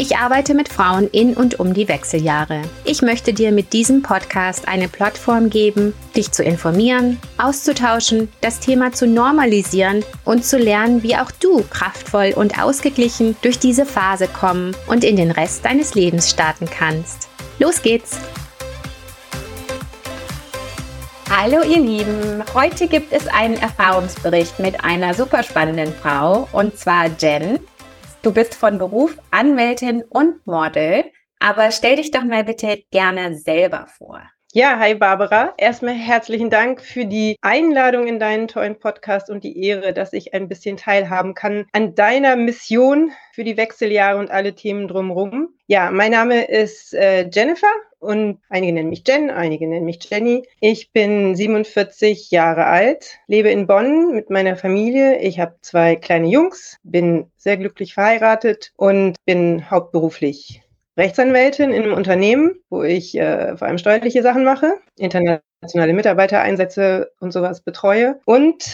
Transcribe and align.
Ich 0.00 0.16
arbeite 0.16 0.54
mit 0.54 0.68
Frauen 0.68 1.08
in 1.10 1.34
und 1.34 1.58
um 1.58 1.74
die 1.74 1.88
Wechseljahre. 1.88 2.62
Ich 2.84 3.02
möchte 3.02 3.32
dir 3.32 3.50
mit 3.50 3.72
diesem 3.72 4.00
Podcast 4.00 4.68
eine 4.68 4.86
Plattform 4.86 5.50
geben, 5.50 5.92
dich 6.14 6.30
zu 6.30 6.44
informieren, 6.44 7.18
auszutauschen, 7.36 8.28
das 8.40 8.60
Thema 8.60 8.92
zu 8.92 9.08
normalisieren 9.08 10.04
und 10.24 10.44
zu 10.44 10.56
lernen, 10.56 11.02
wie 11.02 11.16
auch 11.16 11.32
du 11.32 11.64
kraftvoll 11.68 12.32
und 12.36 12.62
ausgeglichen 12.62 13.34
durch 13.42 13.58
diese 13.58 13.84
Phase 13.84 14.28
kommen 14.28 14.76
und 14.86 15.02
in 15.02 15.16
den 15.16 15.32
Rest 15.32 15.64
deines 15.64 15.96
Lebens 15.96 16.30
starten 16.30 16.66
kannst. 16.70 17.28
Los 17.58 17.82
geht's! 17.82 18.18
Hallo 21.28 21.62
ihr 21.64 21.80
Lieben, 21.80 22.44
heute 22.54 22.86
gibt 22.86 23.12
es 23.12 23.26
einen 23.26 23.56
Erfahrungsbericht 23.56 24.60
mit 24.60 24.84
einer 24.84 25.12
super 25.14 25.42
spannenden 25.42 25.92
Frau 25.92 26.48
und 26.52 26.78
zwar 26.78 27.06
Jen. 27.18 27.58
Du 28.22 28.32
bist 28.32 28.54
von 28.56 28.78
Beruf 28.78 29.16
Anwältin 29.30 30.02
und 30.02 30.44
Model, 30.44 31.04
aber 31.38 31.70
stell 31.70 31.96
dich 31.96 32.10
doch 32.10 32.24
mal 32.24 32.42
bitte 32.42 32.82
gerne 32.90 33.36
selber 33.38 33.86
vor. 33.86 34.22
Ja, 34.54 34.78
hi 34.78 34.94
Barbara. 34.94 35.52
Erstmal 35.58 35.92
herzlichen 35.92 36.48
Dank 36.48 36.80
für 36.80 37.04
die 37.04 37.36
Einladung 37.42 38.06
in 38.06 38.18
deinen 38.18 38.48
tollen 38.48 38.78
Podcast 38.78 39.28
und 39.28 39.44
die 39.44 39.62
Ehre, 39.62 39.92
dass 39.92 40.14
ich 40.14 40.32
ein 40.32 40.48
bisschen 40.48 40.78
teilhaben 40.78 41.34
kann 41.34 41.66
an 41.72 41.94
deiner 41.94 42.34
Mission 42.34 43.12
für 43.34 43.44
die 43.44 43.58
Wechseljahre 43.58 44.18
und 44.18 44.30
alle 44.30 44.54
Themen 44.54 44.88
drumherum. 44.88 45.50
Ja, 45.66 45.90
mein 45.90 46.12
Name 46.12 46.46
ist 46.46 46.94
äh, 46.94 47.28
Jennifer 47.30 47.68
und 47.98 48.40
einige 48.48 48.72
nennen 48.72 48.88
mich 48.88 49.02
Jen, 49.06 49.28
einige 49.28 49.68
nennen 49.68 49.84
mich 49.84 49.98
Jenny. 50.08 50.48
Ich 50.60 50.92
bin 50.92 51.36
47 51.36 52.30
Jahre 52.30 52.64
alt, 52.64 53.18
lebe 53.26 53.50
in 53.50 53.66
Bonn 53.66 54.14
mit 54.14 54.30
meiner 54.30 54.56
Familie. 54.56 55.18
Ich 55.18 55.40
habe 55.40 55.56
zwei 55.60 55.94
kleine 55.94 56.28
Jungs, 56.28 56.78
bin 56.82 57.30
sehr 57.36 57.58
glücklich 57.58 57.92
verheiratet 57.92 58.72
und 58.76 59.16
bin 59.26 59.70
hauptberuflich 59.70 60.62
Rechtsanwältin 60.98 61.70
in 61.70 61.84
einem 61.84 61.94
Unternehmen, 61.94 62.56
wo 62.70 62.82
ich 62.82 63.16
äh, 63.16 63.56
vor 63.56 63.68
allem 63.68 63.78
steuerliche 63.78 64.22
Sachen 64.22 64.44
mache, 64.44 64.74
internationale 64.96 65.92
Mitarbeitereinsätze 65.92 67.12
und 67.20 67.32
sowas 67.32 67.60
betreue 67.60 68.20
und 68.24 68.64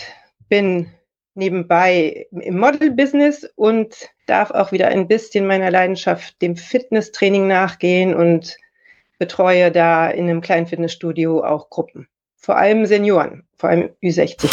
bin 0.48 0.90
nebenbei 1.34 2.26
im 2.30 2.58
Model-Business 2.58 3.50
und 3.56 4.08
darf 4.26 4.50
auch 4.50 4.72
wieder 4.72 4.88
ein 4.88 5.06
bisschen 5.06 5.46
meiner 5.46 5.70
Leidenschaft 5.70 6.40
dem 6.40 6.56
Fitnesstraining 6.56 7.46
nachgehen 7.46 8.14
und 8.14 8.56
betreue 9.18 9.70
da 9.70 10.08
in 10.08 10.24
einem 10.24 10.40
kleinen 10.40 10.66
Fitnessstudio 10.66 11.44
auch 11.44 11.68
Gruppen. 11.68 12.08
Vor 12.36 12.56
allem 12.56 12.86
Senioren, 12.86 13.46
vor 13.56 13.68
allem 13.68 13.90
Ü60. 14.02 14.50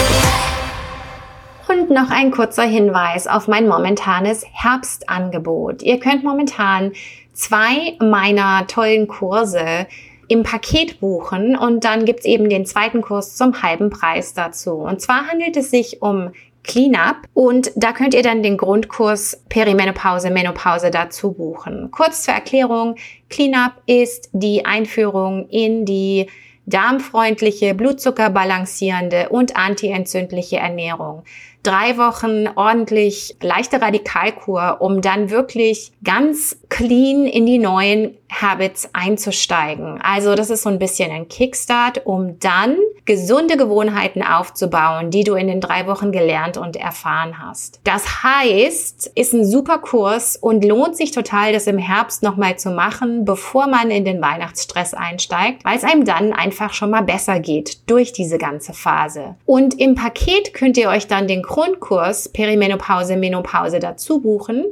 Und 1.69 1.89
noch 1.89 2.09
ein 2.09 2.31
kurzer 2.31 2.63
Hinweis 2.63 3.27
auf 3.27 3.47
mein 3.47 3.67
momentanes 3.67 4.45
Herbstangebot. 4.51 5.81
Ihr 5.83 5.99
könnt 5.99 6.23
momentan 6.23 6.91
zwei 7.33 7.97
meiner 7.99 8.67
tollen 8.67 9.07
Kurse 9.07 9.87
im 10.27 10.43
Paket 10.43 10.99
buchen 10.99 11.57
und 11.57 11.83
dann 11.83 12.05
gibt's 12.05 12.25
eben 12.25 12.49
den 12.49 12.65
zweiten 12.65 13.01
Kurs 13.01 13.35
zum 13.35 13.61
halben 13.61 13.89
Preis 13.89 14.33
dazu. 14.33 14.75
Und 14.75 15.01
zwar 15.01 15.27
handelt 15.27 15.57
es 15.57 15.71
sich 15.71 16.01
um 16.01 16.31
Cleanup 16.63 17.17
und 17.33 17.71
da 17.75 17.91
könnt 17.91 18.13
ihr 18.13 18.21
dann 18.21 18.43
den 18.43 18.55
Grundkurs 18.55 19.43
Perimenopause, 19.49 20.29
Menopause 20.29 20.91
dazu 20.91 21.33
buchen. 21.33 21.89
Kurz 21.91 22.23
zur 22.23 22.33
Erklärung, 22.33 22.95
Cleanup 23.29 23.73
ist 23.87 24.29
die 24.31 24.65
Einführung 24.65 25.49
in 25.49 25.85
die 25.85 26.27
darmfreundliche, 26.65 27.73
blutzuckerbalancierende 27.73 29.29
und 29.29 29.57
antientzündliche 29.57 30.57
Ernährung 30.57 31.23
drei 31.63 31.97
Wochen 31.97 32.47
ordentlich 32.55 33.35
leichte 33.41 33.81
Radikalkur, 33.81 34.77
um 34.79 35.01
dann 35.01 35.29
wirklich 35.29 35.91
ganz 36.03 36.57
clean 36.69 37.25
in 37.25 37.45
die 37.45 37.59
neuen 37.59 38.17
Habits 38.31 38.89
einzusteigen. 38.93 39.99
Also 40.01 40.35
das 40.35 40.49
ist 40.49 40.63
so 40.63 40.69
ein 40.69 40.79
bisschen 40.79 41.11
ein 41.11 41.27
Kickstart, 41.27 42.05
um 42.05 42.39
dann 42.39 42.77
gesunde 43.05 43.57
Gewohnheiten 43.57 44.21
aufzubauen, 44.23 45.09
die 45.09 45.23
du 45.23 45.33
in 45.33 45.47
den 45.47 45.61
drei 45.61 45.87
Wochen 45.87 46.11
gelernt 46.11 46.57
und 46.57 46.75
erfahren 46.75 47.39
hast. 47.39 47.79
Das 47.83 48.23
heißt, 48.23 49.11
ist 49.15 49.33
ein 49.33 49.45
super 49.45 49.79
Kurs 49.79 50.37
und 50.37 50.63
lohnt 50.63 50.95
sich 50.95 51.11
total, 51.11 51.53
das 51.53 51.67
im 51.67 51.77
Herbst 51.77 52.23
nochmal 52.23 52.57
zu 52.57 52.71
machen, 52.71 53.25
bevor 53.25 53.67
man 53.67 53.91
in 53.91 54.05
den 54.05 54.21
Weihnachtsstress 54.21 54.93
einsteigt, 54.93 55.65
weil 55.65 55.77
es 55.77 55.83
einem 55.83 56.05
dann 56.05 56.33
einfach 56.33 56.73
schon 56.73 56.91
mal 56.91 57.01
besser 57.01 57.39
geht 57.39 57.89
durch 57.89 58.13
diese 58.13 58.37
ganze 58.37 58.73
Phase. 58.73 59.35
Und 59.45 59.79
im 59.79 59.95
Paket 59.95 60.53
könnt 60.53 60.77
ihr 60.77 60.89
euch 60.89 61.07
dann 61.07 61.27
den 61.27 61.41
Grundkurs 61.41 62.29
Perimenopause, 62.29 63.17
Menopause 63.17 63.79
dazu 63.79 64.21
buchen. 64.21 64.65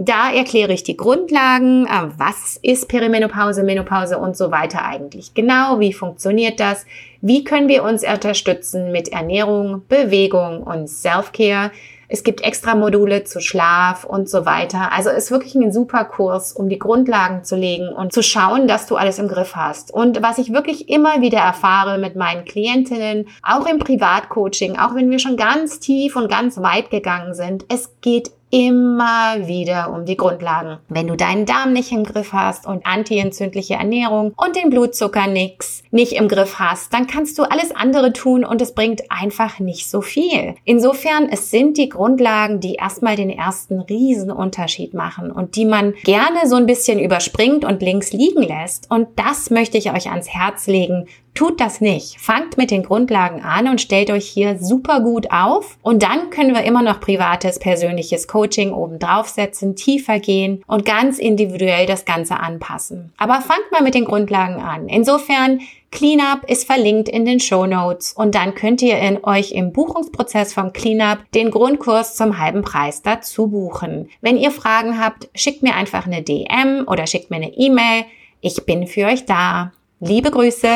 Da 0.00 0.30
erkläre 0.30 0.72
ich 0.72 0.84
die 0.84 0.96
Grundlagen, 0.96 1.84
äh, 1.86 2.08
was 2.16 2.56
ist 2.62 2.86
Perimenopause, 2.86 3.64
Menopause 3.64 4.18
und 4.18 4.36
so 4.36 4.52
weiter 4.52 4.84
eigentlich 4.84 5.34
genau, 5.34 5.80
wie 5.80 5.92
funktioniert 5.92 6.60
das, 6.60 6.86
wie 7.20 7.42
können 7.42 7.66
wir 7.66 7.82
uns 7.82 8.04
unterstützen 8.04 8.92
mit 8.92 9.08
Ernährung, 9.08 9.82
Bewegung 9.88 10.62
und 10.62 10.86
Self-Care. 10.86 11.72
Es 12.06 12.22
gibt 12.22 12.42
extra 12.42 12.76
Module 12.76 13.24
zu 13.24 13.40
Schlaf 13.40 14.04
und 14.04 14.30
so 14.30 14.46
weiter. 14.46 14.92
Also 14.92 15.10
ist 15.10 15.32
wirklich 15.32 15.56
ein 15.56 15.72
super 15.72 16.04
Kurs, 16.04 16.52
um 16.52 16.68
die 16.68 16.78
Grundlagen 16.78 17.42
zu 17.42 17.56
legen 17.56 17.88
und 17.88 18.12
zu 18.12 18.22
schauen, 18.22 18.68
dass 18.68 18.86
du 18.86 18.94
alles 18.94 19.18
im 19.18 19.26
Griff 19.26 19.56
hast. 19.56 19.92
Und 19.92 20.22
was 20.22 20.38
ich 20.38 20.52
wirklich 20.52 20.88
immer 20.88 21.22
wieder 21.22 21.40
erfahre 21.40 21.98
mit 21.98 22.14
meinen 22.14 22.44
Klientinnen, 22.44 23.26
auch 23.42 23.66
im 23.66 23.80
Privatcoaching, 23.80 24.78
auch 24.78 24.94
wenn 24.94 25.10
wir 25.10 25.18
schon 25.18 25.36
ganz 25.36 25.80
tief 25.80 26.14
und 26.14 26.30
ganz 26.30 26.62
weit 26.62 26.90
gegangen 26.90 27.34
sind, 27.34 27.64
es 27.68 27.90
geht 28.00 28.30
immer 28.50 29.46
wieder 29.46 29.92
um 29.92 30.04
die 30.04 30.16
Grundlagen. 30.16 30.78
Wenn 30.88 31.06
du 31.06 31.16
deinen 31.16 31.46
Darm 31.46 31.72
nicht 31.72 31.92
im 31.92 32.04
Griff 32.04 32.32
hast 32.32 32.66
und 32.66 32.86
antientzündliche 32.86 33.74
Ernährung 33.74 34.32
und 34.36 34.56
den 34.56 34.70
Blutzucker 34.70 35.26
nix 35.26 35.82
nicht 35.90 36.12
im 36.12 36.28
Griff 36.28 36.58
hast, 36.58 36.92
dann 36.92 37.06
kannst 37.06 37.38
du 37.38 37.42
alles 37.42 37.74
andere 37.74 38.12
tun 38.12 38.44
und 38.44 38.62
es 38.62 38.74
bringt 38.74 39.10
einfach 39.10 39.58
nicht 39.58 39.90
so 39.90 40.00
viel. 40.00 40.54
Insofern, 40.64 41.28
es 41.30 41.50
sind 41.50 41.76
die 41.76 41.88
Grundlagen, 41.88 42.60
die 42.60 42.74
erstmal 42.74 43.16
den 43.16 43.30
ersten 43.30 43.80
Riesenunterschied 43.80 44.94
machen 44.94 45.30
und 45.30 45.56
die 45.56 45.64
man 45.64 45.94
gerne 46.04 46.46
so 46.46 46.56
ein 46.56 46.66
bisschen 46.66 46.98
überspringt 46.98 47.64
und 47.64 47.82
links 47.82 48.12
liegen 48.12 48.42
lässt. 48.42 48.90
Und 48.90 49.08
das 49.16 49.50
möchte 49.50 49.78
ich 49.78 49.92
euch 49.92 50.10
ans 50.10 50.28
Herz 50.28 50.66
legen. 50.66 51.06
Tut 51.38 51.60
das 51.60 51.80
nicht. 51.80 52.18
Fangt 52.18 52.58
mit 52.58 52.72
den 52.72 52.82
Grundlagen 52.82 53.42
an 53.42 53.68
und 53.68 53.80
stellt 53.80 54.10
euch 54.10 54.26
hier 54.26 54.58
super 54.58 54.98
gut 54.98 55.30
auf. 55.30 55.78
Und 55.82 56.02
dann 56.02 56.30
können 56.30 56.52
wir 56.52 56.64
immer 56.64 56.82
noch 56.82 56.98
privates, 56.98 57.60
persönliches 57.60 58.26
Coaching 58.26 58.72
oben 58.72 58.98
draufsetzen, 58.98 59.76
tiefer 59.76 60.18
gehen 60.18 60.64
und 60.66 60.84
ganz 60.84 61.20
individuell 61.20 61.86
das 61.86 62.04
Ganze 62.04 62.40
anpassen. 62.40 63.12
Aber 63.18 63.34
fangt 63.34 63.70
mal 63.70 63.84
mit 63.84 63.94
den 63.94 64.04
Grundlagen 64.04 64.56
an. 64.56 64.88
Insofern, 64.88 65.60
Cleanup 65.92 66.42
ist 66.48 66.66
verlinkt 66.66 67.08
in 67.08 67.24
den 67.24 67.38
Show 67.38 67.66
Notes 67.66 68.14
und 68.14 68.34
dann 68.34 68.56
könnt 68.56 68.82
ihr 68.82 68.98
in 68.98 69.22
euch 69.22 69.52
im 69.52 69.72
Buchungsprozess 69.72 70.52
vom 70.52 70.72
Cleanup 70.72 71.18
den 71.36 71.52
Grundkurs 71.52 72.16
zum 72.16 72.40
halben 72.40 72.62
Preis 72.62 73.02
dazu 73.02 73.46
buchen. 73.46 74.10
Wenn 74.20 74.38
ihr 74.38 74.50
Fragen 74.50 75.00
habt, 75.00 75.28
schickt 75.36 75.62
mir 75.62 75.76
einfach 75.76 76.04
eine 76.04 76.20
DM 76.20 76.84
oder 76.88 77.06
schickt 77.06 77.30
mir 77.30 77.36
eine 77.36 77.56
E-Mail. 77.56 78.06
Ich 78.40 78.66
bin 78.66 78.88
für 78.88 79.06
euch 79.06 79.24
da. 79.24 79.70
Liebe 80.00 80.32
Grüße. 80.32 80.74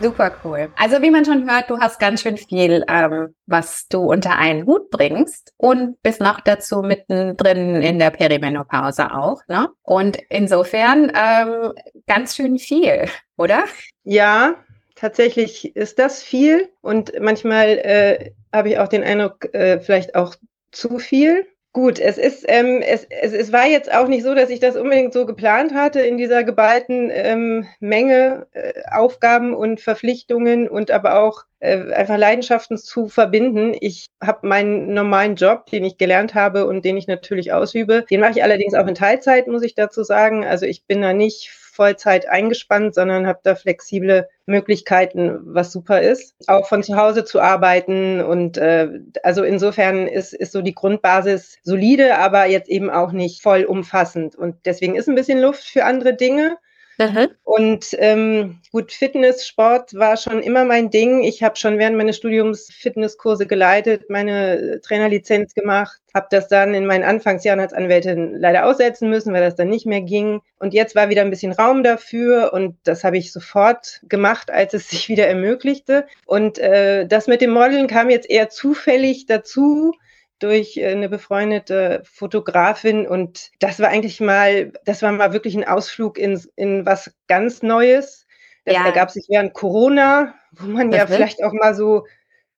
Super 0.00 0.32
cool. 0.44 0.68
Also 0.76 1.00
wie 1.00 1.10
man 1.10 1.24
schon 1.24 1.50
hört, 1.50 1.70
du 1.70 1.78
hast 1.78 1.98
ganz 1.98 2.22
schön 2.22 2.36
viel, 2.36 2.84
ähm, 2.88 3.34
was 3.46 3.88
du 3.88 4.00
unter 4.00 4.36
einen 4.36 4.66
Hut 4.66 4.90
bringst 4.90 5.52
und 5.56 6.00
bist 6.02 6.20
noch 6.20 6.40
dazu 6.40 6.82
mittendrin 6.82 7.80
in 7.82 7.98
der 7.98 8.10
Perimenopause 8.10 9.12
auch. 9.14 9.40
Ne? 9.48 9.68
Und 9.82 10.18
insofern 10.28 11.10
ähm, 11.14 11.72
ganz 12.06 12.36
schön 12.36 12.58
viel, 12.58 13.06
oder? 13.36 13.64
Ja, 14.04 14.56
tatsächlich 14.96 15.74
ist 15.76 15.98
das 15.98 16.22
viel 16.22 16.68
und 16.82 17.12
manchmal 17.20 17.68
äh, 17.68 18.32
habe 18.52 18.70
ich 18.70 18.78
auch 18.78 18.88
den 18.88 19.02
Eindruck, 19.02 19.52
äh, 19.54 19.80
vielleicht 19.80 20.14
auch 20.14 20.34
zu 20.72 20.98
viel. 20.98 21.46
Gut, 21.76 21.98
es 21.98 22.16
ist, 22.16 22.46
ähm, 22.48 22.80
es, 22.80 23.04
es, 23.10 23.34
es 23.34 23.52
war 23.52 23.66
jetzt 23.66 23.92
auch 23.92 24.08
nicht 24.08 24.22
so, 24.22 24.34
dass 24.34 24.48
ich 24.48 24.60
das 24.60 24.76
unbedingt 24.76 25.12
so 25.12 25.26
geplant 25.26 25.74
hatte, 25.74 26.00
in 26.00 26.16
dieser 26.16 26.42
geballten 26.42 27.10
ähm, 27.12 27.66
Menge 27.80 28.46
äh, 28.52 28.72
Aufgaben 28.90 29.52
und 29.54 29.82
Verpflichtungen 29.82 30.70
und 30.70 30.90
aber 30.90 31.20
auch 31.20 31.42
äh, 31.58 31.92
einfach 31.92 32.16
Leidenschaften 32.16 32.78
zu 32.78 33.08
verbinden. 33.08 33.76
Ich 33.78 34.06
habe 34.24 34.48
meinen 34.48 34.94
normalen 34.94 35.36
Job, 35.36 35.66
den 35.66 35.84
ich 35.84 35.98
gelernt 35.98 36.34
habe 36.34 36.66
und 36.66 36.82
den 36.82 36.96
ich 36.96 37.08
natürlich 37.08 37.52
ausübe. 37.52 38.06
Den 38.08 38.20
mache 38.20 38.30
ich 38.30 38.42
allerdings 38.42 38.72
auch 38.72 38.86
in 38.86 38.94
Teilzeit, 38.94 39.46
muss 39.46 39.62
ich 39.62 39.74
dazu 39.74 40.02
sagen. 40.02 40.46
Also 40.46 40.64
ich 40.64 40.86
bin 40.86 41.02
da 41.02 41.12
nicht 41.12 41.50
Vollzeit 41.76 42.28
eingespannt, 42.28 42.94
sondern 42.94 43.26
habe 43.26 43.40
da 43.42 43.54
flexible 43.54 44.28
Möglichkeiten, 44.46 45.38
was 45.44 45.72
super 45.72 46.00
ist. 46.00 46.34
Auch 46.48 46.66
von 46.66 46.82
zu 46.82 46.96
Hause 46.96 47.24
zu 47.24 47.40
arbeiten 47.40 48.20
und 48.20 48.56
äh, 48.56 48.88
also 49.22 49.44
insofern 49.44 50.06
ist, 50.06 50.32
ist 50.32 50.52
so 50.52 50.62
die 50.62 50.74
Grundbasis 50.74 51.58
solide, 51.62 52.18
aber 52.18 52.46
jetzt 52.46 52.68
eben 52.68 52.90
auch 52.90 53.12
nicht 53.12 53.42
voll 53.42 53.64
umfassend. 53.64 54.34
Und 54.34 54.56
deswegen 54.64 54.96
ist 54.96 55.08
ein 55.08 55.14
bisschen 55.14 55.40
Luft 55.40 55.64
für 55.64 55.84
andere 55.84 56.14
Dinge. 56.14 56.56
Mhm. 56.98 57.28
Und 57.44 57.94
ähm, 57.98 58.58
gut, 58.72 58.90
Fitness, 58.92 59.46
Sport 59.46 59.94
war 59.94 60.16
schon 60.16 60.42
immer 60.42 60.64
mein 60.64 60.90
Ding. 60.90 61.22
Ich 61.24 61.42
habe 61.42 61.56
schon 61.56 61.78
während 61.78 61.96
meines 61.96 62.16
Studiums 62.16 62.70
Fitnesskurse 62.72 63.46
geleitet, 63.46 64.08
meine 64.08 64.80
Trainerlizenz 64.80 65.54
gemacht, 65.54 66.00
habe 66.14 66.28
das 66.30 66.48
dann 66.48 66.74
in 66.74 66.86
meinen 66.86 67.04
Anfangsjahren 67.04 67.60
als 67.60 67.74
Anwältin 67.74 68.36
leider 68.38 68.66
aussetzen 68.66 69.10
müssen, 69.10 69.34
weil 69.34 69.42
das 69.42 69.56
dann 69.56 69.68
nicht 69.68 69.84
mehr 69.84 70.00
ging. 70.00 70.40
Und 70.58 70.72
jetzt 70.72 70.94
war 70.94 71.10
wieder 71.10 71.22
ein 71.22 71.30
bisschen 71.30 71.52
Raum 71.52 71.82
dafür 71.82 72.52
und 72.54 72.76
das 72.84 73.04
habe 73.04 73.18
ich 73.18 73.32
sofort 73.32 74.00
gemacht, 74.08 74.50
als 74.50 74.72
es 74.72 74.88
sich 74.90 75.08
wieder 75.08 75.26
ermöglichte. 75.26 76.06
Und 76.24 76.58
äh, 76.58 77.06
das 77.06 77.26
mit 77.26 77.42
dem 77.42 77.50
Modeln 77.50 77.88
kam 77.88 78.08
jetzt 78.08 78.30
eher 78.30 78.48
zufällig 78.48 79.26
dazu 79.26 79.92
durch 80.38 80.76
äh, 80.76 80.88
eine 80.88 81.08
befreundete 81.08 82.02
Fotografin 82.04 83.06
und 83.06 83.50
das 83.58 83.80
war 83.80 83.88
eigentlich 83.88 84.20
mal, 84.20 84.72
das 84.84 85.02
war 85.02 85.12
mal 85.12 85.32
wirklich 85.32 85.54
ein 85.56 85.66
Ausflug 85.66 86.18
in, 86.18 86.40
in 86.56 86.84
was 86.86 87.14
ganz 87.26 87.62
Neues. 87.62 88.26
Das 88.64 88.74
ja. 88.74 88.84
ergab 88.84 89.10
sich 89.10 89.26
während 89.28 89.54
Corona, 89.54 90.34
wo 90.52 90.66
man 90.66 90.90
das 90.90 90.98
ja 90.98 91.08
will. 91.08 91.16
vielleicht 91.16 91.42
auch 91.42 91.52
mal 91.52 91.74
so 91.74 92.06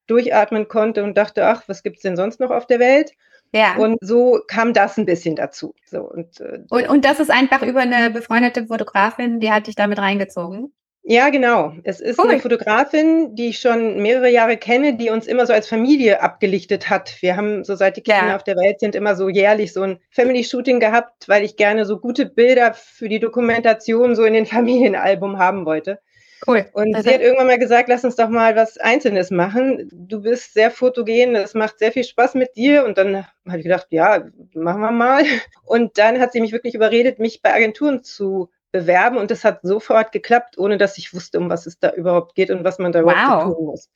durchatmen 0.07 0.69
konnte 0.69 1.05
und 1.05 1.17
dachte, 1.17 1.47
ach, 1.47 1.65
was 1.67 1.83
gibt's 1.83 2.03
denn 2.03 2.17
sonst 2.17 2.41
noch 2.41 2.51
auf 2.51 2.67
der 2.67 2.79
Welt? 2.79 3.13
Ja. 3.53 3.77
Und 3.77 3.99
so 4.01 4.41
kam 4.47 4.73
das 4.73 4.99
ein 4.99 5.07
bisschen 5.07 5.37
dazu. 5.37 5.75
So, 5.87 6.03
und, 6.03 6.41
äh, 6.41 6.61
und, 6.69 6.89
und 6.89 7.05
das 7.05 7.21
ist 7.21 7.31
einfach 7.31 7.63
über 7.63 7.81
eine 7.81 8.11
befreundete 8.11 8.67
Fotografin, 8.67 9.41
die 9.41 9.51
hat 9.51 9.67
dich 9.67 9.75
damit 9.75 9.99
reingezogen? 9.99 10.73
Ja, 11.11 11.31
genau. 11.31 11.73
Es 11.85 12.01
ist 12.01 12.19
cool. 12.19 12.29
eine 12.29 12.39
Fotografin, 12.39 13.35
die 13.35 13.49
ich 13.49 13.61
schon 13.61 14.03
mehrere 14.03 14.29
Jahre 14.29 14.59
kenne, 14.59 14.95
die 14.95 15.09
uns 15.09 15.27
immer 15.27 15.47
so 15.47 15.55
als 15.55 15.67
Familie 15.67 16.21
abgelichtet 16.21 16.91
hat. 16.91 17.23
Wir 17.23 17.35
haben 17.35 17.65
so 17.65 17.77
seit 17.77 17.97
die 17.97 18.03
Kinder 18.03 18.29
ja. 18.29 18.37
auf 18.37 18.45
der 18.45 18.57
Welt 18.57 18.79
sind 18.79 18.95
immer 18.95 19.17
so 19.17 19.31
jährlich 19.31 19.73
so 19.73 19.81
ein 19.81 20.01
Family 20.11 20.45
Shooting 20.45 20.81
gehabt, 20.81 21.27
weil 21.27 21.45
ich 21.45 21.57
gerne 21.57 21.87
so 21.87 21.99
gute 21.99 22.27
Bilder 22.27 22.75
für 22.75 23.09
die 23.09 23.21
Dokumentation 23.21 24.15
so 24.15 24.25
in 24.25 24.35
den 24.35 24.45
Familienalbum 24.47 25.39
haben 25.39 25.65
wollte. 25.65 25.99
Cool. 26.47 26.67
Und 26.75 26.95
also. 26.95 27.09
sie 27.09 27.15
hat 27.15 27.23
irgendwann 27.23 27.47
mal 27.47 27.59
gesagt, 27.59 27.89
lass 27.89 28.05
uns 28.05 28.17
doch 28.17 28.29
mal 28.29 28.55
was 28.55 28.77
Einzelnes 28.77 29.31
machen. 29.31 29.89
Du 29.91 30.21
bist 30.21 30.53
sehr 30.53 30.71
fotogen, 30.71 31.35
es 31.37 31.55
macht 31.55 31.79
sehr 31.79 31.91
viel 31.91 32.05
Spaß 32.05 32.35
mit 32.35 32.55
dir. 32.55 32.85
Und 32.85 32.99
dann 32.99 33.25
habe 33.47 33.57
ich 33.57 33.65
gedacht, 33.65 33.87
ja, 33.89 34.27
machen 34.53 34.83
wir 34.83 34.91
mal. 34.91 35.25
Und 35.65 35.97
dann 35.97 36.21
hat 36.21 36.33
sie 36.33 36.43
mich 36.43 36.53
wirklich 36.53 36.75
überredet, 36.75 37.19
mich 37.19 37.41
bei 37.41 37.55
Agenturen 37.55 38.03
zu 38.03 38.51
bewerben 38.73 39.17
und 39.17 39.31
das 39.31 39.45
hat 39.45 39.61
sofort 39.63 40.13
geklappt, 40.13 40.59
ohne 40.59 40.79
dass 40.79 40.99
ich 40.99 41.15
wusste, 41.15 41.39
um 41.39 41.51
was 41.51 41.67
es 41.67 41.79
da 41.79 41.93
überhaupt 41.93 42.35
geht 42.35 42.51
und 42.51 42.65
was 42.65 42.79
man 42.79 42.93
da 42.93 43.01
überhaupt 43.01 43.47
wow. 43.47 43.57
tun 43.57 43.67
muss. 43.67 43.89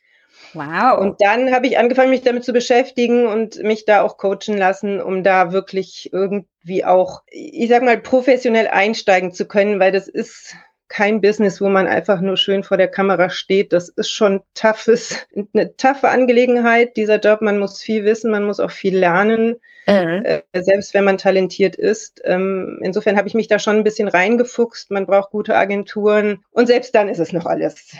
Wow. 0.54 0.98
Und 0.98 1.20
dann 1.20 1.52
habe 1.54 1.66
ich 1.66 1.78
angefangen, 1.78 2.10
mich 2.10 2.22
damit 2.22 2.44
zu 2.44 2.52
beschäftigen 2.52 3.26
und 3.26 3.62
mich 3.62 3.84
da 3.84 4.02
auch 4.02 4.16
coachen 4.16 4.56
lassen, 4.56 5.00
um 5.00 5.22
da 5.22 5.52
wirklich 5.52 6.10
irgendwie 6.12 6.84
auch, 6.84 7.22
ich 7.30 7.68
sag 7.68 7.82
mal, 7.82 7.98
professionell 7.98 8.68
einsteigen 8.68 9.32
zu 9.32 9.46
können, 9.46 9.80
weil 9.80 9.92
das 9.92 10.08
ist 10.08 10.54
kein 10.92 11.22
Business, 11.22 11.58
wo 11.62 11.70
man 11.70 11.86
einfach 11.86 12.20
nur 12.20 12.36
schön 12.36 12.62
vor 12.64 12.76
der 12.76 12.86
Kamera 12.86 13.30
steht. 13.30 13.72
Das 13.72 13.88
ist 13.88 14.10
schon 14.10 14.42
toughes, 14.52 15.16
eine 15.54 15.74
taffe 15.76 16.10
Angelegenheit, 16.10 16.98
dieser 16.98 17.18
Job. 17.18 17.40
Man 17.40 17.58
muss 17.58 17.80
viel 17.80 18.04
wissen, 18.04 18.30
man 18.30 18.44
muss 18.44 18.60
auch 18.60 18.70
viel 18.70 18.98
lernen, 18.98 19.56
mhm. 19.86 20.22
äh, 20.22 20.42
selbst 20.52 20.92
wenn 20.92 21.04
man 21.04 21.16
talentiert 21.16 21.76
ist. 21.76 22.20
Ähm, 22.24 22.78
insofern 22.82 23.16
habe 23.16 23.26
ich 23.26 23.32
mich 23.32 23.48
da 23.48 23.58
schon 23.58 23.76
ein 23.76 23.84
bisschen 23.84 24.06
reingefuchst. 24.06 24.90
Man 24.90 25.06
braucht 25.06 25.30
gute 25.30 25.56
Agenturen 25.56 26.44
und 26.50 26.66
selbst 26.66 26.94
dann 26.94 27.08
ist 27.08 27.20
es 27.20 27.32
noch 27.32 27.46
alles 27.46 27.96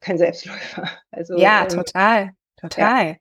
kein 0.00 0.18
Selbstläufer. 0.18 0.90
Also, 1.10 1.38
ja, 1.38 1.62
ähm, 1.62 1.68
total, 1.70 2.30
total. 2.60 3.06
Ja. 3.06 3.16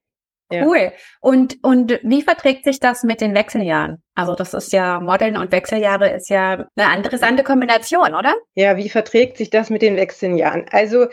Cool. 0.62 0.78
Ja. 0.78 0.92
Und, 1.22 1.58
und 1.64 2.00
wie 2.04 2.22
verträgt 2.22 2.66
sich 2.66 2.80
das 2.80 3.04
mit 3.04 3.22
den 3.22 3.34
Wechseljahren? 3.34 4.04
Also 4.16 4.36
das 4.36 4.54
ist 4.54 4.72
ja, 4.72 5.00
Modeln 5.00 5.38
und 5.38 5.52
Wechseljahre 5.52 6.10
ist 6.12 6.30
ja 6.30 6.68
eine 6.76 6.98
interessante 6.98 7.44
Kombination, 7.44 8.14
oder? 8.14 8.36
Ja, 8.54 8.78
wie 8.78 8.90
verträgt 8.90 9.38
sich 9.38 9.50
das 9.50 9.70
mit 9.70 9.82
den 9.82 9.96
Wechseljahren? 9.96 10.66
Also 10.72 11.08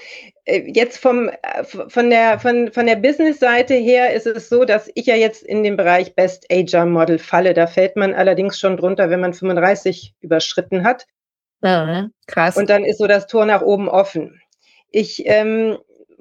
äh, 0.44 0.70
jetzt 0.70 0.98
vom, 0.98 1.28
äh, 1.28 1.64
von 1.64 2.10
der, 2.10 2.38
von, 2.38 2.70
von 2.72 2.86
der 2.86 2.96
Business-Seite 2.96 3.74
her 3.74 4.12
ist 4.12 4.26
es 4.26 4.48
so, 4.48 4.64
dass 4.64 4.90
ich 4.94 5.06
ja 5.06 5.14
jetzt 5.14 5.42
in 5.42 5.62
den 5.62 5.76
Bereich 5.76 6.14
Best 6.14 6.46
Ager 6.52 6.84
Model 6.84 7.18
falle. 7.18 7.54
Da 7.54 7.66
fällt 7.66 7.96
man 7.96 8.14
allerdings 8.14 8.58
schon 8.58 8.76
drunter, 8.76 9.08
wenn 9.08 9.20
man 9.20 9.32
35 9.32 10.14
überschritten 10.20 10.84
hat. 10.84 11.06
Ja, 11.62 12.08
krass. 12.26 12.56
Und 12.56 12.70
dann 12.70 12.84
ist 12.84 12.98
so 12.98 13.06
das 13.06 13.26
Tor 13.26 13.46
nach 13.46 13.62
oben 13.62 13.88
offen. 13.88 14.40
Ich 14.90 15.22
ähm, 15.26 15.78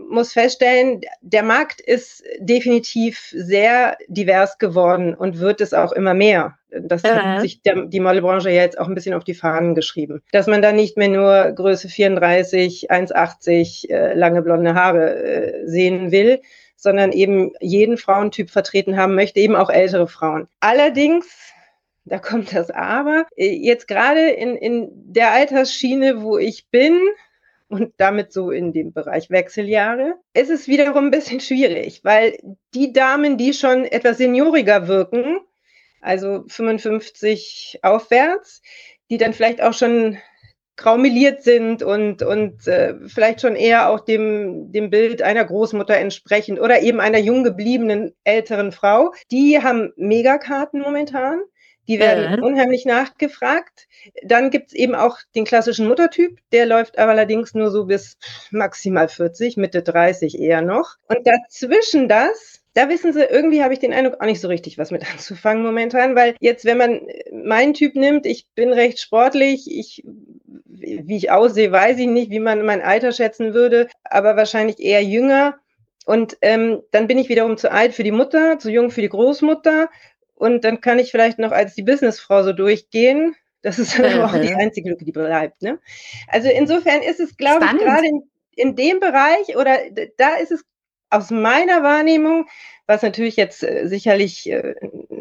muss 0.10 0.34
feststellen, 0.34 1.02
der 1.22 1.44
Markt 1.44 1.82
ist 1.82 2.24
definitiv 2.40 3.34
sehr 3.36 3.98
divers 4.08 4.58
geworden 4.58 5.14
und 5.14 5.40
wird 5.40 5.62
es 5.62 5.74
auch 5.74 5.92
immer 5.92 6.14
mehr. 6.14 6.58
Das 6.70 7.04
ja. 7.04 7.16
hat 7.16 7.42
sich 7.42 7.62
der, 7.62 7.86
die 7.86 8.00
Modelbranche 8.00 8.50
ja 8.50 8.62
jetzt 8.62 8.80
auch 8.80 8.88
ein 8.88 8.96
bisschen 8.96 9.16
auf 9.16 9.24
die 9.24 9.34
Fahnen 9.34 9.76
geschrieben. 9.76 10.22
Dass 10.32 10.48
man 10.48 10.62
da 10.62 10.72
nicht 10.72 10.98
mehr 10.98 11.10
nur 11.10 11.52
Größe 11.52 11.90
34, 11.90 12.92
1,80, 12.92 13.90
äh, 13.90 14.14
lange 14.14 14.42
blonde 14.42 14.76
Haare 14.76 15.16
äh, 15.16 15.68
sehen 15.68 16.12
will, 16.12 16.42
sondern 16.76 17.12
eben 17.12 17.54
jeden 17.60 17.98
Frauentyp 17.98 18.50
vertreten 18.50 18.98
haben 18.98 19.16
möchte, 19.16 19.40
eben 19.40 19.56
auch 19.56 19.70
ältere 19.70 20.08
Frauen. 20.08 20.48
Allerdings 20.60 21.26
da 22.10 22.18
kommt 22.18 22.54
das 22.54 22.72
Aber. 22.72 23.26
Äh, 23.36 23.56
jetzt 23.56 23.88
gerade 23.88 24.30
in, 24.32 24.56
in 24.56 24.90
der 24.92 25.32
Altersschiene, 25.32 26.22
wo 26.22 26.38
ich 26.38 26.68
bin, 26.68 27.00
und 27.70 27.94
damit 27.98 28.34
so 28.34 28.52
in 28.52 28.74
dem 28.74 28.92
Bereich 28.94 29.30
Wechseljahre, 29.30 30.16
ist 30.34 30.50
es 30.50 30.68
wiederum 30.68 31.06
ein 31.06 31.12
bisschen 31.12 31.40
schwierig, 31.40 32.02
weil 32.04 32.38
die 32.74 32.92
Damen, 32.92 33.38
die 33.38 33.54
schon 33.54 33.86
etwas 33.86 34.18
senioriger 34.18 34.88
wirken, 34.88 35.40
also 36.02 36.44
55 36.48 37.80
aufwärts, 37.84 38.62
die 39.10 39.18
dann 39.18 39.34
vielleicht 39.34 39.62
auch 39.62 39.74
schon 39.74 40.18
graumeliert 40.78 41.44
sind 41.44 41.84
und, 41.84 42.24
und 42.24 42.66
äh, 42.68 42.96
vielleicht 43.08 43.42
schon 43.42 43.56
eher 43.56 43.90
auch 43.90 44.00
dem, 44.00 44.72
dem 44.72 44.90
Bild 44.90 45.22
einer 45.22 45.44
Großmutter 45.44 45.96
entsprechend 45.96 46.60
oder 46.60 46.82
eben 46.82 47.02
einer 47.02 47.20
jung 47.20 47.44
gebliebenen 47.44 48.16
älteren 48.24 48.72
Frau, 48.72 49.12
die 49.30 49.62
haben 49.62 49.92
Megakarten 49.98 50.82
momentan. 50.82 51.42
Die 51.90 52.00
werden 52.00 52.36
ja. 52.36 52.46
unheimlich 52.46 52.86
nachgefragt. 52.86 53.88
Dann 54.24 54.52
gibt's 54.52 54.74
eben 54.74 54.94
auch 54.94 55.18
den 55.34 55.44
klassischen 55.44 55.88
Muttertyp, 55.88 56.38
der 56.52 56.68
läuft 56.68 57.00
aber 57.00 57.12
allerdings 57.12 57.56
nur 57.56 57.72
so 57.72 57.86
bis 57.86 58.18
maximal 58.52 59.10
40, 59.10 59.58
Mitte 59.58 59.82
30 59.82 60.40
eher 60.40 60.62
noch. 60.62 60.98
Und 61.08 61.26
dazwischen 61.26 62.08
das, 62.08 62.62
da 62.76 62.90
wissen 62.90 63.12
sie, 63.12 63.24
irgendwie 63.24 63.64
habe 63.64 63.74
ich 63.74 63.80
den 63.80 63.92
Eindruck, 63.92 64.22
auch 64.22 64.28
nicht 64.28 64.40
so 64.40 64.48
richtig 64.48 64.78
was 64.78 64.92
mit 64.92 65.04
anzufangen 65.12 65.64
momentan, 65.64 66.16
weil 66.16 66.36
jetzt, 66.40 66.64
wenn 66.64 66.78
man 66.78 67.02
meinen 67.32 67.74
Typ 67.74 67.96
nimmt, 67.96 68.28
ich 68.28 68.46
bin 68.54 68.72
recht 68.72 69.00
sportlich, 69.00 69.66
ich, 69.68 70.04
wie 70.06 71.18
ich 71.18 71.32
aussehe, 71.32 71.72
weiß 71.72 71.98
ich 71.98 72.08
nicht, 72.08 72.30
wie 72.30 72.40
man 72.40 72.68
mein 72.68 72.84
Alter 72.84 73.14
schätzen 73.14 73.56
würde, 73.56 73.88
aber 74.04 74.38
wahrscheinlich 74.38 74.80
eher 74.80 75.04
jünger. 75.04 75.58
Und 76.06 76.38
ähm, 76.42 76.84
dann 76.92 77.08
bin 77.08 77.18
ich 77.18 77.30
wiederum 77.30 77.58
zu 77.58 77.72
alt 77.72 77.96
für 77.96 78.04
die 78.04 78.12
Mutter, 78.12 78.60
zu 78.60 78.70
jung 78.70 78.92
für 78.92 79.02
die 79.02 79.10
Großmutter 79.10 79.90
und 80.40 80.64
dann 80.64 80.82
kann 80.82 81.00
ich 81.00 81.12
vielleicht 81.12 81.38
noch 81.38 81.52
als 81.52 81.76
die 81.76 81.84
Businessfrau 81.84 82.44
so 82.44 82.54
durchgehen. 82.54 83.36
Das 83.62 83.78
ist 83.78 84.00
mhm. 84.00 84.22
auch 84.22 84.34
die 84.34 84.56
einzige 84.56 84.90
Lücke, 84.90 85.04
die 85.04 85.12
bleibt. 85.12 85.62
Ne? 85.62 85.80
Also 86.30 86.50
insofern 86.50 87.02
ist 87.02 87.20
es, 87.20 87.36
glaube 87.36 87.66
ich, 87.66 87.78
gerade 87.78 88.08
in, 88.08 88.24
in 88.56 88.76
dem 88.76 89.02
Bereich 89.02 89.58
oder 89.58 89.78
da 90.18 90.36
ist 90.36 90.52
es 90.52 90.64
aus 91.10 91.30
meiner 91.30 91.84
Wahrnehmung, 91.84 92.48
was 92.88 93.02
natürlich 93.02 93.36
jetzt 93.36 93.64
äh, 93.64 93.88
sicherlich 93.88 94.50
äh, 94.50 94.76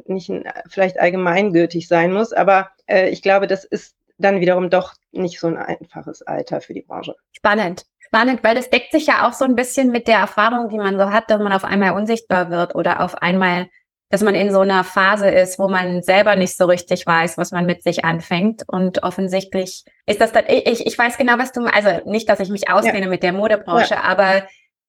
nicht 0.07 0.31
vielleicht 0.69 1.01
allgemeingültig 1.01 1.89
sein 1.89 2.13
muss, 2.13 2.33
aber 2.33 2.71
äh, 2.87 3.09
ich 3.11 3.21
glaube, 3.21 3.49
das 3.49 3.65
ist 3.65 3.97
dann 4.19 4.41
wiederum 4.41 4.71
doch 4.71 4.95
nicht 5.11 5.41
so 5.41 5.49
ein 5.49 5.57
einfaches 5.57 6.23
Alter 6.23 6.61
für 6.61 6.75
die 6.75 6.83
Branche. 6.83 7.17
Spannend. 7.33 7.87
Spannend, 7.99 8.43
weil 8.45 8.55
das 8.55 8.71
deckt 8.71 8.93
sich 8.93 9.07
ja 9.07 9.29
auch 9.29 9.33
so 9.33 9.45
ein 9.45 9.57
bisschen 9.57 9.91
mit 9.91 10.09
der 10.09 10.19
Erfahrung, 10.19 10.69
die 10.69 10.79
man 10.79 10.97
so 10.97 11.11
hat, 11.11 11.31
dass 11.31 11.41
man 11.41 11.53
auf 11.53 11.65
einmal 11.65 11.93
unsichtbar 11.93 12.51
wird 12.51 12.75
oder 12.75 13.01
auf 13.01 13.17
einmal 13.17 13.69
dass 14.11 14.23
man 14.23 14.35
in 14.35 14.51
so 14.51 14.61
einer 14.61 14.85
Phase 14.85 15.29
ist, 15.29 15.59
wo 15.59 15.69
man 15.69 16.03
selber 16.03 16.35
nicht 16.35 16.57
so 16.57 16.65
richtig 16.65 17.07
weiß, 17.07 17.37
was 17.37 17.53
man 17.53 17.67
mit 17.67 17.83
sich 17.83 18.05
anfängt. 18.05 18.63
Und 18.67 19.03
offensichtlich 19.03 19.85
ist 20.07 20.21
das 20.21 20.33
dann, 20.33 20.45
ich, 20.49 20.87
ich 20.87 20.99
weiß 20.99 21.19
genau, 21.19 21.39
was 21.39 21.53
du, 21.53 21.65
also 21.67 22.09
nicht, 22.11 22.29
dass 22.29 22.41
ich 22.41 22.49
mich 22.49 22.71
auskenne 22.71 23.03
ja. 23.03 23.09
mit 23.09 23.23
der 23.23 23.35
Modebranche, 23.35 23.95
ja. 23.95 24.03
aber 24.03 24.45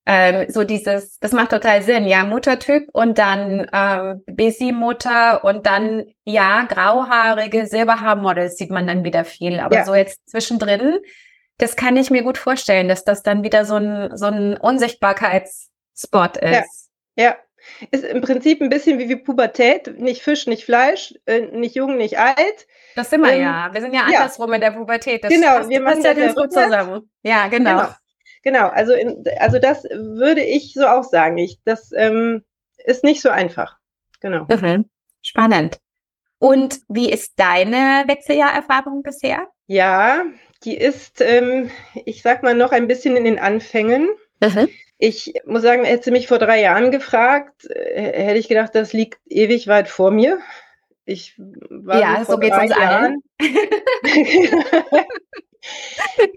ähm, 0.06 0.46
so 0.50 0.64
dieses, 0.64 1.20
das 1.20 1.34
macht 1.34 1.52
total 1.52 1.82
Sinn, 1.82 2.06
ja, 2.06 2.24
Muttertyp 2.24 2.88
und 2.94 3.18
dann 3.18 3.68
ähm, 3.74 4.24
Busy-Mutter 4.26 5.44
und 5.44 5.66
dann, 5.66 6.06
ja, 6.24 6.64
grauhaarige 6.64 7.68
Silberhaarmodels 7.68 8.58
sieht 8.58 8.72
man 8.72 8.88
dann 8.88 9.04
wieder 9.04 9.26
viel. 9.26 9.60
Aber 9.60 9.76
ja. 9.76 9.86
so 9.86 9.94
jetzt 9.94 10.28
zwischendrin, 10.30 11.00
das 11.58 11.76
kann 11.76 11.98
ich 11.98 12.10
mir 12.10 12.24
gut 12.24 12.38
vorstellen, 12.38 12.88
dass 12.88 13.04
das 13.04 13.22
dann 13.22 13.44
wieder 13.44 13.66
so 13.66 13.76
ein, 13.76 14.16
so 14.16 14.28
ein 14.28 14.56
Unsichtbarkeitsspot 14.58 16.38
ist. 16.38 16.90
Ja. 17.18 17.36
Ist 17.92 18.04
im 18.04 18.22
Prinzip 18.22 18.62
ein 18.62 18.70
bisschen 18.70 19.00
wie, 19.00 19.10
wie 19.10 19.16
Pubertät. 19.16 20.00
Nicht 20.00 20.22
Fisch, 20.22 20.48
nicht 20.48 20.66
Fleisch, 20.66 21.14
äh, 21.26 21.42
nicht 21.42 21.76
jung, 21.76 21.98
nicht 21.98 22.20
alt. 22.20 22.68
Das 22.96 23.10
sind 23.10 23.22
wir 23.22 23.34
ähm, 23.34 23.42
ja. 23.42 23.70
Wir 23.72 23.82
sind 23.82 23.94
ja 23.94 24.02
andersrum 24.02 24.50
ja. 24.50 24.56
in 24.56 24.62
der 24.62 24.72
Pubertät. 24.72 25.24
Das 25.24 25.32
genau, 25.32 25.58
passt, 25.58 25.70
wir 25.70 25.82
machen 25.82 26.02
ja 26.04 26.14
ganz 26.14 26.36
gut 26.36 26.52
zusammen. 26.52 27.10
Ja, 27.24 27.48
genau. 27.48 27.78
Genau, 27.78 27.90
genau. 28.44 28.68
Also, 28.68 28.94
in, 28.94 29.24
also 29.40 29.60
das 29.60 29.84
würde 29.84 30.42
ich 30.42 30.74
so 30.74 30.86
auch 30.86 31.04
sagen. 31.04 31.38
Ich, 31.38 31.60
das 31.66 31.92
ähm, 31.96 32.44
ist 32.78 33.04
nicht 33.04 33.22
so 33.22 33.30
einfach. 33.30 33.78
Genau. 34.20 34.48
Spannend. 35.22 35.80
Und 36.40 36.80
wie 36.88 37.12
ist 37.12 37.34
deine 37.36 38.06
Wechseljahrerfahrung 38.08 39.04
bisher? 39.04 39.48
Ja, 39.68 40.24
die 40.64 40.78
ist, 40.78 41.22
ähm, 41.22 41.70
ich 42.06 42.22
sag 42.22 42.44
mal, 42.44 42.56
noch 42.56 42.72
ein 42.72 42.88
bisschen 42.88 43.16
in 43.16 43.26
den 43.26 43.40
Anfängen. 43.40 44.10
Mhm. 44.40 44.70
Ich 44.98 45.34
muss 45.46 45.62
sagen, 45.62 45.86
hätte 45.86 46.06
sie 46.06 46.12
mich 46.12 46.28
vor 46.28 46.40
drei 46.40 46.62
Jahren 46.62 46.92
gefragt, 46.92 47.66
äh, 47.70 48.24
hätte 48.24 48.40
ich 48.40 48.50
gedacht, 48.50 48.76
das 48.76 48.94
liegt 48.94 49.20
ewig 49.28 49.68
weit 49.68 49.88
vor 49.88 50.12
mir. 50.12 50.40
Ich 51.06 51.34
war 51.38 52.00
ja, 52.00 52.26
so 52.26 52.38
geht's 52.38 52.58
uns 52.58 52.70
Jahren. 52.70 53.24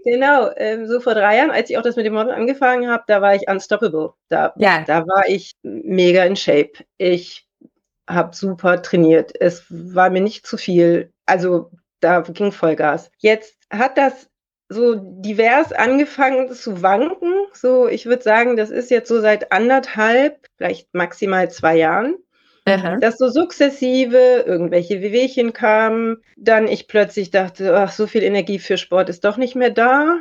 genau, 0.03 0.49
ähm, 0.55 0.87
so 0.87 0.99
vor 0.99 1.13
drei 1.13 1.37
Jahren, 1.37 1.51
als 1.51 1.69
ich 1.69 1.77
auch 1.77 1.83
das 1.83 1.95
mit 1.95 2.05
dem 2.05 2.13
Model 2.13 2.31
angefangen 2.31 2.89
habe, 2.89 3.03
da 3.07 3.21
war 3.21 3.35
ich 3.35 3.47
unstoppable. 3.47 4.13
Da, 4.29 4.53
ja. 4.57 4.83
da 4.85 5.05
war 5.05 5.27
ich 5.27 5.53
mega 5.61 6.23
in 6.23 6.35
Shape. 6.35 6.71
Ich 6.97 7.45
habe 8.07 8.35
super 8.35 8.81
trainiert. 8.81 9.33
Es 9.39 9.65
war 9.69 10.09
mir 10.09 10.21
nicht 10.21 10.47
zu 10.47 10.57
viel. 10.57 11.11
Also 11.25 11.71
da 11.99 12.21
ging 12.21 12.51
Vollgas. 12.51 13.11
Jetzt 13.17 13.55
hat 13.69 13.97
das 13.97 14.27
so 14.69 14.95
divers 14.95 15.71
angefangen 15.71 16.51
zu 16.51 16.81
wanken. 16.81 17.33
So, 17.53 17.87
ich 17.87 18.05
würde 18.05 18.23
sagen, 18.23 18.57
das 18.57 18.69
ist 18.69 18.91
jetzt 18.91 19.09
so 19.09 19.21
seit 19.21 19.51
anderthalb, 19.51 20.47
vielleicht 20.57 20.93
maximal 20.93 21.49
zwei 21.51 21.77
Jahren. 21.77 22.17
Aha. 22.65 22.97
Dass 22.97 23.17
so 23.17 23.27
sukzessive 23.27 24.43
irgendwelche 24.45 25.01
Wehwehchen 25.01 25.51
kamen, 25.51 26.23
dann 26.37 26.67
ich 26.67 26.87
plötzlich 26.87 27.29
dachte, 27.29 27.75
ach, 27.75 27.91
so 27.91 28.07
viel 28.07 28.23
Energie 28.23 28.59
für 28.59 28.77
Sport 28.77 29.09
ist 29.09 29.25
doch 29.25 29.35
nicht 29.35 29.55
mehr 29.55 29.69
da, 29.69 30.19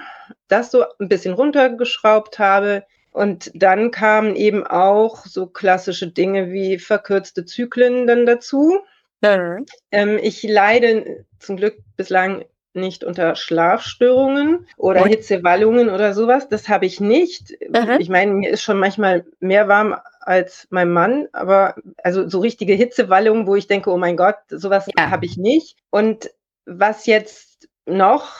das 0.49 0.73
so 0.73 0.85
ein 0.99 1.09
bisschen 1.09 1.35
runtergeschraubt 1.35 2.41
habe. 2.41 2.85
Und 3.13 3.53
dann 3.55 3.91
kamen 3.91 4.35
eben 4.35 4.67
auch 4.67 5.27
so 5.27 5.47
klassische 5.47 6.09
Dinge 6.09 6.51
wie 6.51 6.79
verkürzte 6.79 7.45
Zyklen 7.45 8.07
dann 8.07 8.27
dazu. 8.27 8.81
Mhm. 9.21 9.67
Ähm, 9.93 10.19
ich 10.21 10.43
leide 10.43 11.25
zum 11.39 11.57
Glück 11.57 11.77
bislang 11.97 12.45
nicht 12.75 13.05
unter 13.05 13.37
Schlafstörungen 13.37 14.67
oder 14.77 15.05
Hitzewallungen 15.05 15.91
oder 15.91 16.15
sowas. 16.15 16.49
Das 16.49 16.69
habe 16.69 16.87
ich 16.87 17.01
nicht. 17.01 17.57
Mhm. 17.69 17.97
Ich 17.99 18.09
meine, 18.09 18.33
mir 18.33 18.51
ist 18.51 18.63
schon 18.63 18.79
manchmal 18.79 19.25
mehr 19.41 19.69
warm 19.69 19.97
als 20.21 20.67
mein 20.71 20.91
Mann, 20.91 21.29
aber 21.33 21.75
also 22.03 22.29
so 22.29 22.41
richtige 22.41 22.75
Hitzewallungen, 22.75 23.47
wo 23.47 23.57
ich 23.57 23.67
denke, 23.67 23.91
oh 23.91 23.99
mein 23.99 24.17
Gott, 24.17 24.37
sowas 24.49 24.87
ja. 24.97 25.11
habe 25.11 25.27
ich 25.27 25.37
nicht. 25.37 25.77
Und 25.91 26.31
was 26.65 27.07
jetzt 27.07 27.69
noch 27.85 28.33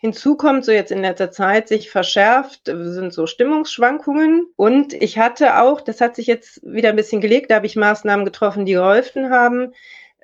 hinzukommt, 0.00 0.66
so 0.66 0.72
jetzt 0.72 0.92
in 0.92 1.00
letzter 1.00 1.30
Zeit 1.30 1.68
sich 1.68 1.90
verschärft, 1.90 2.66
sind 2.66 3.12
so 3.12 3.26
Stimmungsschwankungen. 3.26 4.46
Und 4.56 4.92
ich 4.92 5.18
hatte 5.18 5.60
auch, 5.62 5.80
das 5.80 6.02
hat 6.02 6.14
sich 6.14 6.26
jetzt 6.26 6.60
wieder 6.62 6.90
ein 6.90 6.96
bisschen 6.96 7.22
gelegt, 7.22 7.50
da 7.50 7.56
habe 7.56 7.66
ich 7.66 7.76
Maßnahmen 7.76 8.26
getroffen, 8.26 8.66
die 8.66 8.72
geholfen 8.72 9.30
haben 9.30 9.72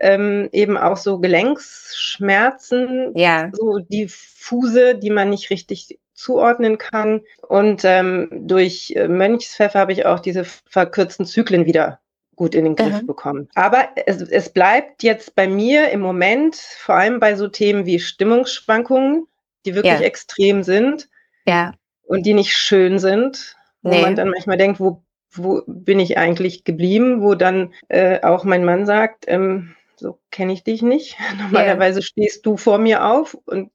ähm, 0.00 0.48
eben 0.52 0.76
auch 0.76 0.96
so 0.96 1.18
Gelenksschmerzen, 1.18 3.12
ja. 3.16 3.50
so 3.52 3.78
diffuse, 3.78 4.94
die 4.94 5.10
man 5.10 5.30
nicht 5.30 5.50
richtig 5.50 5.98
zuordnen 6.14 6.78
kann. 6.78 7.22
Und 7.48 7.84
ähm, 7.84 8.28
durch 8.32 8.92
äh, 8.96 9.08
Mönchspfeffer 9.08 9.78
habe 9.78 9.92
ich 9.92 10.04
auch 10.04 10.20
diese 10.20 10.44
verkürzten 10.44 11.26
Zyklen 11.26 11.64
wieder 11.66 12.00
gut 12.38 12.54
in 12.54 12.64
den 12.64 12.76
Griff 12.76 13.02
mhm. 13.02 13.06
bekommen. 13.06 13.48
Aber 13.54 13.88
es, 14.06 14.22
es 14.22 14.48
bleibt 14.50 15.02
jetzt 15.02 15.34
bei 15.34 15.48
mir 15.48 15.90
im 15.90 16.00
Moment, 16.00 16.56
vor 16.56 16.94
allem 16.94 17.20
bei 17.20 17.34
so 17.34 17.48
Themen 17.48 17.84
wie 17.84 17.98
Stimmungsschwankungen, 17.98 19.26
die 19.66 19.74
wirklich 19.74 20.00
ja. 20.00 20.06
extrem 20.06 20.62
sind 20.62 21.08
ja. 21.46 21.72
und 22.06 22.24
die 22.24 22.34
nicht 22.34 22.56
schön 22.56 22.98
sind, 22.98 23.56
wo 23.82 23.90
nee. 23.90 24.02
man 24.02 24.16
dann 24.16 24.30
manchmal 24.30 24.56
denkt, 24.56 24.80
wo, 24.80 25.02
wo 25.32 25.62
bin 25.66 26.00
ich 26.00 26.16
eigentlich 26.16 26.64
geblieben, 26.64 27.22
wo 27.22 27.34
dann 27.34 27.74
äh, 27.88 28.22
auch 28.22 28.44
mein 28.44 28.64
Mann 28.64 28.86
sagt, 28.86 29.24
ähm, 29.26 29.74
so 29.98 30.18
kenne 30.30 30.52
ich 30.52 30.64
dich 30.64 30.82
nicht. 30.82 31.16
Normalerweise 31.38 31.98
yeah. 31.98 32.06
stehst 32.06 32.46
du 32.46 32.56
vor 32.56 32.78
mir 32.78 33.04
auf 33.04 33.36
und 33.46 33.70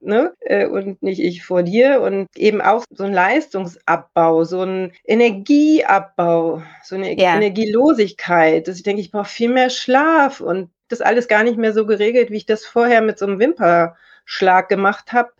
Ne? 0.00 0.34
Äh, 0.40 0.66
und 0.66 1.00
nicht 1.00 1.20
ich 1.20 1.44
vor 1.44 1.62
dir. 1.62 2.00
Und 2.00 2.26
eben 2.36 2.60
auch 2.60 2.84
so 2.90 3.04
ein 3.04 3.12
Leistungsabbau, 3.12 4.44
so 4.44 4.62
ein 4.62 4.92
Energieabbau, 5.04 6.62
so 6.82 6.94
eine 6.96 7.16
yeah. 7.16 7.36
Energielosigkeit, 7.36 8.66
dass 8.66 8.76
ich 8.76 8.82
denke, 8.82 9.00
ich 9.00 9.12
brauche 9.12 9.28
viel 9.28 9.48
mehr 9.48 9.70
Schlaf 9.70 10.40
und 10.40 10.70
das 10.88 11.00
alles 11.00 11.28
gar 11.28 11.44
nicht 11.44 11.56
mehr 11.56 11.72
so 11.72 11.86
geregelt, 11.86 12.30
wie 12.30 12.38
ich 12.38 12.46
das 12.46 12.66
vorher 12.66 13.00
mit 13.00 13.18
so 13.18 13.26
einem 13.26 13.38
Wimperschlag 13.38 14.68
gemacht 14.68 15.12
habe. 15.12 15.30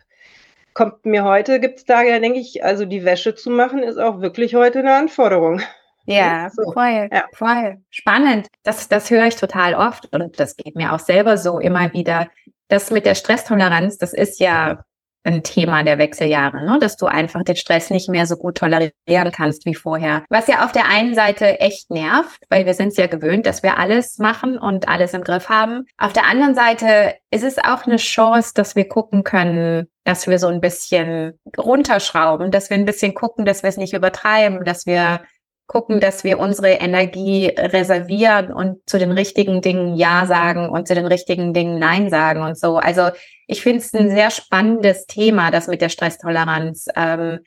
Kommt 0.73 1.05
mir 1.05 1.25
heute, 1.25 1.59
gibt 1.59 1.79
es 1.79 1.85
Tage, 1.85 2.11
da 2.11 2.19
denke 2.19 2.39
ich, 2.39 2.63
also 2.63 2.85
die 2.85 3.03
Wäsche 3.03 3.35
zu 3.35 3.49
machen, 3.49 3.83
ist 3.83 3.97
auch 3.97 4.21
wirklich 4.21 4.55
heute 4.55 4.79
eine 4.79 4.93
Anforderung. 4.93 5.61
Ja, 6.05 6.49
so. 6.49 6.71
voll, 6.71 7.09
ja. 7.11 7.25
voll. 7.33 7.77
Spannend. 7.89 8.47
Das, 8.63 8.87
das 8.89 9.09
höre 9.09 9.27
ich 9.27 9.35
total 9.35 9.75
oft 9.75 10.11
und 10.13 10.39
das 10.39 10.55
geht 10.55 10.75
mir 10.75 10.93
auch 10.93 10.99
selber 10.99 11.37
so 11.37 11.59
immer 11.59 11.93
wieder. 11.93 12.27
Das 12.67 12.91
mit 12.91 13.05
der 13.05 13.15
Stresstoleranz, 13.15 13.97
das 13.97 14.13
ist 14.13 14.39
ja 14.39 14.83
ein 15.23 15.43
Thema 15.43 15.83
der 15.83 15.97
Wechseljahre, 15.97 16.65
ne? 16.65 16.79
dass 16.79 16.97
du 16.97 17.05
einfach 17.05 17.43
den 17.43 17.55
Stress 17.55 17.89
nicht 17.89 18.09
mehr 18.09 18.25
so 18.25 18.37
gut 18.37 18.57
tolerieren 18.57 19.31
kannst 19.31 19.65
wie 19.65 19.75
vorher. 19.75 20.23
Was 20.29 20.47
ja 20.47 20.65
auf 20.65 20.71
der 20.71 20.87
einen 20.87 21.13
Seite 21.13 21.59
echt 21.59 21.91
nervt, 21.91 22.41
weil 22.49 22.65
wir 22.65 22.73
sind 22.73 22.89
es 22.89 22.97
ja 22.97 23.07
gewöhnt, 23.07 23.45
dass 23.45 23.61
wir 23.61 23.77
alles 23.77 24.17
machen 24.17 24.57
und 24.57 24.87
alles 24.87 25.13
im 25.13 25.23
Griff 25.23 25.49
haben. 25.49 25.85
Auf 25.97 26.13
der 26.13 26.27
anderen 26.27 26.55
Seite 26.55 27.15
ist 27.29 27.43
es 27.43 27.57
auch 27.59 27.85
eine 27.85 27.97
Chance, 27.97 28.53
dass 28.55 28.75
wir 28.75 28.87
gucken 28.87 29.23
können, 29.23 29.87
dass 30.03 30.27
wir 30.27 30.39
so 30.39 30.47
ein 30.47 30.61
bisschen 30.61 31.39
runterschrauben, 31.57 32.49
dass 32.49 32.69
wir 32.69 32.77
ein 32.77 32.85
bisschen 32.85 33.13
gucken, 33.13 33.45
dass 33.45 33.61
wir 33.61 33.69
es 33.69 33.77
nicht 33.77 33.93
übertreiben, 33.93 34.63
dass 34.65 34.87
wir 34.87 35.21
gucken, 35.71 36.01
dass 36.01 36.25
wir 36.25 36.37
unsere 36.37 36.71
Energie 36.71 37.47
reservieren 37.47 38.51
und 38.51 38.81
zu 38.89 38.99
den 38.99 39.11
richtigen 39.11 39.61
Dingen 39.61 39.95
Ja 39.95 40.25
sagen 40.25 40.67
und 40.67 40.85
zu 40.85 40.95
den 40.95 41.05
richtigen 41.05 41.53
Dingen 41.53 41.79
Nein 41.79 42.09
sagen 42.09 42.41
und 42.41 42.59
so. 42.59 42.75
Also 42.77 43.11
ich 43.47 43.61
finde 43.61 43.79
es 43.79 43.93
ein 43.93 44.09
sehr 44.09 44.31
spannendes 44.31 45.05
Thema, 45.05 45.49
das 45.49 45.67
mit 45.67 45.81
der 45.81 45.87
Stresstoleranz. 45.87 46.87
Ähm, 46.93 47.39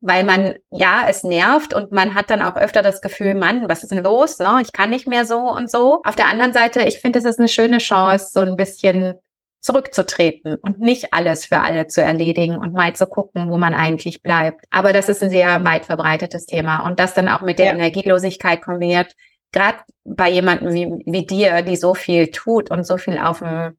weil 0.00 0.24
man, 0.24 0.54
ja, 0.70 1.04
es 1.06 1.22
nervt 1.22 1.74
und 1.74 1.92
man 1.92 2.14
hat 2.14 2.30
dann 2.30 2.40
auch 2.40 2.56
öfter 2.56 2.80
das 2.80 3.02
Gefühl, 3.02 3.34
Mann, 3.34 3.68
was 3.68 3.82
ist 3.82 3.92
denn 3.92 4.04
los? 4.04 4.38
Ne? 4.38 4.60
Ich 4.62 4.72
kann 4.72 4.88
nicht 4.88 5.06
mehr 5.06 5.26
so 5.26 5.40
und 5.40 5.70
so. 5.70 6.00
Auf 6.04 6.16
der 6.16 6.28
anderen 6.28 6.54
Seite, 6.54 6.80
ich 6.82 7.00
finde, 7.00 7.18
es 7.18 7.26
ist 7.26 7.38
eine 7.38 7.48
schöne 7.48 7.78
Chance, 7.78 8.30
so 8.32 8.40
ein 8.40 8.56
bisschen 8.56 9.18
zurückzutreten 9.66 10.54
und 10.54 10.78
nicht 10.78 11.12
alles 11.12 11.44
für 11.44 11.58
alle 11.58 11.88
zu 11.88 12.00
erledigen 12.00 12.56
und 12.56 12.72
mal 12.72 12.94
zu 12.94 13.06
gucken, 13.06 13.50
wo 13.50 13.58
man 13.58 13.74
eigentlich 13.74 14.22
bleibt. 14.22 14.64
Aber 14.70 14.92
das 14.92 15.08
ist 15.08 15.24
ein 15.24 15.30
sehr 15.30 15.64
weit 15.64 15.86
verbreitetes 15.86 16.46
Thema 16.46 16.86
und 16.86 17.00
das 17.00 17.14
dann 17.14 17.28
auch 17.28 17.40
mit 17.40 17.58
der 17.58 17.66
ja. 17.66 17.72
Energielosigkeit 17.72 18.62
kombiniert, 18.62 19.16
gerade 19.50 19.78
bei 20.04 20.30
jemandem 20.30 20.72
wie, 20.72 21.02
wie 21.04 21.26
dir, 21.26 21.62
die 21.62 21.74
so 21.74 21.94
viel 21.94 22.28
tut 22.28 22.70
und 22.70 22.86
so 22.86 22.96
viel 22.96 23.18
auf 23.18 23.40
dem 23.40 23.76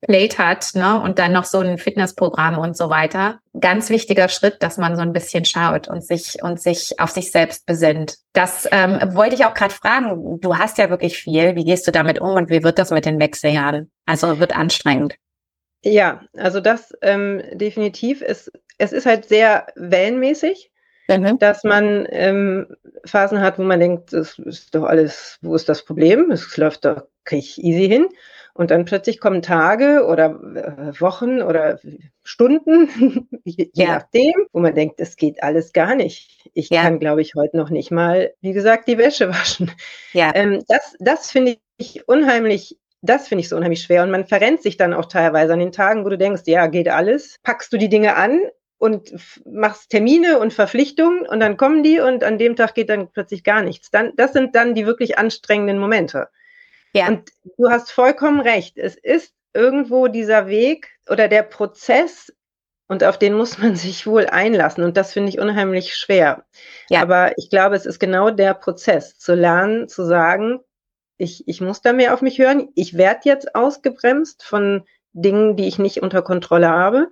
Plate 0.00 0.38
hat, 0.38 0.74
ne, 0.74 1.00
und 1.00 1.20
dann 1.20 1.32
noch 1.32 1.44
so 1.44 1.58
ein 1.58 1.78
Fitnessprogramm 1.78 2.58
und 2.58 2.76
so 2.76 2.90
weiter. 2.90 3.38
Ganz 3.58 3.90
wichtiger 3.90 4.28
Schritt, 4.28 4.62
dass 4.62 4.76
man 4.76 4.96
so 4.96 5.02
ein 5.02 5.12
bisschen 5.12 5.44
schaut 5.44 5.86
und 5.88 6.04
sich 6.04 6.42
und 6.42 6.60
sich 6.60 6.98
auf 6.98 7.10
sich 7.10 7.30
selbst 7.30 7.64
besinnt. 7.64 8.16
Das 8.32 8.68
ähm, 8.70 8.98
wollte 9.14 9.36
ich 9.36 9.44
auch 9.44 9.54
gerade 9.54 9.74
fragen. 9.74 10.40
Du 10.40 10.56
hast 10.56 10.78
ja 10.78 10.90
wirklich 10.90 11.18
viel. 11.18 11.54
Wie 11.56 11.64
gehst 11.64 11.86
du 11.86 11.92
damit 11.92 12.20
um 12.20 12.30
und 12.30 12.50
wie 12.50 12.62
wird 12.62 12.78
das 12.78 12.90
mit 12.90 13.06
den 13.06 13.20
Wechseljahren? 13.20 13.90
Also 14.06 14.38
wird 14.38 14.56
anstrengend. 14.56 15.16
Ja, 15.84 16.22
also 16.36 16.60
das 16.60 16.92
ähm, 17.02 17.42
definitiv 17.52 18.22
ist, 18.22 18.50
es 18.78 18.92
ist 18.92 19.06
halt 19.06 19.26
sehr 19.26 19.66
wellenmäßig, 19.76 20.70
mhm. 21.08 21.38
dass 21.38 21.64
man 21.64 22.06
ähm, 22.10 22.76
Phasen 23.04 23.40
hat, 23.40 23.58
wo 23.58 23.62
man 23.62 23.80
denkt, 23.80 24.12
das 24.12 24.38
ist 24.38 24.74
doch 24.74 24.84
alles, 24.84 25.38
wo 25.40 25.54
ist 25.54 25.68
das 25.68 25.84
Problem? 25.84 26.30
Es 26.30 26.56
läuft 26.56 26.84
doch, 26.84 27.04
kriege 27.24 27.40
ich 27.40 27.62
easy 27.62 27.88
hin. 27.88 28.08
Und 28.54 28.72
dann 28.72 28.86
plötzlich 28.86 29.20
kommen 29.20 29.40
Tage 29.40 30.04
oder 30.04 30.30
äh, 30.56 31.00
Wochen 31.00 31.42
oder 31.42 31.78
Stunden, 32.24 33.28
je, 33.44 33.70
ja. 33.72 33.86
nachdem, 33.86 34.34
wo 34.52 34.58
man 34.58 34.74
denkt, 34.74 34.98
das 34.98 35.14
geht 35.14 35.44
alles 35.44 35.72
gar 35.72 35.94
nicht. 35.94 36.50
Ich 36.54 36.68
ja. 36.68 36.82
kann, 36.82 36.98
glaube 36.98 37.22
ich, 37.22 37.36
heute 37.36 37.56
noch 37.56 37.70
nicht 37.70 37.92
mal, 37.92 38.32
wie 38.40 38.52
gesagt, 38.52 38.88
die 38.88 38.98
Wäsche 38.98 39.28
waschen. 39.28 39.70
Ja. 40.12 40.32
Ähm, 40.34 40.64
das 40.66 40.96
das 40.98 41.30
finde 41.30 41.58
ich 41.76 42.08
unheimlich 42.08 42.76
das 43.00 43.28
finde 43.28 43.40
ich 43.40 43.48
so 43.48 43.56
unheimlich 43.56 43.82
schwer. 43.82 44.02
Und 44.02 44.10
man 44.10 44.26
verrennt 44.26 44.62
sich 44.62 44.76
dann 44.76 44.94
auch 44.94 45.06
teilweise 45.06 45.52
an 45.52 45.60
den 45.60 45.72
Tagen, 45.72 46.04
wo 46.04 46.08
du 46.08 46.18
denkst, 46.18 46.42
ja, 46.46 46.66
geht 46.66 46.88
alles. 46.88 47.36
Packst 47.42 47.72
du 47.72 47.76
die 47.76 47.88
Dinge 47.88 48.16
an 48.16 48.40
und 48.78 49.14
machst 49.44 49.90
Termine 49.90 50.38
und 50.38 50.52
Verpflichtungen 50.52 51.26
und 51.26 51.40
dann 51.40 51.56
kommen 51.56 51.82
die 51.82 52.00
und 52.00 52.24
an 52.24 52.38
dem 52.38 52.56
Tag 52.56 52.74
geht 52.74 52.90
dann 52.90 53.10
plötzlich 53.10 53.44
gar 53.44 53.62
nichts. 53.62 53.90
Dann, 53.90 54.12
das 54.16 54.32
sind 54.32 54.54
dann 54.54 54.74
die 54.74 54.86
wirklich 54.86 55.18
anstrengenden 55.18 55.78
Momente. 55.78 56.28
Ja. 56.94 57.08
Und 57.08 57.30
du 57.56 57.68
hast 57.70 57.90
vollkommen 57.90 58.40
recht. 58.40 58.78
Es 58.78 58.96
ist 58.96 59.34
irgendwo 59.54 60.08
dieser 60.08 60.48
Weg 60.48 60.88
oder 61.08 61.28
der 61.28 61.42
Prozess 61.42 62.32
und 62.88 63.04
auf 63.04 63.18
den 63.18 63.34
muss 63.34 63.58
man 63.58 63.76
sich 63.76 64.06
wohl 64.06 64.26
einlassen. 64.26 64.82
Und 64.82 64.96
das 64.96 65.12
finde 65.12 65.28
ich 65.28 65.38
unheimlich 65.38 65.94
schwer. 65.94 66.44
Ja. 66.88 67.02
Aber 67.02 67.36
ich 67.36 67.50
glaube, 67.50 67.76
es 67.76 67.86
ist 67.86 67.98
genau 67.98 68.30
der 68.30 68.54
Prozess, 68.54 69.18
zu 69.18 69.34
lernen, 69.34 69.88
zu 69.88 70.04
sagen, 70.04 70.60
ich, 71.18 71.46
ich 71.46 71.60
muss 71.60 71.82
da 71.82 71.92
mehr 71.92 72.14
auf 72.14 72.22
mich 72.22 72.38
hören. 72.38 72.68
Ich 72.74 72.96
werde 72.96 73.20
jetzt 73.24 73.54
ausgebremst 73.54 74.42
von 74.42 74.84
Dingen, 75.12 75.56
die 75.56 75.66
ich 75.66 75.78
nicht 75.78 76.00
unter 76.02 76.22
Kontrolle 76.22 76.68
habe. 76.68 77.08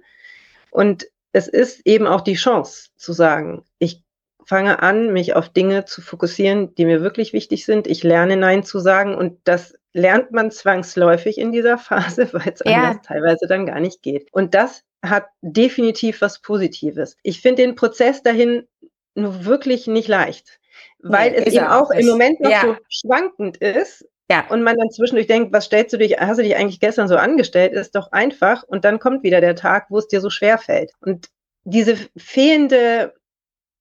Und 0.71 1.07
es 1.33 1.49
ist 1.49 1.87
eben 1.87 2.07
auch 2.07 2.23
die 2.23 2.35
Chance 2.35 2.91
zu 2.97 3.13
sagen, 3.13 3.65
ich 3.79 4.03
fange 4.47 4.81
an, 4.81 5.13
mich 5.13 5.35
auf 5.35 5.49
Dinge 5.49 5.85
zu 5.85 6.01
fokussieren, 6.01 6.75
die 6.77 6.85
mir 6.85 7.03
wirklich 7.03 7.33
wichtig 7.33 7.67
sind. 7.67 7.89
Ich 7.89 8.05
lerne 8.05 8.37
Nein 8.37 8.63
zu 8.63 8.79
sagen 8.79 9.17
und 9.17 9.41
das 9.45 9.75
lernt 9.93 10.31
man 10.31 10.51
zwangsläufig 10.51 11.39
in 11.39 11.51
dieser 11.51 11.79
Phase, 11.79 12.29
weil 12.33 12.53
es 12.55 12.63
ja. 12.65 12.85
anders 12.85 13.07
teilweise 13.07 13.47
dann 13.49 13.67
gar 13.67 13.81
nicht 13.81 14.03
geht. 14.03 14.33
Und 14.33 14.55
das 14.55 14.85
hat 15.03 15.27
definitiv 15.43 16.21
was 16.21 16.41
Positives. 16.41 17.17
Ich 17.23 17.41
finde 17.41 17.63
den 17.63 17.75
Prozess 17.75 18.23
dahin 18.23 18.67
nur 19.15 19.45
wirklich 19.45 19.87
nicht 19.87 20.09
leicht, 20.09 20.61
weil 21.01 21.33
nee, 21.33 21.39
es 21.39 21.55
eben 21.55 21.67
auch, 21.67 21.83
auch 21.83 21.91
im 21.91 22.07
Moment 22.07 22.41
noch 22.41 22.51
ja. 22.51 22.63
so 22.63 22.77
schwankend 22.89 23.57
ist. 23.59 24.07
Ja. 24.31 24.47
Und 24.49 24.63
man 24.63 24.77
dann 24.77 24.91
zwischendurch 24.91 25.29
denkt, 25.29 25.53
was 25.53 25.67
stellst 25.67 25.93
du 25.93 25.99
dich, 25.99 26.19
hast 26.19 26.39
du 26.39 26.43
dich 26.43 26.57
eigentlich 26.57 26.81
gestern 26.81 27.07
so 27.07 27.17
angestellt? 27.17 27.73
Ist 27.73 27.95
doch 27.95 28.11
einfach. 28.11 28.65
Und 28.65 28.85
dann 28.85 28.99
kommt 28.99 29.23
wieder 29.23 29.41
der 29.41 29.55
Tag, 29.55 29.87
wo 29.89 29.99
es 29.99 30.09
dir 30.09 30.21
so 30.21 30.31
schwer 30.31 30.59
fällt. 30.59 30.93
Und 31.01 31.29
diese 31.65 31.97
fehlende 32.17 33.15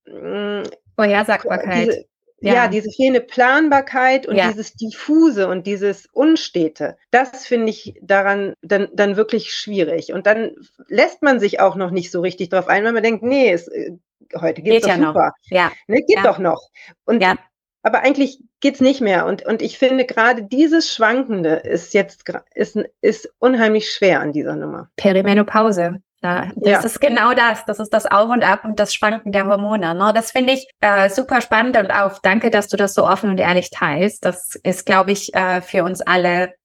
mh, 0.06 0.62
mm, 0.62 0.64
Vorhersagbarkeit. 0.96 1.88
Diese, 1.88 2.06
ja. 2.42 2.54
ja. 2.54 2.68
diese 2.68 2.92
fehlende 2.92 3.22
Planbarkeit 3.22 4.28
und 4.28 4.36
ja. 4.36 4.48
dieses 4.48 4.74
diffuse 4.74 5.48
und 5.48 5.66
dieses 5.66 6.08
Unstete, 6.12 6.98
das 7.12 7.46
finde 7.46 7.70
ich 7.70 7.96
daran 8.02 8.54
dann, 8.62 8.90
dann 8.94 9.18
wirklich 9.18 9.54
schwierig. 9.54 10.14
Und 10.14 10.28
dann 10.28 10.52
lässt 10.88 11.22
man 11.22 11.40
sich 11.40 11.60
auch 11.60 11.76
noch 11.76 11.92
nicht 11.92 12.12
so 12.12 12.22
richtig 12.22 12.50
drauf 12.50 12.68
ein, 12.68 12.84
weil 12.84 12.94
man 12.94 13.04
denkt, 13.04 13.24
nee, 13.24 13.52
es, 13.52 13.68
äh, 13.68 13.92
heute 14.40 14.62
geht 14.62 14.84
doch 14.84 14.90
ja 14.90 14.96
super. 14.96 15.28
Noch. 15.28 15.32
Ja. 15.50 15.72
Ne, 15.88 15.98
geht 15.98 16.18
ja. 16.18 16.24
doch 16.24 16.40
noch. 16.40 16.70
Und 17.06 17.22
ja. 17.22 17.36
aber 17.84 18.00
eigentlich 18.00 18.40
geht's 18.62 18.82
nicht 18.82 19.02
mehr. 19.02 19.26
Und, 19.26 19.46
und 19.46 19.62
ich 19.62 19.78
finde 19.78 20.06
gerade 20.06 20.44
dieses 20.44 20.94
Schwankende 20.94 21.56
ist 21.56 21.94
jetzt 21.94 22.24
ist, 22.54 22.78
ist 23.02 23.30
unheimlich 23.40 23.92
schwer 23.92 24.20
an 24.22 24.32
dieser 24.32 24.56
Nummer. 24.56 24.90
Perimenopause. 24.96 26.02
Ja, 26.26 26.52
das 26.56 26.70
ja. 26.72 26.80
ist 26.80 27.02
genau 27.02 27.34
das. 27.36 27.66
Das 27.66 27.80
ist 27.80 27.94
das 27.94 28.08
Auf 28.08 28.30
und 28.30 28.44
Ab 28.44 28.66
und 28.66 28.80
das 28.80 28.96
Schwanken 28.96 29.32
der 29.32 29.46
Hormone. 29.46 29.94
Ne? 29.94 30.12
Das 30.16 30.32
finde 30.32 30.54
ich 30.54 30.68
äh, 30.82 31.08
super 31.10 31.40
spannend 31.40 31.78
und 31.78 31.92
auch 31.92 32.18
danke, 32.20 32.50
dass 32.50 32.68
du 32.68 32.78
das 32.78 32.96
so 32.96 33.06
offen 33.06 33.30
und 33.30 33.40
ehrlich 33.40 33.70
teilst. 33.70 34.26
Das 34.26 34.56
ist, 34.64 34.88
glaube 34.88 35.12
ich, 35.12 35.36
äh, 35.36 35.62
für 35.62 35.84
uns 35.84 36.02
alle. 36.02 36.56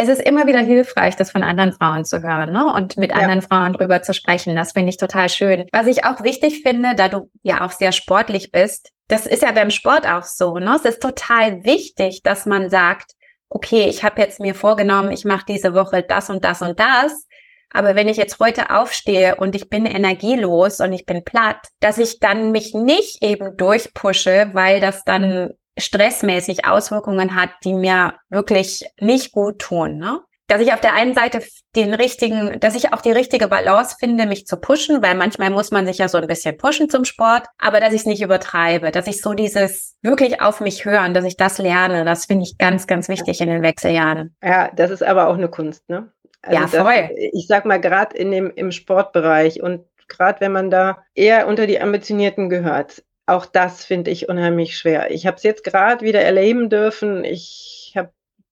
Es 0.00 0.08
ist 0.08 0.22
immer 0.22 0.46
wieder 0.46 0.60
hilfreich, 0.60 1.16
das 1.16 1.32
von 1.32 1.42
anderen 1.42 1.72
Frauen 1.72 2.04
zu 2.04 2.22
hören 2.22 2.52
ne? 2.52 2.72
und 2.72 2.96
mit 2.98 3.10
ja. 3.10 3.16
anderen 3.16 3.42
Frauen 3.42 3.72
drüber 3.72 4.00
zu 4.00 4.14
sprechen. 4.14 4.54
Das 4.54 4.70
finde 4.70 4.90
ich 4.90 4.96
total 4.96 5.28
schön. 5.28 5.66
Was 5.72 5.88
ich 5.88 6.04
auch 6.04 6.22
wichtig 6.22 6.62
finde, 6.62 6.94
da 6.94 7.08
du 7.08 7.30
ja 7.42 7.66
auch 7.66 7.72
sehr 7.72 7.90
sportlich 7.90 8.52
bist, 8.52 8.92
das 9.08 9.26
ist 9.26 9.42
ja 9.42 9.50
beim 9.50 9.70
Sport 9.70 10.06
auch 10.06 10.22
so. 10.22 10.58
Ne? 10.58 10.76
Es 10.76 10.84
ist 10.84 11.02
total 11.02 11.64
wichtig, 11.64 12.22
dass 12.22 12.46
man 12.46 12.70
sagt, 12.70 13.10
okay, 13.48 13.88
ich 13.88 14.04
habe 14.04 14.20
jetzt 14.20 14.38
mir 14.38 14.54
vorgenommen, 14.54 15.10
ich 15.10 15.24
mache 15.24 15.46
diese 15.48 15.74
Woche 15.74 16.04
das 16.04 16.30
und 16.30 16.44
das 16.44 16.62
und 16.62 16.78
das 16.78 17.26
aber 17.70 17.94
wenn 17.94 18.08
ich 18.08 18.16
jetzt 18.16 18.38
heute 18.40 18.70
aufstehe 18.70 19.36
und 19.36 19.54
ich 19.54 19.68
bin 19.68 19.84
energielos 19.84 20.80
und 20.80 20.92
ich 20.92 21.04
bin 21.04 21.22
platt, 21.24 21.68
dass 21.80 21.98
ich 21.98 22.18
dann 22.18 22.50
mich 22.50 22.72
nicht 22.74 23.22
eben 23.22 23.56
durchpushe, 23.56 24.50
weil 24.54 24.80
das 24.80 25.04
dann 25.04 25.50
stressmäßig 25.78 26.66
Auswirkungen 26.66 27.34
hat, 27.34 27.50
die 27.64 27.74
mir 27.74 28.14
wirklich 28.28 28.84
nicht 29.00 29.32
gut 29.32 29.60
tun. 29.60 29.98
Ne? 29.98 30.20
Dass 30.46 30.60
ich 30.60 30.72
auf 30.72 30.80
der 30.80 30.94
einen 30.94 31.14
Seite 31.14 31.42
den 31.76 31.92
richtigen, 31.94 32.58
dass 32.60 32.74
ich 32.74 32.92
auch 32.92 33.02
die 33.02 33.12
richtige 33.12 33.48
Balance 33.48 33.96
finde, 34.00 34.26
mich 34.26 34.46
zu 34.46 34.56
pushen, 34.56 35.02
weil 35.02 35.14
manchmal 35.14 35.50
muss 35.50 35.70
man 35.70 35.86
sich 35.86 35.98
ja 35.98 36.08
so 36.08 36.18
ein 36.18 36.26
bisschen 36.26 36.56
pushen 36.56 36.88
zum 36.88 37.04
Sport, 37.04 37.46
aber 37.58 37.80
dass 37.80 37.92
ich 37.92 38.00
es 38.00 38.06
nicht 38.06 38.22
übertreibe, 38.22 38.90
dass 38.90 39.06
ich 39.06 39.20
so 39.20 39.34
dieses 39.34 39.96
wirklich 40.02 40.40
auf 40.40 40.60
mich 40.60 40.84
hören, 40.84 41.12
dass 41.14 41.24
ich 41.24 41.36
das 41.36 41.58
lerne, 41.58 42.04
das 42.04 42.26
finde 42.26 42.44
ich 42.44 42.56
ganz, 42.58 42.86
ganz 42.86 43.08
wichtig 43.08 43.40
in 43.40 43.48
den 43.48 43.62
Wechseljahren. 43.62 44.34
Ja, 44.42 44.70
das 44.74 44.90
ist 44.90 45.02
aber 45.02 45.28
auch 45.28 45.36
eine 45.36 45.48
Kunst, 45.48 45.88
ne? 45.88 46.10
Also 46.42 46.60
ja, 46.78 46.84
voll. 46.84 47.02
Das, 47.02 47.10
ich 47.32 47.46
sag 47.46 47.66
mal, 47.66 47.80
gerade 47.80 48.16
in 48.16 48.30
dem, 48.30 48.50
im 48.54 48.72
Sportbereich 48.72 49.62
und 49.62 49.84
gerade 50.08 50.40
wenn 50.40 50.52
man 50.52 50.70
da 50.70 51.04
eher 51.14 51.46
unter 51.46 51.66
die 51.66 51.80
Ambitionierten 51.80 52.48
gehört, 52.48 53.04
auch 53.28 53.44
das 53.44 53.84
finde 53.84 54.10
ich 54.10 54.28
unheimlich 54.28 54.76
schwer. 54.76 55.10
Ich 55.10 55.26
habe 55.26 55.36
es 55.36 55.42
jetzt 55.42 55.62
gerade 55.62 56.04
wieder 56.04 56.22
erleben 56.22 56.70
dürfen. 56.70 57.24
Ich 57.24 57.92
habe 57.94 58.10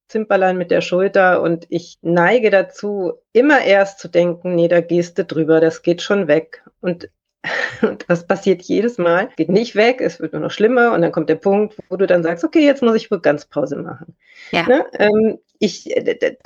Zimperlein 0.09 0.59
mit 0.59 0.71
der 0.71 0.83
Schulter 0.83 1.41
und 1.41 1.67
ich 1.71 1.99
neige 2.03 2.51
dazu, 2.51 3.15
immer 3.33 3.63
erst 3.63 3.99
zu 3.99 4.09
denken, 4.09 4.55
nee, 4.55 4.69
da 4.69 4.83
gehst 4.83 5.17
du 5.19 5.25
drüber, 5.25 5.61
das 5.61 5.81
geht 5.83 6.03
schon 6.03 6.29
weg. 6.29 6.63
Und, 6.81 7.09
und 7.83 8.05
das 8.09 8.27
passiert 8.27 8.63
jedes 8.63 8.99
Mal. 8.99 9.31
Geht 9.37 9.49
nicht 9.49 9.77
weg, 9.77 10.03
es 10.03 10.21
wird 10.21 10.35
nur 10.35 10.43
noch 10.43 10.51
schlimmer 10.51 10.93
und 10.93 11.01
dann 11.01 11.13
kommt 11.13 11.31
der 11.31 11.37
Punkt, 11.37 11.77
wo 11.89 11.97
du 11.97 12.07
dann 12.07 12.23
sagst, 12.23 12.45
okay, 12.45 12.65
jetzt 12.65 12.83
muss 12.83 12.97
ich 12.97 13.11
wohl 13.11 13.21
ganz 13.21 13.47
Pause 13.47 13.77
machen. 13.77 14.15
Ja. 14.53 14.69
Ne? 14.69 14.85
Ähm, 14.99 15.39
ich, 15.59 15.89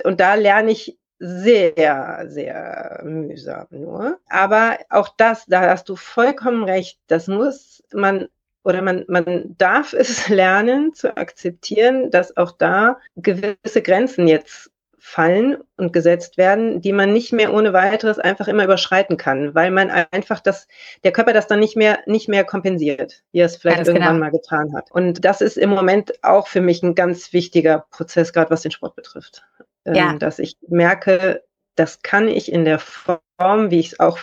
und 0.04 0.20
da 0.20 0.34
lerne 0.34 0.70
ich 0.70 0.99
sehr, 1.20 2.24
sehr 2.28 3.02
mühsam 3.04 3.66
nur. 3.70 4.18
Aber 4.28 4.78
auch 4.88 5.11
das, 5.16 5.44
da 5.46 5.61
hast 5.68 5.88
du 5.88 5.94
vollkommen 5.94 6.64
recht, 6.64 6.98
das 7.06 7.28
muss 7.28 7.85
man 7.92 8.28
oder 8.64 8.83
man, 8.83 9.04
man 9.06 9.54
darf 9.59 9.92
es 9.98 10.28
lernen 10.28 10.94
zu 10.94 11.16
akzeptieren, 11.16 12.11
dass 12.11 12.37
auch 12.37 12.52
da 12.52 12.98
gewisse 13.16 13.83
Grenzen 13.83 14.26
jetzt 14.26 14.70
fallen 15.02 15.56
und 15.76 15.94
gesetzt 15.94 16.37
werden, 16.37 16.83
die 16.83 16.92
man 16.92 17.12
nicht 17.12 17.33
mehr 17.33 17.54
ohne 17.54 17.72
weiteres 17.72 18.18
einfach 18.18 18.48
immer 18.48 18.64
überschreiten 18.64 19.16
kann, 19.16 19.54
weil 19.54 19.70
man 19.70 19.90
einfach 19.90 20.40
das, 20.40 20.68
der 21.04 21.12
Körper 21.12 21.33
das 21.33 21.46
dann 21.46 21.59
nicht 21.59 21.74
mehr, 21.74 22.00
nicht 22.04 22.28
mehr 22.28 22.44
kompensiert, 22.44 23.22
wie 23.33 23.40
er 23.40 23.46
es 23.46 23.56
vielleicht 23.56 23.88
irgendwann 23.88 24.14
genau. 24.14 24.26
mal 24.26 24.30
getan 24.30 24.74
hat. 24.74 24.90
Und 24.92 25.24
das 25.24 25.40
ist 25.40 25.56
im 25.56 25.70
Moment 25.70 26.22
auch 26.22 26.48
für 26.48 26.61
mich 26.61 26.83
ein 26.83 26.94
ganz 26.94 27.33
wichtiger 27.33 27.87
Prozess, 27.90 28.35
gerade 28.35 28.50
was 28.50 28.61
den 28.61 28.72
Sport 28.72 28.94
betrifft 28.94 29.42
ja. 29.86 30.10
Ähm, 30.10 30.18
dass 30.18 30.38
ich 30.38 30.56
merke, 30.68 31.44
das 31.74 32.02
kann 32.02 32.28
ich 32.28 32.52
in 32.52 32.64
der 32.64 32.78
Form, 32.78 33.70
wie 33.70 33.80
ich 33.80 33.92
es 33.92 34.00
auch 34.00 34.18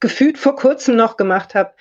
gefühlt 0.00 0.38
vor 0.38 0.56
kurzem 0.56 0.96
noch 0.96 1.16
gemacht 1.16 1.54
habe, 1.54 1.72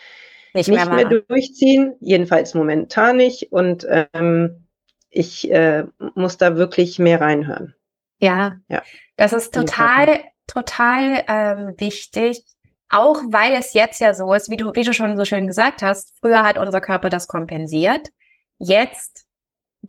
nicht, 0.53 0.67
nicht 0.67 0.85
mehr, 0.85 1.07
mehr, 1.07 1.21
durchziehen, 1.21 1.95
jedenfalls 1.99 2.53
momentan 2.53 3.17
nicht. 3.17 3.51
Und 3.51 3.87
ähm, 3.89 4.67
ich 5.09 5.49
äh, 5.51 5.85
muss 6.15 6.37
da 6.37 6.55
wirklich 6.55 6.99
mehr 6.99 7.21
reinhören. 7.21 7.75
Ja, 8.19 8.57
ja. 8.67 8.83
das 9.15 9.33
ist 9.33 9.53
total, 9.53 10.19
total 10.47 11.23
ähm, 11.27 11.75
wichtig. 11.77 12.43
Auch 12.89 13.21
weil 13.29 13.53
es 13.53 13.73
jetzt 13.73 14.01
ja 14.01 14.15
so 14.15 14.33
ist, 14.33 14.49
wie 14.49 14.57
du, 14.57 14.73
wie 14.73 14.83
du 14.83 14.93
schon 14.93 15.15
so 15.15 15.23
schön 15.23 15.45
gesagt 15.45 15.83
hast, 15.83 16.13
früher 16.19 16.43
hat 16.43 16.57
unser 16.57 16.81
Körper 16.81 17.09
das 17.09 17.27
kompensiert. 17.27 18.09
Jetzt 18.57 19.27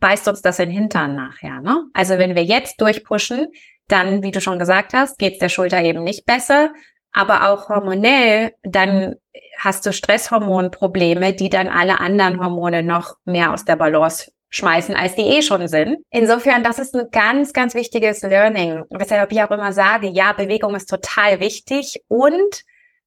beißt 0.01 0.27
uns 0.27 0.41
das 0.41 0.59
in 0.59 0.69
den 0.69 0.77
Hintern 0.77 1.15
nachher. 1.15 1.61
Ne? 1.61 1.85
Also 1.93 2.17
wenn 2.17 2.35
wir 2.35 2.43
jetzt 2.43 2.81
durchpushen, 2.81 3.47
dann, 3.87 4.23
wie 4.23 4.31
du 4.31 4.41
schon 4.41 4.59
gesagt 4.59 4.93
hast, 4.93 5.17
geht 5.17 5.33
es 5.33 5.39
der 5.39 5.49
Schulter 5.49 5.81
eben 5.81 6.03
nicht 6.03 6.25
besser. 6.25 6.73
Aber 7.13 7.49
auch 7.49 7.69
hormonell, 7.69 8.53
dann 8.63 9.15
hast 9.57 9.85
du 9.85 9.93
Stresshormonprobleme, 9.93 11.33
die 11.33 11.49
dann 11.49 11.67
alle 11.67 11.99
anderen 11.99 12.39
Hormone 12.39 12.83
noch 12.83 13.15
mehr 13.25 13.53
aus 13.53 13.65
der 13.65 13.75
Balance 13.75 14.31
schmeißen, 14.49 14.95
als 14.95 15.15
die 15.15 15.23
eh 15.23 15.41
schon 15.41 15.67
sind. 15.67 15.97
Insofern, 16.09 16.63
das 16.63 16.79
ist 16.79 16.95
ein 16.95 17.07
ganz, 17.11 17.53
ganz 17.53 17.73
wichtiges 17.73 18.21
Learning. 18.21 18.83
Weshalb 18.89 19.31
ich 19.31 19.41
auch 19.41 19.51
immer 19.51 19.71
sage, 19.71 20.07
ja, 20.07 20.33
Bewegung 20.33 20.75
ist 20.75 20.89
total 20.89 21.39
wichtig 21.39 22.01
und 22.07 22.63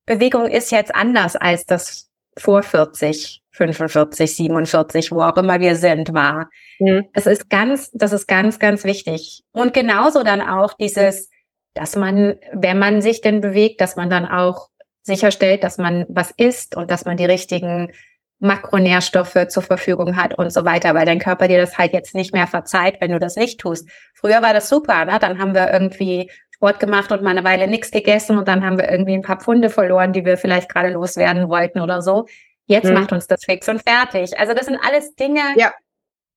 Bewegung 0.06 0.46
ist 0.46 0.70
jetzt 0.70 0.94
anders 0.94 1.36
als 1.36 1.64
das 1.66 2.10
vor 2.36 2.62
40 2.62 3.43
45, 3.54 4.36
47, 4.36 5.12
wo 5.12 5.22
auch 5.22 5.36
immer 5.36 5.60
wir 5.60 5.76
sind, 5.76 6.12
war. 6.12 6.50
Mhm. 6.80 7.06
Es 7.12 7.26
ist 7.26 7.48
ganz, 7.48 7.90
das 7.92 8.12
ist 8.12 8.26
ganz, 8.26 8.58
ganz 8.58 8.84
wichtig. 8.84 9.42
Und 9.52 9.72
genauso 9.72 10.24
dann 10.24 10.40
auch 10.40 10.74
dieses, 10.74 11.30
dass 11.74 11.94
man, 11.96 12.36
wenn 12.52 12.78
man 12.78 13.00
sich 13.00 13.20
denn 13.20 13.40
bewegt, 13.40 13.80
dass 13.80 13.96
man 13.96 14.10
dann 14.10 14.26
auch 14.26 14.68
sicherstellt, 15.02 15.62
dass 15.62 15.78
man 15.78 16.04
was 16.08 16.32
isst 16.32 16.76
und 16.76 16.90
dass 16.90 17.04
man 17.04 17.16
die 17.16 17.26
richtigen 17.26 17.92
Makronährstoffe 18.40 19.46
zur 19.48 19.62
Verfügung 19.62 20.16
hat 20.16 20.36
und 20.36 20.52
so 20.52 20.64
weiter, 20.64 20.94
weil 20.94 21.06
dein 21.06 21.20
Körper 21.20 21.46
dir 21.46 21.58
das 21.58 21.78
halt 21.78 21.92
jetzt 21.92 22.14
nicht 22.14 22.32
mehr 22.32 22.48
verzeiht, 22.48 23.00
wenn 23.00 23.12
du 23.12 23.20
das 23.20 23.36
nicht 23.36 23.60
tust. 23.60 23.88
Früher 24.14 24.42
war 24.42 24.52
das 24.52 24.68
super, 24.68 25.04
ne? 25.04 25.18
dann 25.20 25.38
haben 25.38 25.54
wir 25.54 25.72
irgendwie 25.72 26.28
Sport 26.50 26.80
gemacht 26.80 27.12
und 27.12 27.22
mal 27.22 27.30
eine 27.30 27.44
Weile 27.44 27.68
nichts 27.68 27.90
gegessen 27.90 28.36
und 28.36 28.48
dann 28.48 28.64
haben 28.64 28.78
wir 28.78 28.90
irgendwie 28.90 29.14
ein 29.14 29.22
paar 29.22 29.40
Pfunde 29.40 29.70
verloren, 29.70 30.12
die 30.12 30.24
wir 30.24 30.36
vielleicht 30.36 30.68
gerade 30.68 30.90
loswerden 30.90 31.48
wollten 31.48 31.80
oder 31.80 32.02
so. 32.02 32.26
Jetzt 32.66 32.86
hm. 32.86 32.94
macht 32.94 33.12
uns 33.12 33.26
das 33.26 33.44
fix 33.44 33.68
und 33.68 33.82
fertig. 33.82 34.38
Also 34.38 34.54
das 34.54 34.66
sind 34.66 34.78
alles 34.82 35.14
Dinge, 35.14 35.42
ja. 35.56 35.72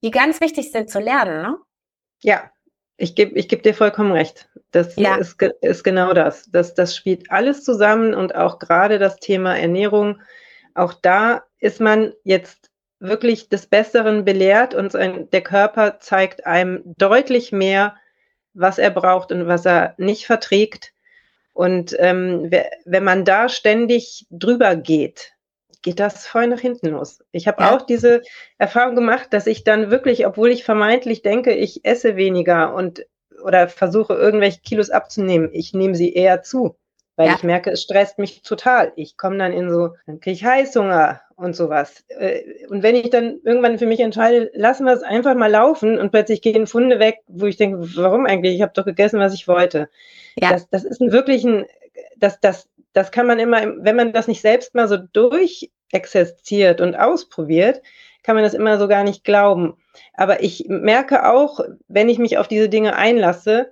die 0.04 0.12
ganz 0.12 0.42
wichtig 0.42 0.72
sind 0.72 0.90
zu 0.90 1.00
lernen, 1.00 1.42
ne? 1.42 1.58
Ja, 2.22 2.52
ich 2.98 3.16
gebe 3.16 3.38
ich 3.38 3.48
geb 3.48 3.64
dir 3.64 3.74
vollkommen 3.74 4.12
recht. 4.12 4.50
Das 4.72 4.96
ja. 4.96 5.16
ist, 5.16 5.42
ist 5.62 5.84
genau 5.84 6.14
das. 6.14 6.50
das. 6.52 6.74
Das 6.74 6.96
spielt 6.96 7.32
alles 7.32 7.64
zusammen 7.64 8.14
und 8.14 8.36
auch 8.36 8.60
gerade 8.60 9.00
das 9.00 9.18
Thema 9.18 9.58
Ernährung. 9.58 10.20
Auch 10.74 10.94
da 10.94 11.44
ist 11.60 11.80
man 11.80 12.14
jetzt 12.24 12.72
wirklich 13.00 13.50
des 13.50 13.68
Besseren 13.68 14.26
belehrt 14.26 14.74
und 14.74 14.92
sein, 14.92 15.30
der 15.30 15.42
Körper 15.42 16.00
zeigt 16.00 16.46
einem 16.48 16.82
deutlich 16.98 17.52
mehr, 17.52 17.96
was 18.54 18.80
er 18.80 18.90
braucht 18.90 19.32
und 19.32 19.48
was 19.48 19.66
er 19.66 19.94
nicht 19.98 20.26
verträgt. 20.26 20.94
Und 21.54 21.96
ähm, 22.00 22.52
wenn 22.86 23.04
man 23.04 23.26
da 23.26 23.50
ständig 23.50 24.26
drüber 24.30 24.76
geht, 24.76 25.34
geht 25.82 26.00
das 26.00 26.28
voll 26.28 26.48
nach 26.48 26.60
hinten 26.60 26.88
los. 26.88 27.20
Ich 27.32 27.48
habe 27.48 27.64
ja. 27.64 27.76
auch 27.76 27.82
diese 27.82 28.22
Erfahrung 28.58 28.96
gemacht, 28.96 29.28
dass 29.32 29.48
ich 29.48 29.64
dann 29.64 29.92
wirklich, 29.92 30.26
obwohl 30.26 30.50
ich 30.50 30.64
vermeintlich 30.64 31.22
denke, 31.22 31.54
ich 31.54 31.86
esse 31.86 32.16
weniger 32.16 32.74
und 32.74 33.06
oder 33.44 33.68
versuche 33.68 34.14
irgendwelche 34.14 34.62
Kilos 34.62 34.90
abzunehmen, 34.90 35.50
ich 35.54 35.74
nehme 35.74 35.96
sie 35.96 36.14
eher 36.14 36.42
zu, 36.42 36.76
weil 37.16 37.28
ja. 37.28 37.36
ich 37.36 37.44
merke, 37.44 37.72
es 37.72 37.84
stresst 37.84 38.20
mich 38.20 38.42
total. 38.42 38.94
Ich 38.96 39.18
komme 39.18 39.38
dann 39.38 39.54
in 39.54 39.70
so, 39.70 39.96
dann 40.06 40.20
kriege 40.20 40.36
ich 40.36 40.46
Heißhunger 40.46 41.22
und 41.36 41.56
sowas. 41.56 42.04
Äh, 42.10 42.66
und 42.70 42.84
wenn 42.84 42.96
ich 42.96 43.10
dann 43.10 43.40
irgendwann 43.44 43.78
für 43.78 43.86
mich 43.86 44.00
entscheide, 44.00 44.52
lassen 44.54 44.86
wir 44.86 44.94
es 44.94 45.04
einfach 45.04 45.36
mal 45.36 45.52
laufen 45.52 46.00
und 46.00 46.12
plötzlich 46.12 46.42
gehen 46.42 46.68
Funde 46.68 47.00
weg, 47.00 47.20
wo 47.28 47.46
ich 47.46 47.58
denke, 47.58 47.80
warum 47.96 48.26
eigentlich? 48.26 48.56
Ich 48.56 48.62
habe 48.62 48.74
doch 48.74 48.86
gegessen, 48.86 49.20
was 49.20 49.34
ich 49.34 49.48
wollte. 49.48 49.90
Ja. 50.36 50.52
Das, 50.52 50.70
das 50.70 50.84
ist 50.84 51.02
ein 51.02 51.12
wirklich 51.12 51.44
ein, 51.44 51.66
das, 52.18 52.40
das, 52.40 52.68
das 52.98 53.12
kann 53.12 53.28
man 53.28 53.38
immer, 53.38 53.62
wenn 53.78 53.96
man 53.96 54.12
das 54.12 54.28
nicht 54.28 54.42
selbst 54.42 54.74
mal 54.74 54.88
so 54.88 54.98
durchexerziert 54.98 56.82
und 56.82 56.96
ausprobiert, 56.96 57.84
kann 58.24 58.34
man 58.34 58.44
das 58.44 58.56
immer 58.56 58.80
so 58.80 58.88
gar 58.88 59.04
nicht 59.04 59.24
glauben. 59.24 59.78
Aber 60.14 60.42
ich 60.42 60.66
merke 60.68 61.30
auch, 61.30 61.60
wenn 61.88 62.10
ich 62.10 62.18
mich 62.18 62.40
auf 62.40 62.48
diese 62.48 62.70
Dinge 62.70 62.96
einlasse, 62.96 63.72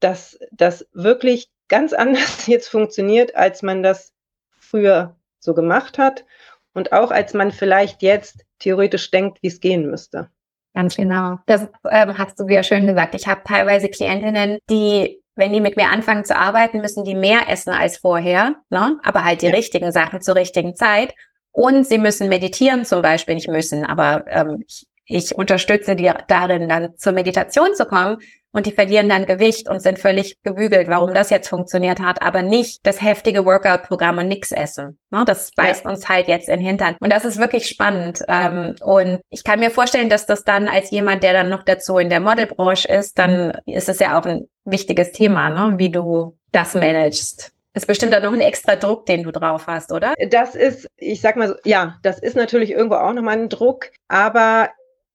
dass 0.00 0.38
das 0.50 0.88
wirklich 0.94 1.50
ganz 1.68 1.92
anders 1.92 2.46
jetzt 2.46 2.68
funktioniert, 2.68 3.36
als 3.36 3.60
man 3.60 3.82
das 3.82 4.14
früher 4.58 5.14
so 5.40 5.52
gemacht 5.52 5.98
hat 5.98 6.24
und 6.72 6.92
auch 6.92 7.10
als 7.10 7.34
man 7.34 7.52
vielleicht 7.52 8.02
jetzt 8.02 8.46
theoretisch 8.60 9.10
denkt, 9.10 9.42
wie 9.42 9.48
es 9.48 9.60
gehen 9.60 9.90
müsste. 9.90 10.30
Ganz 10.72 10.96
genau. 10.96 11.38
Das 11.44 11.68
ähm, 11.90 12.16
hast 12.16 12.40
du 12.40 12.46
sehr 12.46 12.62
schön 12.62 12.86
gesagt. 12.86 13.14
Ich 13.14 13.26
habe 13.26 13.42
teilweise 13.44 13.90
Klientinnen, 13.90 14.58
die, 14.70 15.22
wenn 15.36 15.52
die 15.52 15.60
mit 15.60 15.76
mir 15.76 15.90
anfangen 15.90 16.24
zu 16.24 16.36
arbeiten, 16.36 16.80
müssen 16.80 17.04
die 17.04 17.14
mehr 17.14 17.48
essen 17.48 17.72
als 17.72 17.98
vorher, 17.98 18.56
ne? 18.70 18.98
aber 19.02 19.24
halt 19.24 19.42
die 19.42 19.46
ja. 19.46 19.52
richtigen 19.52 19.92
Sachen 19.92 20.20
zur 20.20 20.36
richtigen 20.36 20.76
Zeit. 20.76 21.14
Und 21.50 21.86
sie 21.86 21.98
müssen 21.98 22.28
meditieren 22.28 22.84
zum 22.84 23.02
Beispiel, 23.02 23.34
nicht 23.34 23.48
müssen, 23.48 23.84
aber 23.84 24.24
ähm, 24.28 24.64
ich, 24.66 24.86
ich 25.06 25.34
unterstütze 25.34 25.94
die 25.94 26.10
darin, 26.28 26.68
dann 26.68 26.96
zur 26.96 27.12
Meditation 27.12 27.74
zu 27.74 27.86
kommen, 27.86 28.18
und 28.54 28.66
die 28.66 28.72
verlieren 28.72 29.08
dann 29.08 29.26
Gewicht 29.26 29.68
und 29.68 29.80
sind 29.80 29.98
völlig 29.98 30.40
gebügelt, 30.42 30.88
warum 30.88 31.12
das 31.12 31.28
jetzt 31.28 31.48
funktioniert 31.48 32.00
hat, 32.00 32.22
aber 32.22 32.40
nicht 32.42 32.86
das 32.86 33.02
heftige 33.02 33.44
Workout-Programm 33.44 34.18
und 34.18 34.28
nix 34.28 34.52
essen. 34.52 34.98
Das 35.26 35.50
beißt 35.50 35.84
ja. 35.84 35.90
uns 35.90 36.08
halt 36.08 36.28
jetzt 36.28 36.48
in 36.48 36.60
den 36.60 36.66
Hintern. 36.66 36.96
Und 37.00 37.12
das 37.12 37.24
ist 37.24 37.38
wirklich 37.38 37.66
spannend. 37.66 38.22
Ähm, 38.28 38.76
und 38.80 39.20
ich 39.30 39.42
kann 39.42 39.58
mir 39.58 39.70
vorstellen, 39.70 40.08
dass 40.08 40.26
das 40.26 40.44
dann 40.44 40.68
als 40.68 40.90
jemand, 40.92 41.24
der 41.24 41.32
dann 41.32 41.48
noch 41.48 41.64
dazu 41.64 41.98
in 41.98 42.10
der 42.10 42.20
Modelbranche 42.20 42.88
ist, 42.88 43.18
dann 43.18 43.58
ist 43.66 43.88
es 43.88 43.98
ja 43.98 44.18
auch 44.18 44.24
ein 44.24 44.48
wichtiges 44.64 45.12
Thema, 45.12 45.50
ne? 45.50 45.78
wie 45.78 45.90
du 45.90 46.38
das 46.52 46.74
managst. 46.74 47.52
Ist 47.76 47.88
bestimmt 47.88 48.12
dann 48.12 48.22
noch 48.22 48.32
ein 48.32 48.40
extra 48.40 48.76
Druck, 48.76 49.04
den 49.06 49.24
du 49.24 49.32
drauf 49.32 49.66
hast, 49.66 49.90
oder? 49.90 50.14
Das 50.30 50.54
ist, 50.54 50.86
ich 50.96 51.20
sag 51.20 51.34
mal 51.34 51.48
so, 51.48 51.54
ja, 51.64 51.96
das 52.02 52.20
ist 52.20 52.36
natürlich 52.36 52.70
irgendwo 52.70 52.94
auch 52.94 53.12
nochmal 53.12 53.36
ein 53.36 53.48
Druck, 53.48 53.90
aber 54.06 54.70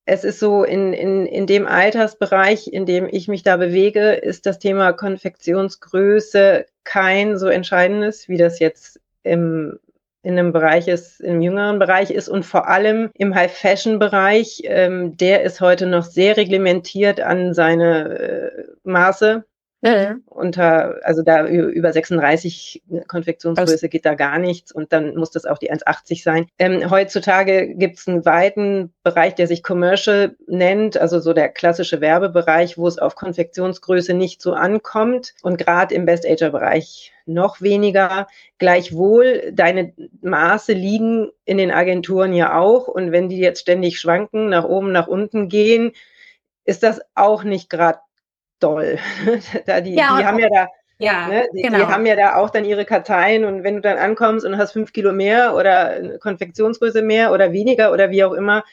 es 0.09 0.23
ist 0.23 0.39
so, 0.39 0.63
in, 0.63 0.91
in, 0.91 1.27
in 1.27 1.45
dem 1.45 1.67
Altersbereich, 1.67 2.67
in 2.73 2.87
dem 2.87 3.07
ich 3.11 3.27
mich 3.27 3.43
da 3.43 3.57
bewege, 3.57 4.13
ist 4.13 4.47
das 4.47 4.57
Thema 4.57 4.91
Konfektionsgröße 4.91 6.65
kein 6.83 7.37
so 7.37 7.47
entscheidendes, 7.47 8.27
wie 8.27 8.37
das 8.37 8.57
jetzt 8.57 8.99
im, 9.21 9.77
in 10.23 10.39
einem 10.39 10.51
Bereich 10.51 10.87
ist, 10.87 11.21
im 11.21 11.41
jüngeren 11.41 11.77
Bereich 11.77 12.09
ist. 12.09 12.27
Und 12.27 12.43
vor 12.43 12.67
allem 12.67 13.11
im 13.13 13.35
High-Fashion-Bereich, 13.35 14.63
ähm, 14.63 15.15
der 15.15 15.43
ist 15.43 15.61
heute 15.61 15.85
noch 15.85 16.03
sehr 16.03 16.37
reglementiert 16.37 17.21
an 17.21 17.53
seine 17.53 18.19
äh, 18.19 18.63
Maße 18.83 19.45
ja. 19.81 20.17
Unter, 20.25 20.99
also 21.03 21.21
da 21.21 21.45
über 21.47 21.93
36 21.93 22.83
Konfektionsgröße 23.07 23.71
also, 23.71 23.87
geht 23.87 24.05
da 24.05 24.15
gar 24.15 24.37
nichts 24.37 24.73
und 24.73 24.91
dann 24.91 25.15
muss 25.15 25.31
das 25.31 25.45
auch 25.45 25.57
die 25.57 25.71
1,80 25.71 26.23
sein. 26.23 26.47
Ähm, 26.59 26.89
heutzutage 26.89 27.75
gibt 27.75 27.97
es 27.97 28.07
einen 28.07 28.25
weiten 28.25 28.93
Bereich, 29.03 29.35
der 29.35 29.47
sich 29.47 29.63
Commercial 29.63 30.35
nennt, 30.47 30.97
also 30.97 31.19
so 31.19 31.31
der 31.31 31.47
klassische 31.47 32.01
Werbebereich, 32.01 32.77
wo 32.77 32.87
es 32.87 32.97
auf 32.97 33.15
Konfektionsgröße 33.15 34.13
nicht 34.13 34.41
so 34.41 34.53
ankommt 34.53 35.33
und 35.43 35.57
gerade 35.57 35.95
im 35.95 36.05
Best-Ager-Bereich 36.05 37.13
noch 37.25 37.61
weniger. 37.61 38.27
Gleichwohl, 38.57 39.51
deine 39.53 39.93
Maße 40.21 40.73
liegen 40.73 41.29
in 41.45 41.57
den 41.57 41.71
Agenturen 41.71 42.33
ja 42.33 42.59
auch 42.59 42.89
und 42.89 43.13
wenn 43.13 43.29
die 43.29 43.39
jetzt 43.39 43.61
ständig 43.61 43.99
schwanken, 43.99 44.49
nach 44.49 44.65
oben, 44.65 44.91
nach 44.91 45.07
unten 45.07 45.47
gehen, 45.47 45.93
ist 46.65 46.83
das 46.83 46.99
auch 47.15 47.43
nicht 47.43 47.69
gerade 47.69 47.99
doll. 48.59 48.97
da 49.65 49.81
die, 49.81 49.95
ja, 49.95 50.17
die 50.17 50.25
haben 50.25 50.39
ja 50.39 50.49
da, 50.49 50.67
ja, 50.97 51.27
ne, 51.27 51.47
die, 51.53 51.61
genau. 51.61 51.77
die, 51.77 51.85
haben 51.85 52.05
ja 52.05 52.15
da 52.15 52.35
auch 52.35 52.49
dann 52.49 52.65
ihre 52.65 52.85
Karteien 52.85 53.45
und 53.45 53.63
wenn 53.63 53.75
du 53.75 53.81
dann 53.81 53.97
ankommst 53.97 54.45
und 54.45 54.57
hast 54.57 54.73
fünf 54.73 54.93
Kilo 54.93 55.13
mehr 55.13 55.55
oder 55.55 55.89
eine 55.89 56.19
Konfektionsgröße 56.19 57.01
mehr 57.01 57.31
oder 57.31 57.51
weniger 57.53 57.91
oder 57.91 58.11
wie 58.11 58.23
auch 58.23 58.33
immer, 58.33 58.63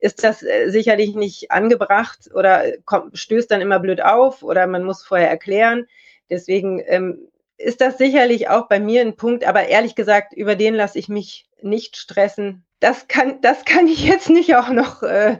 ist 0.00 0.24
das 0.24 0.42
äh, 0.42 0.70
sicherlich 0.70 1.14
nicht 1.14 1.50
angebracht 1.50 2.30
oder 2.34 2.64
kommt, 2.84 3.18
stößt 3.18 3.50
dann 3.50 3.60
immer 3.60 3.78
blöd 3.78 4.02
auf 4.02 4.42
oder 4.42 4.66
man 4.66 4.84
muss 4.84 5.02
vorher 5.02 5.30
erklären. 5.30 5.86
Deswegen 6.30 6.82
ähm, 6.86 7.28
ist 7.56 7.80
das 7.80 7.98
sicherlich 7.98 8.48
auch 8.48 8.68
bei 8.68 8.78
mir 8.78 9.00
ein 9.00 9.16
Punkt, 9.16 9.44
aber 9.44 9.66
ehrlich 9.66 9.94
gesagt, 9.94 10.32
über 10.32 10.54
den 10.54 10.74
lasse 10.74 10.98
ich 10.98 11.08
mich 11.08 11.48
nicht 11.60 11.96
stressen 11.96 12.64
das 12.80 13.08
kann, 13.08 13.40
das 13.40 13.64
kann 13.64 13.88
ich 13.88 14.06
jetzt 14.06 14.30
nicht 14.30 14.54
auch 14.54 14.70
noch 14.70 15.02
äh, 15.02 15.38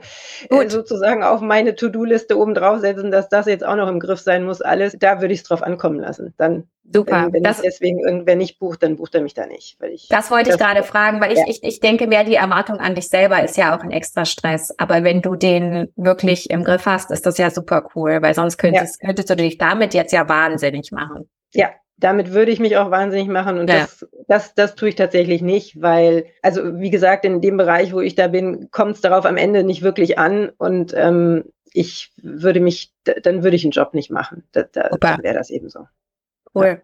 äh 0.49 0.69
sozusagen 0.69 1.23
auf 1.23 1.39
meine 1.39 1.75
To-Do-Liste 1.75 2.37
oben 2.37 2.53
draufsetzen, 2.53 3.11
dass 3.11 3.29
das 3.29 3.45
jetzt 3.45 3.65
auch 3.65 3.75
noch 3.75 3.87
im 3.87 3.99
Griff 3.99 4.19
sein 4.19 4.43
muss, 4.43 4.61
alles. 4.61 4.97
Da 4.99 5.21
würde 5.21 5.33
ich 5.33 5.41
es 5.41 5.45
drauf 5.45 5.63
ankommen 5.63 5.99
lassen. 5.99 6.33
Dann, 6.37 6.67
Super. 6.91 7.25
Wenn, 7.25 7.33
wenn 7.33 7.43
das, 7.43 7.61
deswegen 7.61 7.99
irgendwer 7.99 8.35
nicht 8.35 8.59
bucht, 8.59 8.83
dann 8.83 8.97
bucht 8.97 9.15
er 9.15 9.21
mich 9.21 9.33
da 9.33 9.45
nicht. 9.45 9.77
Weil 9.79 9.91
ich, 9.91 10.07
das 10.09 10.31
wollte 10.31 10.49
das, 10.49 10.55
ich 10.55 10.61
gerade 10.61 10.83
fragen, 10.83 11.21
weil 11.21 11.35
ja. 11.35 11.43
ich, 11.47 11.57
ich, 11.57 11.63
ich 11.63 11.79
denke 11.79 12.07
mehr, 12.07 12.23
die 12.23 12.35
Erwartung 12.35 12.79
an 12.79 12.95
dich 12.95 13.07
selber 13.07 13.41
ist 13.43 13.57
ja 13.57 13.77
auch 13.77 13.83
ein 13.83 13.91
extra 13.91 14.25
Stress. 14.25 14.73
Aber 14.77 15.03
wenn 15.03 15.21
du 15.21 15.35
den 15.35 15.93
wirklich 15.95 16.49
im 16.49 16.63
Griff 16.63 16.85
hast, 16.85 17.11
ist 17.11 17.25
das 17.25 17.37
ja 17.37 17.51
super 17.51 17.87
cool, 17.95 18.21
weil 18.21 18.33
sonst 18.33 18.57
könntest, 18.57 19.01
ja. 19.01 19.07
könntest 19.07 19.29
du 19.29 19.35
dich 19.35 19.57
damit 19.57 19.93
jetzt 19.93 20.11
ja 20.11 20.27
wahnsinnig 20.27 20.91
machen. 20.91 21.29
Ja, 21.53 21.69
damit 21.99 22.33
würde 22.33 22.51
ich 22.51 22.59
mich 22.59 22.77
auch 22.77 22.91
wahnsinnig 22.91 23.27
machen 23.27 23.59
und 23.59 23.69
ja. 23.69 23.81
das, 23.81 24.07
das, 24.27 24.53
das 24.53 24.75
tue 24.75 24.89
ich 24.89 24.95
tatsächlich 24.95 25.41
nicht, 25.41 25.81
weil, 25.81 26.25
also 26.41 26.79
wie 26.79 26.89
gesagt, 26.89 27.25
in 27.25 27.41
dem 27.41 27.57
Bereich, 27.57 27.93
wo 27.93 27.99
ich 27.99 28.15
da 28.15 28.27
bin, 28.27 28.69
kommt 28.71 28.95
es 28.95 29.01
darauf 29.01 29.25
am 29.25 29.37
Ende 29.37 29.63
nicht 29.63 29.81
wirklich 29.81 30.17
an 30.17 30.49
und 30.57 30.93
ähm, 30.95 31.45
ich 31.73 32.11
würde 32.21 32.59
mich, 32.59 32.93
dann 33.03 33.43
würde 33.43 33.55
ich 33.55 33.63
einen 33.63 33.71
Job 33.71 33.93
nicht 33.93 34.09
machen. 34.09 34.43
Da, 34.51 34.63
da, 34.63 34.89
dann 34.99 35.23
wäre 35.23 35.35
das 35.35 35.49
eben 35.49 35.69
so. 35.69 35.85
Cool. 36.55 36.65
Ja. 36.65 36.77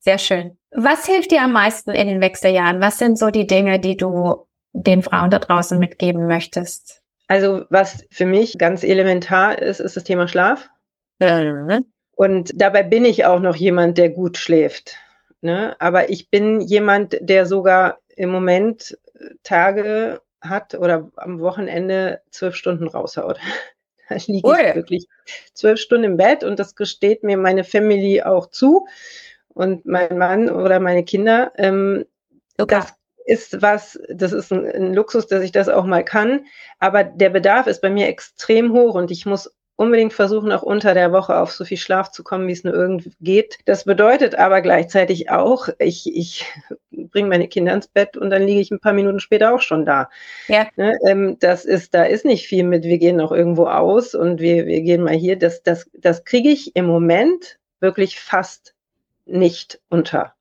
Sehr 0.00 0.18
schön. 0.18 0.56
Was 0.70 1.06
hilft 1.06 1.32
dir 1.32 1.42
am 1.42 1.52
meisten 1.52 1.90
in 1.90 2.06
den 2.06 2.20
Wechseljahren? 2.20 2.80
Was 2.80 2.98
sind 2.98 3.18
so 3.18 3.30
die 3.30 3.46
Dinge, 3.46 3.80
die 3.80 3.96
du 3.96 4.46
den 4.72 5.02
Frauen 5.02 5.30
da 5.30 5.40
draußen 5.40 5.78
mitgeben 5.78 6.26
möchtest? 6.26 7.02
Also 7.26 7.64
was 7.68 8.06
für 8.10 8.26
mich 8.26 8.58
ganz 8.58 8.84
elementar 8.84 9.60
ist, 9.60 9.80
ist 9.80 9.96
das 9.96 10.04
Thema 10.04 10.28
Schlaf. 10.28 10.70
Und 12.18 12.50
dabei 12.60 12.82
bin 12.82 13.04
ich 13.04 13.26
auch 13.26 13.38
noch 13.38 13.54
jemand, 13.54 13.96
der 13.96 14.08
gut 14.08 14.38
schläft. 14.38 14.96
Ne? 15.40 15.76
Aber 15.78 16.10
ich 16.10 16.30
bin 16.30 16.60
jemand, 16.60 17.16
der 17.20 17.46
sogar 17.46 18.00
im 18.16 18.30
Moment 18.30 18.98
äh, 19.14 19.34
Tage 19.44 20.20
hat 20.40 20.74
oder 20.74 21.12
am 21.14 21.38
Wochenende 21.38 22.20
zwölf 22.32 22.56
Stunden 22.56 22.88
raushaut. 22.88 23.38
Da 24.10 24.16
liege 24.26 24.48
ich 24.48 24.74
wirklich 24.74 25.06
zwölf 25.52 25.78
Stunden 25.78 26.04
im 26.04 26.16
Bett 26.16 26.42
und 26.42 26.58
das 26.58 26.74
gesteht 26.74 27.24
mir 27.24 27.36
meine 27.36 27.62
Family 27.62 28.22
auch 28.22 28.46
zu 28.46 28.86
und 29.48 29.84
mein 29.84 30.16
Mann 30.16 30.48
oder 30.48 30.80
meine 30.80 31.04
Kinder. 31.04 31.52
Ähm, 31.56 32.06
das 32.56 32.94
ist 33.26 33.60
was, 33.60 34.00
das 34.08 34.32
ist 34.32 34.50
ein, 34.50 34.64
ein 34.64 34.94
Luxus, 34.94 35.26
dass 35.26 35.42
ich 35.42 35.52
das 35.52 35.68
auch 35.68 35.84
mal 35.84 36.06
kann. 36.06 36.46
Aber 36.78 37.04
der 37.04 37.28
Bedarf 37.28 37.66
ist 37.66 37.82
bei 37.82 37.90
mir 37.90 38.08
extrem 38.08 38.72
hoch 38.72 38.94
und 38.94 39.10
ich 39.10 39.26
muss 39.26 39.54
unbedingt 39.78 40.12
versuchen, 40.12 40.50
auch 40.50 40.64
unter 40.64 40.92
der 40.92 41.12
Woche 41.12 41.38
auf 41.38 41.52
so 41.52 41.64
viel 41.64 41.76
Schlaf 41.76 42.10
zu 42.10 42.24
kommen, 42.24 42.48
wie 42.48 42.52
es 42.52 42.64
nur 42.64 42.74
irgendwie 42.74 43.12
geht. 43.20 43.58
Das 43.64 43.84
bedeutet 43.84 44.34
aber 44.34 44.60
gleichzeitig 44.60 45.30
auch, 45.30 45.68
ich, 45.78 46.12
ich 46.16 46.44
bringe 46.90 47.28
meine 47.28 47.46
Kinder 47.46 47.72
ins 47.74 47.86
Bett 47.86 48.16
und 48.16 48.30
dann 48.30 48.42
liege 48.42 48.60
ich 48.60 48.72
ein 48.72 48.80
paar 48.80 48.92
Minuten 48.92 49.20
später 49.20 49.54
auch 49.54 49.60
schon 49.60 49.86
da. 49.86 50.10
Ja. 50.48 50.66
Ne, 50.74 50.98
ähm, 51.06 51.36
das 51.38 51.64
ist, 51.64 51.94
da 51.94 52.02
ist 52.02 52.24
nicht 52.24 52.48
viel 52.48 52.64
mit, 52.64 52.82
wir 52.82 52.98
gehen 52.98 53.16
noch 53.16 53.30
irgendwo 53.30 53.66
aus 53.66 54.16
und 54.16 54.40
wir, 54.40 54.66
wir 54.66 54.80
gehen 54.80 55.04
mal 55.04 55.14
hier. 55.14 55.38
Das, 55.38 55.62
das, 55.62 55.88
das 55.94 56.24
kriege 56.24 56.48
ich 56.48 56.74
im 56.74 56.86
Moment 56.86 57.60
wirklich 57.78 58.18
fast 58.18 58.74
nicht 59.26 59.80
unter. 59.90 60.34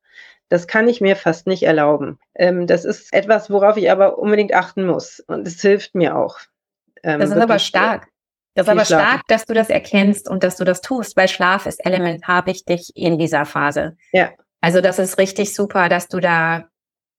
Das 0.50 0.65
kann 0.65 0.88
ich 0.88 1.00
mir 1.00 1.15
fast 1.15 1.45
nicht 1.45 1.62
erlauben. 1.62 2.17
Ähm, 2.34 2.65
das 2.65 2.86
ist 2.86 3.13
etwas, 3.13 3.52
worauf 3.52 3.78
ich 3.78 3.91
aber 3.91 4.17
unbedingt 4.17 4.56
achten 4.56 4.88
muss. 4.88 5.19
Und 5.19 5.47
es 5.47 5.62
hilft 5.62 5.93
mir 5.93 6.17
auch. 6.17 6.39
Ähm, 7.04 7.19
das 7.19 7.30
ist 7.30 7.38
aber 7.38 7.60
stark. 7.60 8.08
Das 8.58 8.65
ist 8.65 8.72
aber 8.72 8.86
stark, 8.86 9.22
dass 9.28 9.46
du 9.46 9.54
das 9.54 9.70
erkennst 9.70 10.28
und 10.28 10.43
dass 10.43 10.58
du 10.58 10.63
das 10.63 10.82
tust, 10.82 11.15
weil 11.15 11.28
Schlaf 11.28 11.67
ist 11.67 11.86
elementar 11.86 12.48
wichtig 12.48 12.91
in 12.96 13.20
dieser 13.20 13.46
Phase. 13.46 13.96
Ja. 14.12 14.32
Also 14.62 14.82
das 14.82 14.98
ist 14.98 15.20
richtig 15.20 15.54
super, 15.54 15.89
dass 15.89 16.08
du 16.08 16.20
da 16.20 16.67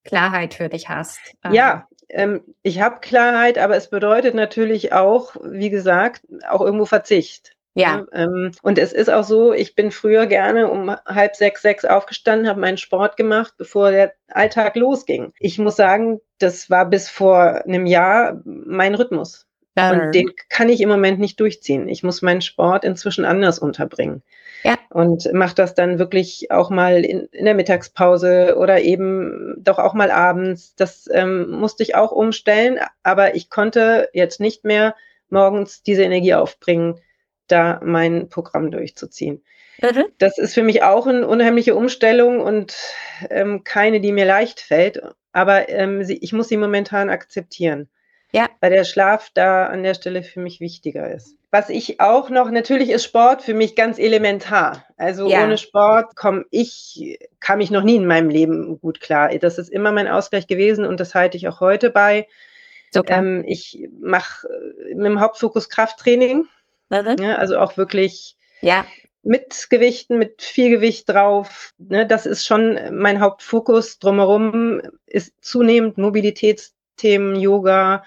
Klarheit 0.05 0.55
für 0.55 0.68
dich 0.68 0.88
hast. 0.88 1.20
Ja, 1.48 1.87
ähm, 2.09 2.42
ich 2.64 2.81
habe 2.81 2.98
Klarheit, 3.01 3.57
aber 3.57 3.77
es 3.77 3.88
bedeutet 3.88 4.35
natürlich 4.35 4.92
auch, 4.92 5.37
wie 5.44 5.70
gesagt, 5.70 6.22
auch 6.48 6.61
irgendwo 6.61 6.87
Verzicht. 6.87 7.53
Ja. 7.74 8.05
Ähm, 8.12 8.51
und 8.62 8.77
es 8.77 8.92
ist 8.92 9.09
auch 9.09 9.22
so, 9.22 9.53
ich 9.53 9.77
bin 9.77 9.92
früher 9.92 10.27
gerne 10.27 10.68
um 10.68 10.90
halb 11.07 11.37
sechs, 11.37 11.62
sechs 11.62 11.85
aufgestanden, 11.85 12.48
habe 12.48 12.59
meinen 12.59 12.79
Sport 12.79 13.16
gemacht, 13.16 13.55
bevor 13.59 13.92
der 13.92 14.14
Alltag 14.27 14.74
losging. 14.74 15.33
Ich 15.38 15.61
muss 15.61 15.77
sagen, 15.77 16.20
das 16.40 16.68
war 16.68 16.87
bis 16.87 17.09
vor 17.09 17.64
einem 17.64 17.87
Jahr 17.87 18.40
mein 18.44 18.96
Rhythmus. 18.96 19.47
Und 19.78 20.14
den 20.14 20.32
kann 20.48 20.68
ich 20.68 20.80
im 20.80 20.88
Moment 20.88 21.18
nicht 21.18 21.38
durchziehen. 21.40 21.88
Ich 21.88 22.02
muss 22.02 22.22
meinen 22.22 22.42
Sport 22.42 22.84
inzwischen 22.84 23.24
anders 23.24 23.58
unterbringen. 23.58 24.22
Ja. 24.64 24.76
Und 24.90 25.32
mache 25.32 25.54
das 25.54 25.74
dann 25.74 25.98
wirklich 25.98 26.50
auch 26.50 26.70
mal 26.70 27.04
in, 27.04 27.26
in, 27.30 27.44
der 27.44 27.54
Mittagspause 27.54 28.56
oder 28.58 28.80
eben 28.80 29.54
doch 29.58 29.78
auch 29.78 29.94
mal 29.94 30.10
abends. 30.10 30.74
Das 30.74 31.08
ähm, 31.12 31.50
musste 31.50 31.82
ich 31.82 31.94
auch 31.94 32.10
umstellen, 32.10 32.80
aber 33.02 33.36
ich 33.36 33.50
konnte 33.50 34.08
jetzt 34.12 34.40
nicht 34.40 34.64
mehr 34.64 34.96
morgens 35.30 35.82
diese 35.82 36.02
Energie 36.02 36.34
aufbringen, 36.34 37.00
da 37.46 37.80
mein 37.84 38.28
Programm 38.28 38.70
durchzuziehen. 38.70 39.44
Mhm. 39.80 40.06
Das 40.18 40.38
ist 40.38 40.54
für 40.54 40.62
mich 40.62 40.82
auch 40.82 41.06
eine 41.06 41.26
unheimliche 41.26 41.76
Umstellung 41.76 42.40
und 42.40 42.76
ähm, 43.30 43.62
keine, 43.62 44.00
die 44.00 44.12
mir 44.12 44.26
leicht 44.26 44.60
fällt. 44.60 45.00
Aber 45.32 45.68
ähm, 45.68 46.02
sie, 46.02 46.16
ich 46.16 46.32
muss 46.32 46.48
sie 46.48 46.56
momentan 46.56 47.10
akzeptieren. 47.10 47.88
Ja. 48.32 48.48
Weil 48.60 48.70
der 48.70 48.84
Schlaf 48.84 49.30
da 49.32 49.66
an 49.66 49.82
der 49.82 49.94
Stelle 49.94 50.22
für 50.22 50.40
mich 50.40 50.60
wichtiger 50.60 51.10
ist. 51.10 51.36
Was 51.50 51.70
ich 51.70 52.00
auch 52.00 52.28
noch, 52.28 52.50
natürlich 52.50 52.90
ist 52.90 53.04
Sport 53.04 53.40
für 53.40 53.54
mich 53.54 53.74
ganz 53.74 53.98
elementar. 53.98 54.84
Also 54.98 55.28
ja. 55.30 55.44
ohne 55.44 55.56
Sport 55.56 56.14
komme 56.14 56.44
ich, 56.50 57.18
kam 57.40 57.60
ich 57.60 57.70
noch 57.70 57.82
nie 57.82 57.96
in 57.96 58.06
meinem 58.06 58.28
Leben 58.28 58.78
gut 58.80 59.00
klar. 59.00 59.30
Das 59.38 59.56
ist 59.56 59.70
immer 59.70 59.90
mein 59.92 60.08
Ausgleich 60.08 60.46
gewesen 60.46 60.84
und 60.84 61.00
das 61.00 61.14
halte 61.14 61.38
ich 61.38 61.48
auch 61.48 61.60
heute 61.60 61.88
bei. 61.90 62.26
Ähm, 63.06 63.44
ich 63.46 63.88
mache 63.98 64.46
äh, 64.48 64.94
mit 64.94 65.06
dem 65.06 65.20
Hauptfokus 65.20 65.68
Krafttraining. 65.70 66.46
Ja, 66.90 67.36
also 67.36 67.58
auch 67.58 67.76
wirklich 67.76 68.36
ja. 68.60 68.86
mit 69.22 69.68
Gewichten, 69.70 70.18
mit 70.18 70.42
viel 70.42 70.70
Gewicht 70.70 71.08
drauf. 71.08 71.74
Ne, 71.78 72.06
das 72.06 72.26
ist 72.26 72.46
schon 72.46 72.78
mein 72.92 73.20
Hauptfokus. 73.20 73.98
Drumherum 73.98 74.82
ist 75.06 75.32
zunehmend 75.40 75.98
Mobilitätsthemen, 76.98 77.37
Yoga 77.37 78.04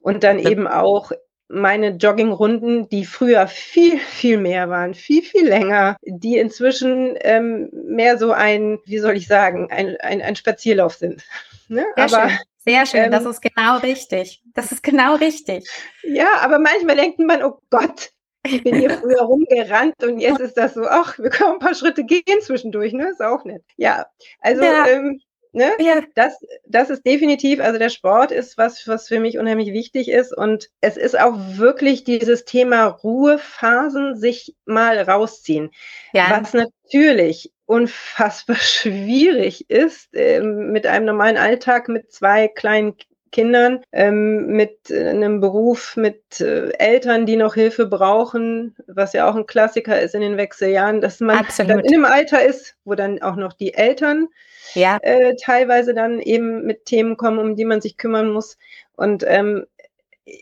und 0.00 0.24
dann 0.24 0.38
eben 0.38 0.66
auch 0.66 1.12
meine 1.48 1.90
Joggingrunden, 1.90 2.88
die 2.88 3.04
früher 3.04 3.48
viel, 3.48 3.98
viel 3.98 4.38
mehr 4.38 4.70
waren, 4.70 4.94
viel, 4.94 5.22
viel 5.22 5.48
länger, 5.48 5.96
die 6.04 6.38
inzwischen 6.38 7.16
ähm, 7.22 7.68
mehr 7.72 8.18
so 8.18 8.32
ein, 8.32 8.78
wie 8.86 8.98
soll 8.98 9.16
ich 9.16 9.26
sagen, 9.26 9.68
ein, 9.70 9.96
ein, 10.00 10.22
ein 10.22 10.36
Spazierlauf 10.36 10.94
sind. 10.94 11.24
Ne? 11.72 11.86
Sehr 11.94 12.04
aber, 12.04 12.28
schön. 12.30 12.38
Sehr 12.64 12.86
schön, 12.86 13.04
ähm, 13.04 13.10
das 13.12 13.24
ist 13.26 13.40
genau 13.40 13.76
richtig. 13.78 14.42
Das 14.54 14.72
ist 14.72 14.82
genau 14.82 15.14
richtig. 15.14 15.70
Ja, 16.02 16.40
aber 16.40 16.58
manchmal 16.58 16.96
denkt 16.96 17.20
man, 17.20 17.44
oh 17.44 17.60
Gott, 17.70 18.10
ich 18.44 18.64
bin 18.64 18.74
hier 18.74 18.90
früher 19.00 19.20
rumgerannt 19.20 20.02
und 20.02 20.18
jetzt 20.18 20.40
ist 20.40 20.56
das 20.56 20.74
so, 20.74 20.82
ach, 20.88 21.16
wir 21.20 21.30
können 21.30 21.52
ein 21.52 21.58
paar 21.60 21.76
Schritte 21.76 22.02
gehen 22.02 22.40
zwischendurch, 22.42 22.92
ne? 22.92 23.10
Ist 23.10 23.22
auch 23.22 23.44
nett. 23.44 23.62
Ja, 23.76 24.06
also 24.40 24.64
ja. 24.64 24.88
Ähm, 24.88 25.20
Ne? 25.52 25.72
Ja. 25.78 26.02
Das, 26.14 26.34
das 26.66 26.90
ist 26.90 27.04
definitiv, 27.04 27.60
also 27.60 27.78
der 27.78 27.88
Sport 27.88 28.30
ist 28.30 28.56
was, 28.56 28.86
was 28.86 29.08
für 29.08 29.18
mich 29.18 29.38
unheimlich 29.38 29.72
wichtig 29.72 30.08
ist. 30.08 30.36
Und 30.36 30.68
es 30.80 30.96
ist 30.96 31.18
auch 31.18 31.34
wirklich 31.56 32.04
dieses 32.04 32.44
Thema 32.44 32.86
Ruhephasen 32.86 34.16
sich 34.16 34.54
mal 34.64 34.98
rausziehen. 34.98 35.70
Ja. 36.12 36.40
Was 36.40 36.54
natürlich 36.54 37.52
unfassbar 37.66 38.56
schwierig 38.60 39.68
ist, 39.70 40.14
äh, 40.14 40.40
mit 40.40 40.86
einem 40.86 41.06
normalen 41.06 41.36
Alltag 41.36 41.88
mit 41.88 42.12
zwei 42.12 42.48
kleinen 42.48 42.96
Kindern, 43.32 43.80
ähm, 43.92 44.46
mit 44.46 44.90
äh, 44.90 45.08
einem 45.08 45.40
Beruf, 45.40 45.96
mit 45.96 46.40
äh, 46.40 46.70
Eltern, 46.78 47.26
die 47.26 47.36
noch 47.36 47.54
Hilfe 47.54 47.86
brauchen, 47.86 48.74
was 48.86 49.12
ja 49.12 49.30
auch 49.30 49.36
ein 49.36 49.46
Klassiker 49.46 50.00
ist 50.00 50.14
in 50.14 50.20
den 50.20 50.36
Wechseljahren, 50.36 51.00
dass 51.00 51.20
man 51.20 51.38
Absolut. 51.38 51.70
dann 51.70 51.78
in 51.80 51.94
einem 51.94 52.04
Alter 52.04 52.44
ist, 52.44 52.76
wo 52.84 52.94
dann 52.94 53.22
auch 53.22 53.36
noch 53.36 53.52
die 53.52 53.74
Eltern 53.74 54.28
ja. 54.74 54.98
äh, 55.02 55.36
teilweise 55.36 55.94
dann 55.94 56.20
eben 56.20 56.66
mit 56.66 56.86
Themen 56.86 57.16
kommen, 57.16 57.38
um 57.38 57.56
die 57.56 57.64
man 57.64 57.80
sich 57.80 57.96
kümmern 57.96 58.30
muss. 58.30 58.58
Und 58.96 59.24
ähm, 59.26 59.66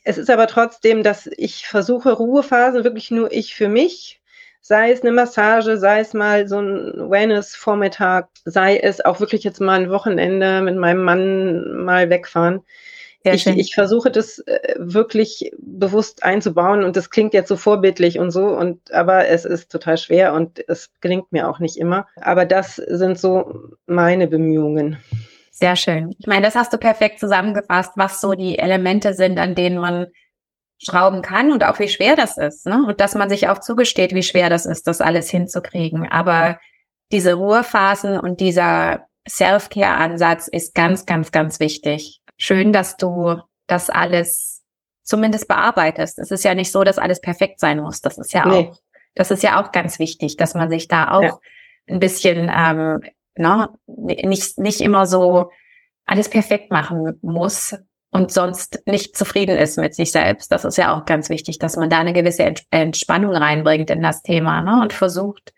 es 0.05 0.19
ist 0.19 0.31
aber 0.31 0.47
trotzdem, 0.47 1.03
dass 1.03 1.27
ich 1.27 1.67
versuche, 1.67 2.13
Ruhephasen 2.13 2.85
wirklich 2.85 3.11
nur 3.11 3.33
ich 3.33 3.55
für 3.55 3.69
mich, 3.69 4.18
sei 4.69 4.93
es 4.93 5.01
eine 5.01 5.13
Massage, 5.13 5.79
sei 5.79 6.01
es 6.01 6.13
mal 6.13 6.47
so 6.47 6.59
ein 6.59 7.11
Wellness-Vormittag, 7.11 8.29
sei 8.45 8.77
es 8.77 9.03
auch 9.03 9.19
wirklich 9.19 9.43
jetzt 9.43 9.63
mal 9.63 9.81
ein 9.81 9.91
Wochenende 9.91 10.61
mit 10.61 10.77
meinem 10.77 11.05
Mann 11.05 11.85
mal 11.85 12.11
wegfahren. 12.11 12.61
Ich, 13.23 13.47
ich, 13.47 13.75
versuche 13.75 14.11
das 14.11 14.41
äh, 14.41 14.75
wirklich 14.77 15.51
bewusst 15.59 16.23
einzubauen 16.23 16.85
und 16.85 16.97
das 16.97 17.09
klingt 17.11 17.33
jetzt 17.35 17.49
so 17.49 17.57
vorbildlich 17.57 18.19
und 18.19 18.31
so 18.31 18.47
und 18.47 18.93
aber 18.93 19.27
es 19.27 19.45
ist 19.45 19.73
total 19.73 19.97
schwer 19.97 20.35
und 20.35 20.67
es 20.69 20.91
gelingt 21.01 21.33
mir 21.33 21.49
auch 21.49 21.61
nicht 21.61 21.79
immer. 21.79 22.07
Aber 22.21 22.45
das 22.45 22.77
sind 22.77 23.19
so 23.19 23.71
meine 23.87 24.29
Bemühungen. 24.29 24.99
Sehr 25.51 25.77
schön. 25.77 26.15
Ich 26.19 26.27
meine, 26.27 26.43
das 26.43 26.55
hast 26.55 26.73
du 26.75 26.79
perfekt 26.79 27.21
zusammengefasst, 27.21 27.93
was 27.97 28.21
so 28.21 28.35
die 28.35 28.59
Elemente 28.59 29.15
sind, 29.15 29.39
an 29.39 29.55
denen 29.55 29.79
man 29.79 30.09
schrauben 30.79 31.23
kann 31.23 31.53
und 31.53 31.65
auch 31.65 31.79
wie 31.79 31.89
schwer 31.89 32.17
das 32.17 32.37
ist. 32.39 32.67
Ne? 32.67 32.85
Und 32.87 33.01
dass 33.01 33.15
man 33.15 33.29
sich 33.29 33.49
auch 33.49 33.59
zugesteht, 33.59 34.15
wie 34.15 34.23
schwer 34.23 34.49
das 34.49 34.67
ist, 34.67 34.87
das 34.87 35.01
alles 35.01 35.29
hinzukriegen. 35.31 36.09
Aber 36.09 36.59
diese 37.11 37.35
Ruhephasen 37.35 38.19
und 38.19 38.41
dieser 38.41 39.07
Self-Care-Ansatz 39.29 40.49
ist 40.49 40.75
ganz, 40.75 41.05
ganz, 41.05 41.33
ganz 41.33 41.61
wichtig 41.61 42.21
schön, 42.39 42.73
dass 42.73 42.97
du 42.97 43.41
das 43.67 43.91
alles 43.91 44.63
zumindest 45.03 45.49
bearbeitest. 45.49 46.19
Es 46.19 46.31
ist 46.31 46.45
ja 46.45 46.55
nicht 46.55 46.71
so, 46.71 46.85
dass 46.85 46.99
alles 46.99 47.21
perfekt 47.21 47.61
sein 47.61 47.81
muss. 47.81 48.01
Das 48.01 48.19
ist 48.19 48.33
ja 48.33 48.47
nee. 48.47 48.71
auch, 48.71 48.79
das 49.15 49.31
ist 49.31 49.43
ja 49.43 49.61
auch 49.61 49.73
ganz 49.73 49.99
wichtig, 49.99 50.37
dass 50.37 50.55
man 50.55 50.71
sich 50.71 50.87
da 50.87 51.11
auch 51.11 51.23
ja. 51.23 51.39
ein 51.89 51.99
bisschen, 51.99 52.51
ähm, 52.55 53.03
ne, 53.37 53.69
nicht, 53.87 54.59
nicht 54.59 54.81
immer 54.81 55.07
so 55.07 55.51
alles 56.05 56.31
perfekt 56.31 56.71
machen 56.71 57.19
muss 57.21 57.77
und 58.11 58.33
sonst 58.33 58.83
nicht 58.87 59.17
zufrieden 59.17 59.57
ist 59.57 59.77
mit 59.79 59.95
sich 59.95 60.13
selbst. 60.13 60.51
Das 60.51 60.65
ist 60.65 60.79
ja 60.79 60.97
auch 60.97 61.05
ganz 61.05 61.29
wichtig, 61.29 61.59
dass 61.59 61.77
man 61.77 61.91
da 61.91 61.99
eine 61.99 62.13
gewisse 62.13 62.55
Entspannung 62.71 63.35
reinbringt 63.35 63.91
in 63.91 64.03
das 64.03 64.23
Thema 64.23 64.63
ne, 64.63 64.81
und 64.83 64.93
versucht 64.93 65.53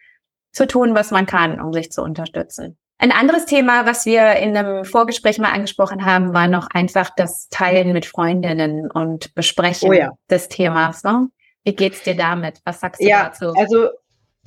zu 0.52 0.66
tun, 0.66 0.94
was 0.94 1.10
man 1.10 1.26
kann, 1.26 1.60
um 1.60 1.72
sich 1.72 1.92
zu 1.92 2.02
unterstützen. 2.02 2.76
Ein 2.98 3.12
anderes 3.12 3.46
Thema, 3.46 3.86
was 3.86 4.04
wir 4.04 4.36
in 4.36 4.54
einem 4.54 4.84
Vorgespräch 4.84 5.38
mal 5.38 5.52
angesprochen 5.52 6.04
haben, 6.04 6.34
war 6.34 6.48
noch 6.48 6.68
einfach 6.70 7.10
das 7.16 7.48
Teilen 7.48 7.94
mit 7.94 8.04
Freundinnen 8.04 8.90
und 8.90 9.34
Besprechen 9.34 9.88
oh 9.88 9.92
ja. 9.92 10.10
des 10.28 10.48
Themas. 10.48 11.02
Ne? 11.02 11.28
Wie 11.64 11.74
geht's 11.74 12.02
dir 12.02 12.14
damit? 12.14 12.60
Was 12.64 12.80
sagst 12.80 13.00
du 13.00 13.06
ja, 13.06 13.24
dazu? 13.24 13.54
Also 13.56 13.88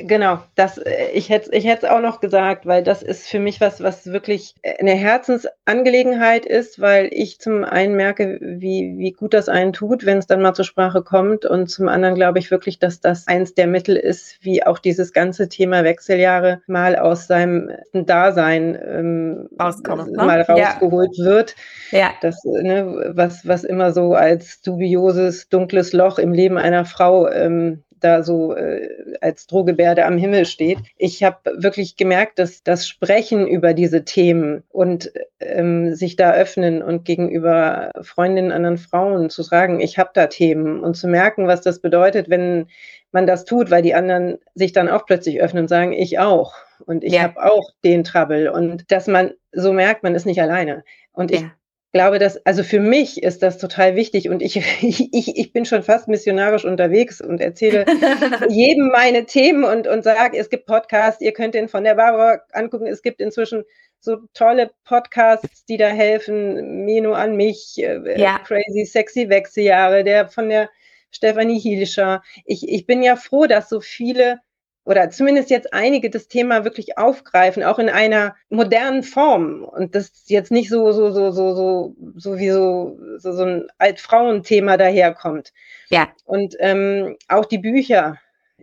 Genau, 0.06 0.40
das, 0.56 0.78
äh, 0.78 1.12
ich 1.14 1.30
hätte 1.30 1.56
ich 1.56 1.66
hätte 1.66 1.86
es 1.86 1.92
auch 1.92 2.02
noch 2.02 2.20
gesagt, 2.20 2.66
weil 2.66 2.84
das 2.84 3.02
ist 3.02 3.28
für 3.28 3.40
mich 3.40 3.62
was, 3.62 3.82
was 3.82 4.08
wirklich 4.08 4.56
eine 4.80 4.92
Herzensangelegenheit 4.92 6.46
ist, 6.46 6.82
weil 6.82 7.10
ich 7.12 7.40
zum 7.40 7.64
einen 7.64 7.96
merke, 7.96 8.38
wie, 8.42 8.96
wie 8.98 9.12
gut 9.12 9.34
das 9.34 9.48
einen 9.48 9.72
tut, 9.72 10.06
wenn 10.06 10.18
es 10.18 10.28
dann 10.28 10.42
mal 10.42 10.54
zur 10.54 10.66
Sprache 10.66 11.04
kommt 11.04 11.46
und 11.46 11.68
zum 11.68 11.88
anderen 11.88 12.16
glaube 12.16 12.40
ich 12.40 12.52
wirklich, 12.52 12.80
dass 12.80 13.00
das 13.00 13.28
eins 13.28 13.54
der 13.54 13.68
Mittel 13.68 13.96
ist, 13.96 14.40
wie 14.42 14.66
auch 14.66 14.80
dieses 14.80 15.14
ganze 15.14 15.48
Thema 15.48 15.86
Wechseljahre 15.86 16.62
mal 16.68 16.98
aus 16.98 17.28
seinem 17.28 17.72
Dasein 17.94 18.78
ähm, 18.86 19.50
Rauskommen, 19.58 20.12
ne? 20.12 20.18
mal 20.18 20.42
rausgeholt 20.42 21.16
ja. 21.18 21.26
wird. 21.26 21.56
Ja. 21.92 22.12
Das, 22.22 22.44
ne, 22.44 23.14
was, 23.16 23.48
was 23.48 23.64
immer 23.64 23.94
so 23.94 24.16
als 24.16 24.62
dubioses, 24.62 25.48
dunkles 25.48 25.94
Loch 25.94 26.20
im 26.20 26.34
Leben 26.34 26.58
einer 26.58 26.84
Frau 26.84 27.30
ähm, 27.30 27.84
da 28.04 28.24
so 28.24 28.56
äh, 28.56 29.16
als 29.22 29.48
Drohgebärde 29.48 30.06
am 30.06 30.18
Himmel 30.18 30.46
steht. 30.46 30.80
Ich 30.98 31.24
habe 31.24 31.38
wirklich 31.56 31.96
gemerkt, 31.96 32.40
dass 32.40 32.64
das 32.64 32.88
Sprechen 32.88 33.48
über 33.48 33.74
diese 33.74 34.06
Themen 34.06 34.64
und 34.70 35.12
ähm, 35.40 35.96
sich 35.96 36.16
da 36.16 36.34
öffnen 36.34 36.82
und 36.82 37.06
gegenüber 37.06 37.92
Freundinnen, 38.02 38.52
anderen 38.52 38.78
Frauen 38.78 39.30
zu 39.30 39.44
sagen, 39.44 39.80
ich 39.80 39.98
habe 39.98 40.12
da 40.14 40.28
Themen 40.28 40.82
und 40.82 40.96
zu 40.96 41.08
merken, 41.08 41.48
was 41.48 41.62
das 41.62 41.80
bedeutet, 41.80 42.30
wenn 42.30 42.68
man 43.12 43.28
das 43.28 43.46
tut, 43.46 43.72
weil 43.72 43.82
die 43.82 43.96
anderen 43.96 44.40
sich 44.56 44.74
dann 44.74 44.90
auch 44.90 45.06
plötzlich 45.06 45.42
öffnen 45.42 45.64
und 45.64 45.70
sagen, 45.70 45.94
ich 45.94 46.20
auch 46.20 46.54
und 46.86 47.04
ich 47.04 47.14
ja. 47.14 47.24
habe 47.24 47.44
auch 47.44 47.72
den 47.84 48.04
Trouble 48.04 48.52
und 48.52 48.92
dass 48.92 49.08
man 49.08 49.32
so 49.52 49.72
merkt, 49.72 50.04
man 50.04 50.16
ist 50.16 50.26
nicht 50.26 50.42
alleine. 50.42 50.84
Und 51.14 51.32
ja. 51.32 51.52
Ich 51.94 52.00
glaube, 52.00 52.18
dass, 52.18 52.44
also 52.44 52.64
für 52.64 52.80
mich 52.80 53.22
ist 53.22 53.44
das 53.44 53.60
total 53.60 53.96
wichtig 53.96 54.28
und 54.28 54.42
ich, 54.42 54.58
ich, 54.82 55.38
ich 55.38 55.54
bin 55.54 55.64
schon 55.64 55.84
fast 55.84 56.08
missionarisch 56.08 56.66
unterwegs 56.66 57.22
und 57.22 57.40
erzähle 57.40 57.86
jedem 58.50 58.88
meine 58.88 59.28
Themen 59.28 59.64
und, 59.64 59.86
und 59.86 60.04
sage, 60.04 60.36
es 60.40 60.50
gibt 60.50 60.66
Podcasts, 60.66 61.22
ihr 61.22 61.34
könnt 61.34 61.54
den 61.54 61.70
von 61.70 61.84
der 61.84 61.94
Barbara 61.94 62.42
angucken, 62.52 62.88
es 62.88 63.04
gibt 63.04 63.22
inzwischen 63.22 63.64
so 64.00 64.18
tolle 64.34 64.72
Podcasts, 64.86 65.66
die 65.66 65.78
da 65.78 65.86
helfen, 65.88 66.84
Meno 66.84 67.14
an 67.14 67.36
mich, 67.36 67.76
äh, 67.78 68.20
ja. 68.20 68.40
Crazy 68.40 68.86
Sexy 68.86 69.30
Wechseljahre, 69.30 70.04
der 70.04 70.30
von 70.30 70.50
der 70.50 70.72
Stefanie 71.12 71.60
Hielscher. 71.60 72.24
Ich, 72.44 72.68
ich 72.68 72.88
bin 72.88 73.04
ja 73.04 73.16
froh, 73.16 73.46
dass 73.46 73.70
so 73.70 73.82
viele 73.82 74.40
oder 74.86 75.10
zumindest 75.10 75.50
jetzt 75.50 75.74
einige 75.74 76.10
das 76.10 76.28
Thema 76.28 76.66
wirklich 76.66 76.98
aufgreifen, 76.98 77.64
auch 77.64 77.80
in 77.80 77.90
einer 77.90 78.36
modernen 78.50 79.04
Form 79.04 79.64
und 79.64 79.96
das 79.96 80.24
jetzt 80.28 80.52
nicht 80.52 80.70
so 80.70 80.92
so 80.92 81.12
so 81.12 81.32
so 81.32 81.56
so 81.56 81.96
so 82.16 82.38
wie 82.38 82.50
so 82.50 83.00
so, 83.18 83.32
so 83.32 83.44
ein 83.44 83.68
Altfrauenthema 83.78 84.78
daherkommt. 84.78 85.54
Ja. 85.90 86.10
Und 86.26 86.56
ähm, 86.60 87.18
auch 87.30 87.46
die 87.46 87.60
Bücher, 87.60 88.18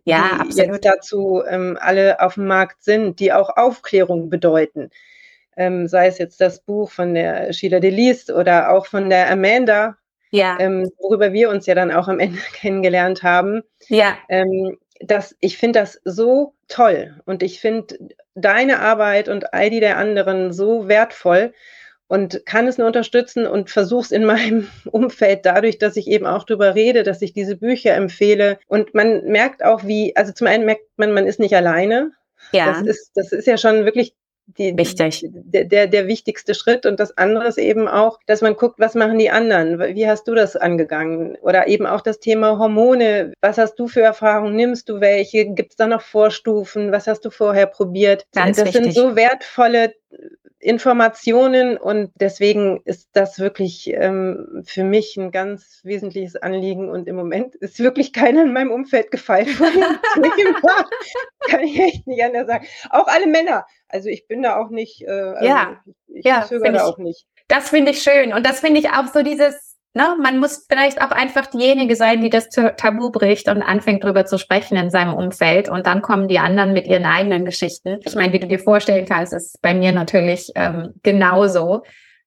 ja, 0.04 0.30
die 0.34 0.40
absolut. 0.40 0.72
jetzt 0.74 0.84
dazu 0.84 1.42
ähm, 1.48 1.78
alle 1.80 2.20
auf 2.20 2.34
dem 2.34 2.46
Markt 2.46 2.82
sind, 2.82 3.18
die 3.18 3.32
auch 3.32 3.56
Aufklärung 3.56 4.28
bedeuten. 4.28 4.90
Ähm, 5.56 5.88
sei 5.88 6.06
es 6.06 6.18
jetzt 6.18 6.40
das 6.40 6.60
Buch 6.60 6.90
von 6.90 7.14
der 7.14 7.52
Sheila 7.52 7.80
Delis 7.80 8.30
oder 8.30 8.70
auch 8.70 8.86
von 8.86 9.10
der 9.10 9.30
Amanda, 9.30 9.96
ja. 10.30 10.56
ähm, 10.60 10.90
worüber 10.98 11.32
wir 11.32 11.50
uns 11.50 11.66
ja 11.66 11.74
dann 11.74 11.90
auch 11.90 12.08
am 12.08 12.18
Ende 12.18 12.38
kennengelernt 12.52 13.22
haben. 13.22 13.62
Ja. 13.88 14.16
Ähm, 14.28 14.78
das, 15.00 15.36
ich 15.40 15.58
finde 15.58 15.80
das 15.80 16.00
so 16.04 16.54
toll 16.68 17.20
und 17.24 17.42
ich 17.42 17.60
finde 17.60 17.98
deine 18.34 18.80
Arbeit 18.80 19.28
und 19.28 19.52
all 19.54 19.70
die 19.70 19.80
der 19.80 19.96
anderen 19.96 20.52
so 20.52 20.88
wertvoll 20.88 21.52
und 22.06 22.44
kann 22.44 22.66
es 22.66 22.76
nur 22.76 22.86
unterstützen 22.86 23.46
und 23.46 23.70
versuche 23.70 24.02
es 24.02 24.10
in 24.10 24.24
meinem 24.26 24.68
Umfeld 24.90 25.46
dadurch, 25.46 25.78
dass 25.78 25.96
ich 25.96 26.06
eben 26.08 26.26
auch 26.26 26.44
darüber 26.44 26.74
rede, 26.74 27.02
dass 27.02 27.22
ich 27.22 27.32
diese 27.32 27.56
Bücher 27.56 27.94
empfehle. 27.94 28.58
Und 28.66 28.94
man 28.94 29.24
merkt 29.24 29.64
auch, 29.64 29.84
wie, 29.84 30.14
also 30.16 30.32
zum 30.32 30.46
einen 30.46 30.64
merkt 30.64 30.82
man, 30.96 31.12
man 31.12 31.26
ist 31.26 31.40
nicht 31.40 31.54
alleine. 31.54 32.12
Ja. 32.52 32.66
Das 32.66 32.82
ist, 32.82 33.12
das 33.14 33.32
ist 33.32 33.46
ja 33.46 33.56
schon 33.56 33.84
wirklich 33.84 34.14
die, 34.58 34.76
Wichtig. 34.76 35.28
Der, 35.32 35.64
der, 35.64 35.86
der 35.86 36.06
wichtigste 36.06 36.54
Schritt. 36.54 36.86
Und 36.86 37.00
das 37.00 37.16
andere 37.16 37.46
ist 37.48 37.58
eben 37.58 37.88
auch, 37.88 38.18
dass 38.26 38.40
man 38.40 38.56
guckt, 38.56 38.78
was 38.78 38.94
machen 38.94 39.18
die 39.18 39.30
anderen? 39.30 39.78
Wie 39.94 40.08
hast 40.08 40.28
du 40.28 40.34
das 40.34 40.56
angegangen? 40.56 41.36
Oder 41.42 41.68
eben 41.68 41.86
auch 41.86 42.00
das 42.00 42.20
Thema 42.20 42.58
Hormone. 42.58 43.32
Was 43.40 43.58
hast 43.58 43.76
du 43.76 43.88
für 43.88 44.02
Erfahrungen? 44.02 44.56
Nimmst 44.56 44.88
du 44.88 45.00
welche? 45.00 45.46
Gibt 45.46 45.72
es 45.72 45.76
da 45.76 45.86
noch 45.86 46.02
Vorstufen? 46.02 46.92
Was 46.92 47.06
hast 47.06 47.24
du 47.24 47.30
vorher 47.30 47.66
probiert? 47.66 48.26
Ganz 48.34 48.56
das 48.56 48.66
wichtig. 48.66 48.82
sind 48.82 48.94
so 48.94 49.16
wertvolle 49.16 49.94
Informationen 50.62 51.78
und 51.78 52.10
deswegen 52.16 52.82
ist 52.84 53.08
das 53.14 53.38
wirklich 53.38 53.90
ähm, 53.94 54.62
für 54.66 54.84
mich 54.84 55.16
ein 55.16 55.30
ganz 55.30 55.80
wesentliches 55.84 56.36
Anliegen 56.36 56.90
und 56.90 57.08
im 57.08 57.16
Moment 57.16 57.54
ist 57.56 57.78
wirklich 57.78 58.12
keiner 58.12 58.42
in 58.42 58.52
meinem 58.52 58.70
Umfeld 58.70 59.10
gefallen. 59.10 59.46
Kann 61.48 61.60
ich 61.64 61.78
echt 61.78 62.06
nicht 62.06 62.22
anders 62.22 62.46
sagen. 62.46 62.66
Auch 62.90 63.06
alle 63.06 63.26
Männer. 63.26 63.66
Also 63.88 64.08
ich 64.08 64.26
bin 64.28 64.42
da 64.42 64.56
auch 64.58 64.70
nicht, 64.70 65.02
äh, 65.02 65.10
also 65.10 65.46
Ja. 65.46 65.80
ich, 66.08 66.24
Ja, 66.24 66.40
ich 66.40 66.46
zögere 66.46 66.66
find 66.66 66.76
da 66.76 66.86
ich- 66.86 66.92
auch 66.94 66.98
nicht. 66.98 67.26
Das 67.48 67.70
finde 67.70 67.90
ich 67.90 68.02
schön. 68.02 68.32
Und 68.32 68.46
das 68.46 68.60
finde 68.60 68.80
ich 68.80 68.90
auch 68.90 69.06
so 69.12 69.22
dieses, 69.22 69.69
ne, 69.94 70.16
man 70.22 70.38
muss 70.38 70.66
vielleicht 70.68 71.00
auch 71.02 71.10
einfach 71.10 71.46
diejenige 71.46 71.96
sein, 71.96 72.20
die 72.20 72.30
das 72.30 72.48
Tabu 72.48 73.10
bricht 73.10 73.48
und 73.48 73.62
anfängt 73.62 74.04
drüber 74.04 74.24
zu 74.26 74.38
sprechen 74.38 74.76
in 74.76 74.90
seinem 74.90 75.14
Umfeld. 75.14 75.68
Und 75.68 75.86
dann 75.86 76.02
kommen 76.02 76.28
die 76.28 76.38
anderen 76.38 76.72
mit 76.72 76.86
ihren 76.86 77.04
eigenen 77.04 77.44
Geschichten. 77.44 77.98
Ich 78.04 78.14
meine, 78.14 78.32
wie 78.32 78.40
du 78.40 78.46
dir 78.46 78.58
vorstellen 78.58 79.06
kannst, 79.06 79.32
ist 79.32 79.60
bei 79.62 79.74
mir 79.74 79.92
natürlich 79.92 80.50
ähm, 80.54 80.94
genauso. 81.02 81.82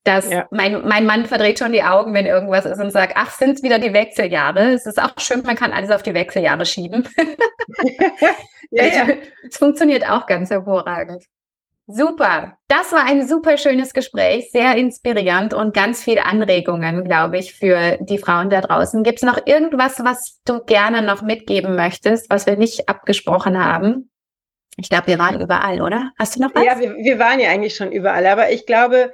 Dass 0.05 0.29
Ja. 0.29 0.47
mein, 0.51 0.85
mein 0.85 1.05
Mann 1.05 1.25
verdreht 1.25 1.59
schon 1.59 1.71
die 1.71 1.83
Augen, 1.83 2.13
wenn 2.13 2.25
irgendwas 2.25 2.65
ist 2.65 2.77
und 2.81 2.91
sagt, 2.91 3.13
ach, 3.15 3.29
sind 3.31 3.51
es 3.55 3.63
wieder 3.63 3.79
die 3.79 3.93
Wechseljahre? 3.93 4.73
Es 4.73 4.85
ist 4.85 5.01
auch 5.01 5.13
schön, 5.17 5.43
man 5.43 5.55
kann 5.55 5.71
alles 5.71 5.91
auf 5.91 6.03
die 6.03 6.13
Wechseljahre 6.13 6.65
schieben. 6.65 7.07
Ja, 8.71 8.83
ja. 8.85 9.07
Es 9.47 9.57
funktioniert 9.57 10.09
auch 10.09 10.25
ganz 10.25 10.49
hervorragend. 10.49 11.23
Super. 11.85 12.57
Das 12.69 12.93
war 12.93 13.05
ein 13.05 13.27
super 13.27 13.57
schönes 13.57 13.93
Gespräch, 13.93 14.51
sehr 14.51 14.77
inspirierend 14.77 15.53
und 15.53 15.73
ganz 15.73 16.01
viele 16.01 16.25
Anregungen, 16.25 17.03
glaube 17.03 17.37
ich, 17.37 17.53
für 17.53 17.97
die 17.99 18.17
Frauen 18.17 18.49
da 18.49 18.61
draußen. 18.61 19.03
Gibt 19.03 19.17
es 19.19 19.23
noch 19.23 19.45
irgendwas, 19.45 19.99
was 20.03 20.39
du 20.45 20.63
gerne 20.63 21.01
noch 21.01 21.21
mitgeben 21.21 21.75
möchtest, 21.75 22.29
was 22.29 22.45
wir 22.45 22.55
nicht 22.55 22.87
abgesprochen 22.87 23.63
haben? 23.63 24.09
Ich 24.77 24.89
glaube, 24.89 25.07
wir 25.07 25.19
waren 25.19 25.39
überall, 25.39 25.81
oder? 25.81 26.11
Hast 26.17 26.37
du 26.37 26.41
noch 26.41 26.55
was? 26.55 26.63
Ja, 26.63 26.79
wir, 26.79 26.95
wir 26.95 27.19
waren 27.19 27.39
ja 27.39 27.49
eigentlich 27.49 27.75
schon 27.75 27.91
überall, 27.91 28.25
aber 28.25 28.51
ich 28.51 28.65
glaube, 28.65 29.13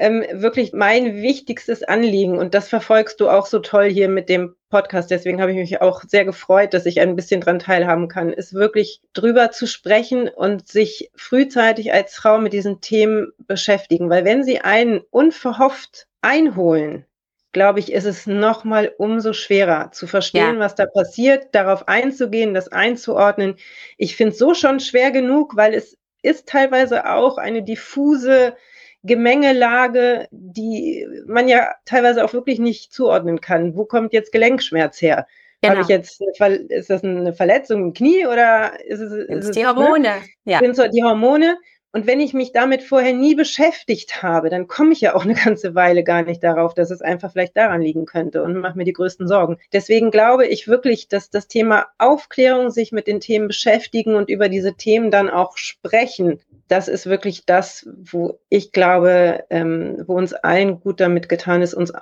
ähm, 0.00 0.24
wirklich 0.32 0.72
mein 0.72 1.16
wichtigstes 1.22 1.82
Anliegen, 1.84 2.38
und 2.38 2.54
das 2.54 2.68
verfolgst 2.68 3.20
du 3.20 3.28
auch 3.28 3.44
so 3.46 3.58
toll 3.58 3.90
hier 3.90 4.08
mit 4.08 4.28
dem 4.30 4.56
Podcast, 4.70 5.10
deswegen 5.10 5.40
habe 5.42 5.52
ich 5.52 5.58
mich 5.58 5.80
auch 5.82 6.02
sehr 6.02 6.24
gefreut, 6.24 6.72
dass 6.72 6.86
ich 6.86 7.00
ein 7.00 7.16
bisschen 7.16 7.42
dran 7.42 7.58
teilhaben 7.58 8.08
kann, 8.08 8.32
ist 8.32 8.54
wirklich 8.54 9.02
drüber 9.12 9.50
zu 9.50 9.66
sprechen 9.66 10.28
und 10.28 10.66
sich 10.66 11.10
frühzeitig 11.14 11.92
als 11.92 12.14
Frau 12.16 12.38
mit 12.38 12.52
diesen 12.54 12.80
Themen 12.80 13.32
beschäftigen, 13.46 14.08
weil 14.08 14.24
wenn 14.24 14.42
sie 14.42 14.60
einen 14.60 15.00
unverhofft 15.10 16.06
einholen, 16.22 17.04
glaube 17.52 17.80
ich, 17.80 17.92
ist 17.92 18.04
es 18.06 18.26
nochmal 18.26 18.92
umso 18.96 19.32
schwerer 19.34 19.90
zu 19.92 20.06
verstehen, 20.06 20.54
Ja. 20.54 20.60
was 20.60 20.76
da 20.76 20.86
passiert, 20.86 21.48
darauf 21.52 21.88
einzugehen, 21.88 22.54
das 22.54 22.68
einzuordnen. 22.68 23.56
Ich 23.98 24.16
finde 24.16 24.32
es 24.32 24.38
so 24.38 24.54
schon 24.54 24.80
schwer 24.80 25.10
genug, 25.10 25.56
weil 25.56 25.74
es 25.74 25.98
ist 26.22 26.46
teilweise 26.48 27.10
auch 27.10 27.38
eine 27.38 27.62
diffuse 27.62 28.54
Gemengelage, 29.02 30.28
die 30.30 31.06
man 31.26 31.48
ja 31.48 31.74
teilweise 31.84 32.24
auch 32.24 32.32
wirklich 32.32 32.58
nicht 32.58 32.92
zuordnen 32.92 33.40
kann. 33.40 33.76
Wo 33.76 33.84
kommt 33.84 34.12
jetzt 34.12 34.32
Gelenkschmerz 34.32 35.00
her? 35.00 35.26
Habe 35.62 35.74
genau. 35.74 35.80
ich 35.82 35.88
jetzt 35.88 36.20
ist 36.68 36.90
das 36.90 37.04
eine 37.04 37.34
Verletzung 37.34 37.82
im 37.82 37.92
Knie 37.92 38.26
oder 38.26 38.80
ist 38.86 39.00
es, 39.00 39.12
ist 39.12 39.44
es 39.44 39.50
die 39.50 39.62
ne? 39.62 39.68
Hormone. 39.68 40.14
Ja. 40.44 40.58
sind 40.58 40.74
so 40.74 40.86
die 40.88 41.02
Hormone. 41.02 41.58
Und 41.92 42.06
wenn 42.06 42.20
ich 42.20 42.34
mich 42.34 42.52
damit 42.52 42.84
vorher 42.84 43.12
nie 43.12 43.34
beschäftigt 43.34 44.22
habe, 44.22 44.48
dann 44.48 44.68
komme 44.68 44.92
ich 44.92 45.00
ja 45.00 45.14
auch 45.14 45.24
eine 45.24 45.34
ganze 45.34 45.74
Weile 45.74 46.04
gar 46.04 46.22
nicht 46.22 46.42
darauf, 46.42 46.72
dass 46.72 46.90
es 46.90 47.02
einfach 47.02 47.32
vielleicht 47.32 47.56
daran 47.56 47.82
liegen 47.82 48.06
könnte 48.06 48.44
und 48.44 48.56
mache 48.58 48.78
mir 48.78 48.84
die 48.84 48.92
größten 48.92 49.26
Sorgen. 49.26 49.58
Deswegen 49.72 50.12
glaube 50.12 50.46
ich 50.46 50.68
wirklich, 50.68 51.08
dass 51.08 51.30
das 51.30 51.48
Thema 51.48 51.88
Aufklärung, 51.98 52.70
sich 52.70 52.92
mit 52.92 53.08
den 53.08 53.18
Themen 53.18 53.48
beschäftigen 53.48 54.14
und 54.14 54.30
über 54.30 54.48
diese 54.48 54.74
Themen 54.74 55.10
dann 55.10 55.28
auch 55.28 55.56
sprechen, 55.56 56.40
das 56.70 56.88
ist 56.88 57.06
wirklich 57.06 57.46
das, 57.46 57.88
wo 58.10 58.38
ich 58.48 58.72
glaube, 58.72 59.44
ähm, 59.50 60.04
wo 60.06 60.14
uns 60.14 60.32
allen 60.32 60.80
gut 60.80 61.00
damit 61.00 61.28
getan 61.28 61.62
ist, 61.62 61.74
uns 61.74 61.92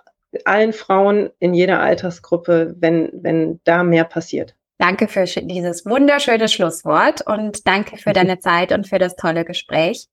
allen 0.44 0.72
Frauen 0.72 1.31
in 1.38 1.54
jeder 1.54 1.81
Altersgruppe, 1.81 2.74
wenn, 2.78 3.11
wenn 3.14 3.61
da 3.64 3.83
mehr 3.83 4.04
passiert. 4.04 4.54
Danke 4.76 5.09
für 5.09 5.24
dieses 5.24 5.87
wunderschöne 5.87 6.48
Schlusswort 6.48 7.26
und 7.26 7.66
danke 7.66 7.96
für 7.96 8.12
deine 8.12 8.38
Zeit 8.40 8.72
und 8.72 8.87
für 8.87 8.98
das 8.98 9.16
tolle 9.16 9.44
Gespräch. 9.44 10.07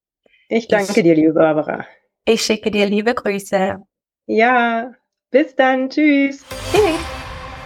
Ich 0.47 0.67
danke 0.67 1.03
dir, 1.03 1.15
liebe 1.15 1.33
Barbara. 1.33 1.85
Ich 2.23 2.41
schicke 2.41 2.71
dir 2.71 2.85
liebe 2.87 3.13
Grüße. 3.13 3.77
Ja, 4.25 4.91
bis 5.31 5.55
dann. 5.55 5.89
Tschüss. 5.89 6.43
Tschüss. 6.71 7.15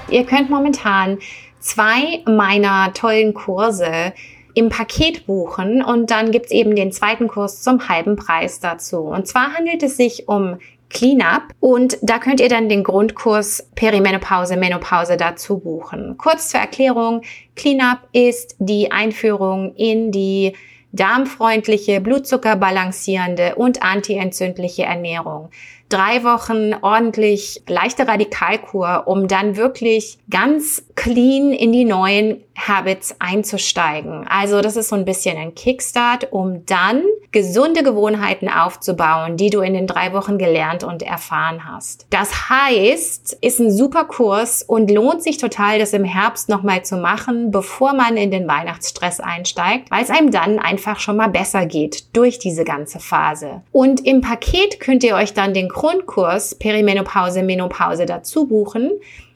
Ihr 0.09 0.25
könnt 0.25 0.49
momentan 0.49 1.19
zwei 1.59 2.23
meiner 2.25 2.91
tollen 2.93 3.33
Kurse 3.33 4.13
im 4.59 4.67
Paket 4.67 5.25
buchen 5.25 5.81
und 5.81 6.11
dann 6.11 6.31
gibt's 6.31 6.51
eben 6.51 6.75
den 6.75 6.91
zweiten 6.91 7.29
Kurs 7.29 7.61
zum 7.61 7.87
halben 7.87 8.17
Preis 8.17 8.59
dazu. 8.59 8.99
Und 8.99 9.25
zwar 9.25 9.53
handelt 9.53 9.81
es 9.83 9.95
sich 9.95 10.27
um 10.27 10.57
Cleanup 10.89 11.43
und 11.61 11.97
da 12.01 12.19
könnt 12.19 12.41
ihr 12.41 12.49
dann 12.49 12.67
den 12.67 12.83
Grundkurs 12.83 13.69
Perimenopause, 13.75 14.57
Menopause 14.57 15.15
dazu 15.15 15.59
buchen. 15.59 16.17
Kurz 16.17 16.49
zur 16.49 16.59
Erklärung, 16.59 17.21
Cleanup 17.55 17.99
ist 18.11 18.57
die 18.59 18.91
Einführung 18.91 19.73
in 19.75 20.11
die 20.11 20.55
darmfreundliche, 20.91 22.01
blutzuckerbalancierende 22.01 23.55
und 23.55 23.81
antientzündliche 23.81 24.83
Ernährung. 24.83 25.51
Drei 25.89 26.23
Wochen 26.23 26.75
ordentlich 26.81 27.63
leichte 27.67 28.07
Radikalkur, 28.07 29.03
um 29.07 29.27
dann 29.27 29.57
wirklich 29.57 30.19
ganz 30.29 30.83
clean 30.95 31.51
in 31.51 31.71
die 31.71 31.85
neuen 31.85 32.43
Habits 32.55 33.15
einzusteigen. 33.19 34.27
Also 34.27 34.61
das 34.61 34.75
ist 34.75 34.89
so 34.89 34.95
ein 34.95 35.05
bisschen 35.05 35.37
ein 35.37 35.55
Kickstart, 35.55 36.31
um 36.31 36.65
dann 36.65 37.03
gesunde 37.31 37.83
Gewohnheiten 37.83 38.49
aufzubauen, 38.49 39.37
die 39.37 39.49
du 39.49 39.61
in 39.61 39.73
den 39.73 39.87
drei 39.87 40.13
Wochen 40.13 40.37
gelernt 40.37 40.83
und 40.83 41.03
erfahren 41.03 41.65
hast. 41.65 42.07
Das 42.09 42.49
heißt, 42.49 43.37
ist 43.41 43.59
ein 43.59 43.71
super 43.71 44.05
Kurs 44.05 44.63
und 44.63 44.89
lohnt 44.91 45.21
sich 45.23 45.37
total, 45.37 45.79
das 45.79 45.93
im 45.93 46.03
Herbst 46.03 46.49
nochmal 46.49 46.83
zu 46.83 46.97
machen, 46.97 47.51
bevor 47.51 47.93
man 47.93 48.17
in 48.17 48.31
den 48.31 48.47
Weihnachtsstress 48.47 49.19
einsteigt, 49.19 49.91
weil 49.91 50.03
es 50.03 50.09
einem 50.09 50.31
dann 50.31 50.59
einfach 50.59 50.99
schon 50.99 51.17
mal 51.17 51.29
besser 51.29 51.65
geht 51.65 52.15
durch 52.15 52.39
diese 52.39 52.63
ganze 52.63 52.99
Phase. 52.99 53.61
Und 53.71 54.05
im 54.05 54.21
Paket 54.21 54.79
könnt 54.79 55.03
ihr 55.03 55.15
euch 55.15 55.33
dann 55.33 55.53
den 55.53 55.69
Grundkurs 55.79 56.55
Perimenopause, 56.55 57.41
Menopause 57.41 58.05
dazu 58.05 58.45
buchen. 58.47 58.91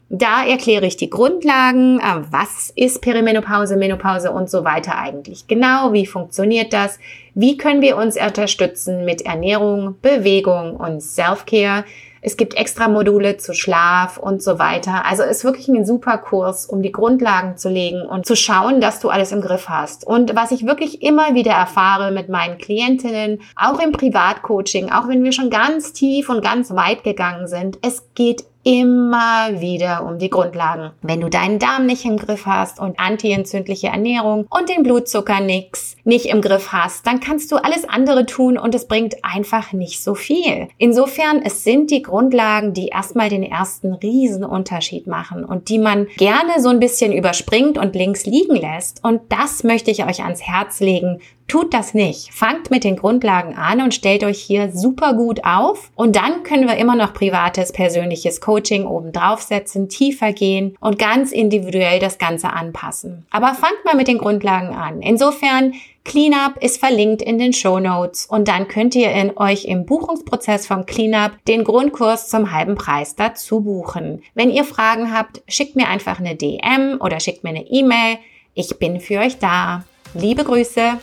Da 0.10 0.46
erkläre 0.46 0.86
ich 0.86 0.98
die 0.98 1.10
Grundlagen, 1.10 2.02
äh, 2.02 2.22
was 2.32 2.70
ist 2.76 3.02
Perimenopause, 3.02 3.78
Menopause 3.78 4.30
und 4.30 4.50
so 4.50 4.66
weiter 4.66 4.98
eigentlich 4.98 5.48
genau, 5.48 5.94
wie 5.94 6.06
funktioniert 6.06 6.74
das, 6.74 7.00
wie 7.34 7.56
können 7.56 7.82
wir 7.82 7.96
uns 7.96 8.18
unterstützen 8.18 9.06
mit 9.06 9.22
Ernährung, 9.22 9.96
Bewegung 10.02 10.76
und 10.76 11.02
Self-Care. 11.02 11.86
Es 12.26 12.38
gibt 12.38 12.56
extra 12.56 12.88
Module 12.88 13.36
zu 13.36 13.54
Schlaf 13.54 14.18
und 14.18 14.42
so 14.42 14.58
weiter. 14.58 15.06
Also 15.06 15.24
ist 15.24 15.44
wirklich 15.44 15.68
ein 15.68 15.86
super 15.86 16.18
Kurs, 16.18 16.66
um 16.66 16.82
die 16.82 16.94
Grundlagen 16.94 17.58
zu 17.58 17.68
legen 17.68 18.02
und 18.02 18.26
zu 18.26 18.38
schauen, 18.38 18.80
dass 18.80 19.02
du 19.02 19.10
alles 19.10 19.34
im 19.34 19.42
Griff 19.42 19.68
hast. 19.68 20.08
Und 20.08 20.34
was 20.34 20.52
ich 20.52 20.66
wirklich 20.66 21.04
immer 21.04 21.36
wieder 21.36 21.52
erfahre 21.52 22.12
mit 22.12 22.30
meinen 22.30 22.58
Klientinnen, 22.58 23.42
auch 23.58 23.80
im 23.80 23.92
Privatcoaching, 23.92 24.90
auch 24.90 25.10
wenn 25.10 25.24
wir 25.24 25.34
schon 25.34 25.50
ganz 25.50 25.92
tief 25.92 26.30
und 26.30 26.42
ganz 26.42 26.72
weit 26.72 27.04
gegangen 27.04 27.48
sind, 27.48 27.78
es 27.82 28.04
geht 28.16 28.46
immer 28.64 29.60
wieder 29.60 30.06
um 30.06 30.20
die 30.20 30.30
Grundlagen. 30.30 30.92
Wenn 31.02 31.22
du 31.22 31.30
deinen 31.30 31.60
Darm 31.60 31.86
nicht 31.86 32.06
im 32.06 32.18
Griff 32.18 32.46
hast 32.46 32.80
und 32.80 33.00
antientzündliche 33.00 33.88
Ernährung 33.88 34.48
und 34.50 34.70
den 34.70 34.84
Blutzucker 34.84 35.42
nix 35.42 35.98
nicht 36.06 36.28
im 36.28 36.42
Griff 36.42 36.72
hast, 36.72 37.06
dann 37.06 37.20
kannst 37.20 37.52
du 37.52 37.58
alles 37.58 37.88
andere 37.88 38.26
tun 38.26 38.58
und 38.58 38.74
es 38.74 38.88
bringt 38.88 39.24
einfach 39.24 39.74
nicht 39.74 40.02
so 40.02 40.16
viel. 40.16 40.70
Insofern, 40.78 41.42
es 41.44 41.64
sind 41.64 41.92
die 41.92 42.02
Grundlagen, 42.02 42.74
die 42.74 42.88
erstmal 42.88 43.30
den 43.30 43.44
ersten 43.44 43.94
Riesenunterschied 43.94 45.08
machen 45.08 45.44
und 45.44 45.70
die 45.70 45.80
man 45.80 46.08
gerne 46.18 46.60
so 46.60 46.70
ein 46.70 46.80
bisschen 46.80 47.12
überspringt 47.12 47.78
und 47.78 47.96
links 47.96 48.26
liegen 48.26 48.56
lässt. 48.56 49.04
Und 49.04 49.22
das 49.30 49.64
möchte 49.64 49.92
ich 49.92 50.06
euch 50.06 50.24
ans 50.24 50.42
Herz 50.42 50.80
legen. 50.80 51.20
Tut 51.54 51.72
das 51.72 51.94
nicht. 51.94 52.34
Fangt 52.34 52.72
mit 52.72 52.84
den 52.84 52.96
Grundlagen 52.96 53.54
an 53.56 53.80
und 53.80 53.94
stellt 53.94 54.24
euch 54.24 54.40
hier 54.40 54.72
super 54.72 55.14
gut 55.14 55.46
auf. 55.46 55.92
Und 55.94 56.16
dann 56.16 56.42
können 56.42 56.68
wir 56.68 56.78
immer 56.78 56.96
noch 56.96 57.14
privates, 57.14 57.72
persönliches 57.72 58.42
Coaching 58.42 58.88
oben 58.88 59.12
draufsetzen, 59.12 59.88
tiefer 59.88 60.34
gehen 60.34 60.76
und 60.80 60.98
ganz 60.98 61.32
individuell 61.32 62.00
das 62.00 62.18
Ganze 62.18 62.52
anpassen. 62.52 63.28
Aber 63.30 63.54
fangt 63.54 63.86
mal 63.86 63.96
mit 63.96 64.08
den 64.08 64.18
Grundlagen 64.18 64.70
an. 64.70 65.04
Insofern, 65.04 65.76
Cleanup 66.04 66.58
ist 66.60 66.80
verlinkt 66.80 67.22
in 67.22 67.38
den 67.38 67.54
Show 67.54 67.80
Notes 67.80 68.26
und 68.26 68.48
dann 68.48 68.68
könnt 68.68 68.96
ihr 68.96 69.12
in 69.12 69.38
euch 69.38 69.66
im 69.66 69.86
Buchungsprozess 69.86 70.66
vom 70.66 70.88
Cleanup 70.88 71.34
den 71.48 71.64
Grundkurs 71.64 72.30
zum 72.30 72.52
halben 72.52 72.74
Preis 72.74 73.16
dazu 73.16 73.62
buchen. 73.62 74.24
Wenn 74.34 74.50
ihr 74.50 74.64
Fragen 74.64 75.16
habt, 75.16 75.44
schickt 75.48 75.76
mir 75.76 75.88
einfach 75.88 76.18
eine 76.18 76.36
DM 76.36 76.98
oder 77.00 77.20
schickt 77.20 77.44
mir 77.44 77.52
eine 77.52 77.68
E-Mail. 77.68 78.18
Ich 78.56 78.80
bin 78.80 79.00
für 79.00 79.20
euch 79.20 79.38
da. 79.38 79.84
Liebe 80.16 80.44
Grüße. 80.44 80.98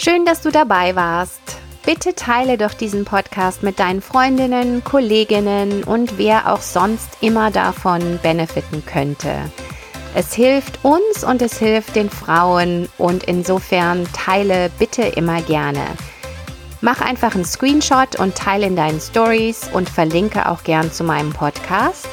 Schön, 0.00 0.24
dass 0.24 0.42
du 0.42 0.52
dabei 0.52 0.94
warst. 0.94 1.40
Bitte 1.84 2.14
teile 2.14 2.56
doch 2.56 2.72
diesen 2.72 3.04
Podcast 3.04 3.64
mit 3.64 3.80
deinen 3.80 4.00
Freundinnen, 4.00 4.84
Kolleginnen 4.84 5.82
und 5.82 6.18
wer 6.18 6.52
auch 6.52 6.60
sonst 6.60 7.18
immer 7.20 7.50
davon 7.50 8.20
benefiten 8.22 8.84
könnte. 8.86 9.34
Es 10.14 10.32
hilft 10.32 10.84
uns 10.84 11.24
und 11.24 11.42
es 11.42 11.58
hilft 11.58 11.96
den 11.96 12.10
Frauen 12.10 12.88
und 12.96 13.24
insofern 13.24 14.06
teile 14.12 14.70
bitte 14.78 15.02
immer 15.02 15.42
gerne. 15.42 15.84
Mach 16.80 17.00
einfach 17.00 17.34
einen 17.34 17.44
Screenshot 17.44 18.20
und 18.20 18.36
teile 18.36 18.66
in 18.66 18.76
deinen 18.76 19.00
Stories 19.00 19.68
und 19.72 19.88
verlinke 19.90 20.48
auch 20.48 20.62
gern 20.62 20.92
zu 20.92 21.02
meinem 21.02 21.32
Podcast. 21.32 22.06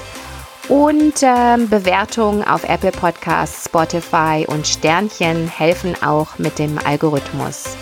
Und 0.68 1.22
äh, 1.22 1.58
Bewertungen 1.58 2.44
auf 2.44 2.64
Apple 2.68 2.92
Podcasts, 2.92 3.66
Spotify 3.66 4.46
und 4.48 4.66
Sternchen 4.66 5.48
helfen 5.48 5.96
auch 6.02 6.40
mit 6.40 6.58
dem 6.58 6.80
Algorithmus. 6.80 7.78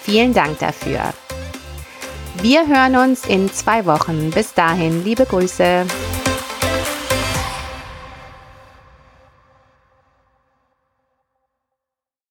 Vielen 0.00 0.34
Dank 0.34 0.58
dafür. 0.58 1.00
Wir 2.42 2.66
hören 2.66 2.96
uns 2.96 3.26
in 3.26 3.50
zwei 3.50 3.86
Wochen. 3.86 4.30
Bis 4.30 4.52
dahin, 4.52 5.02
liebe 5.02 5.24
Grüße. 5.24 5.86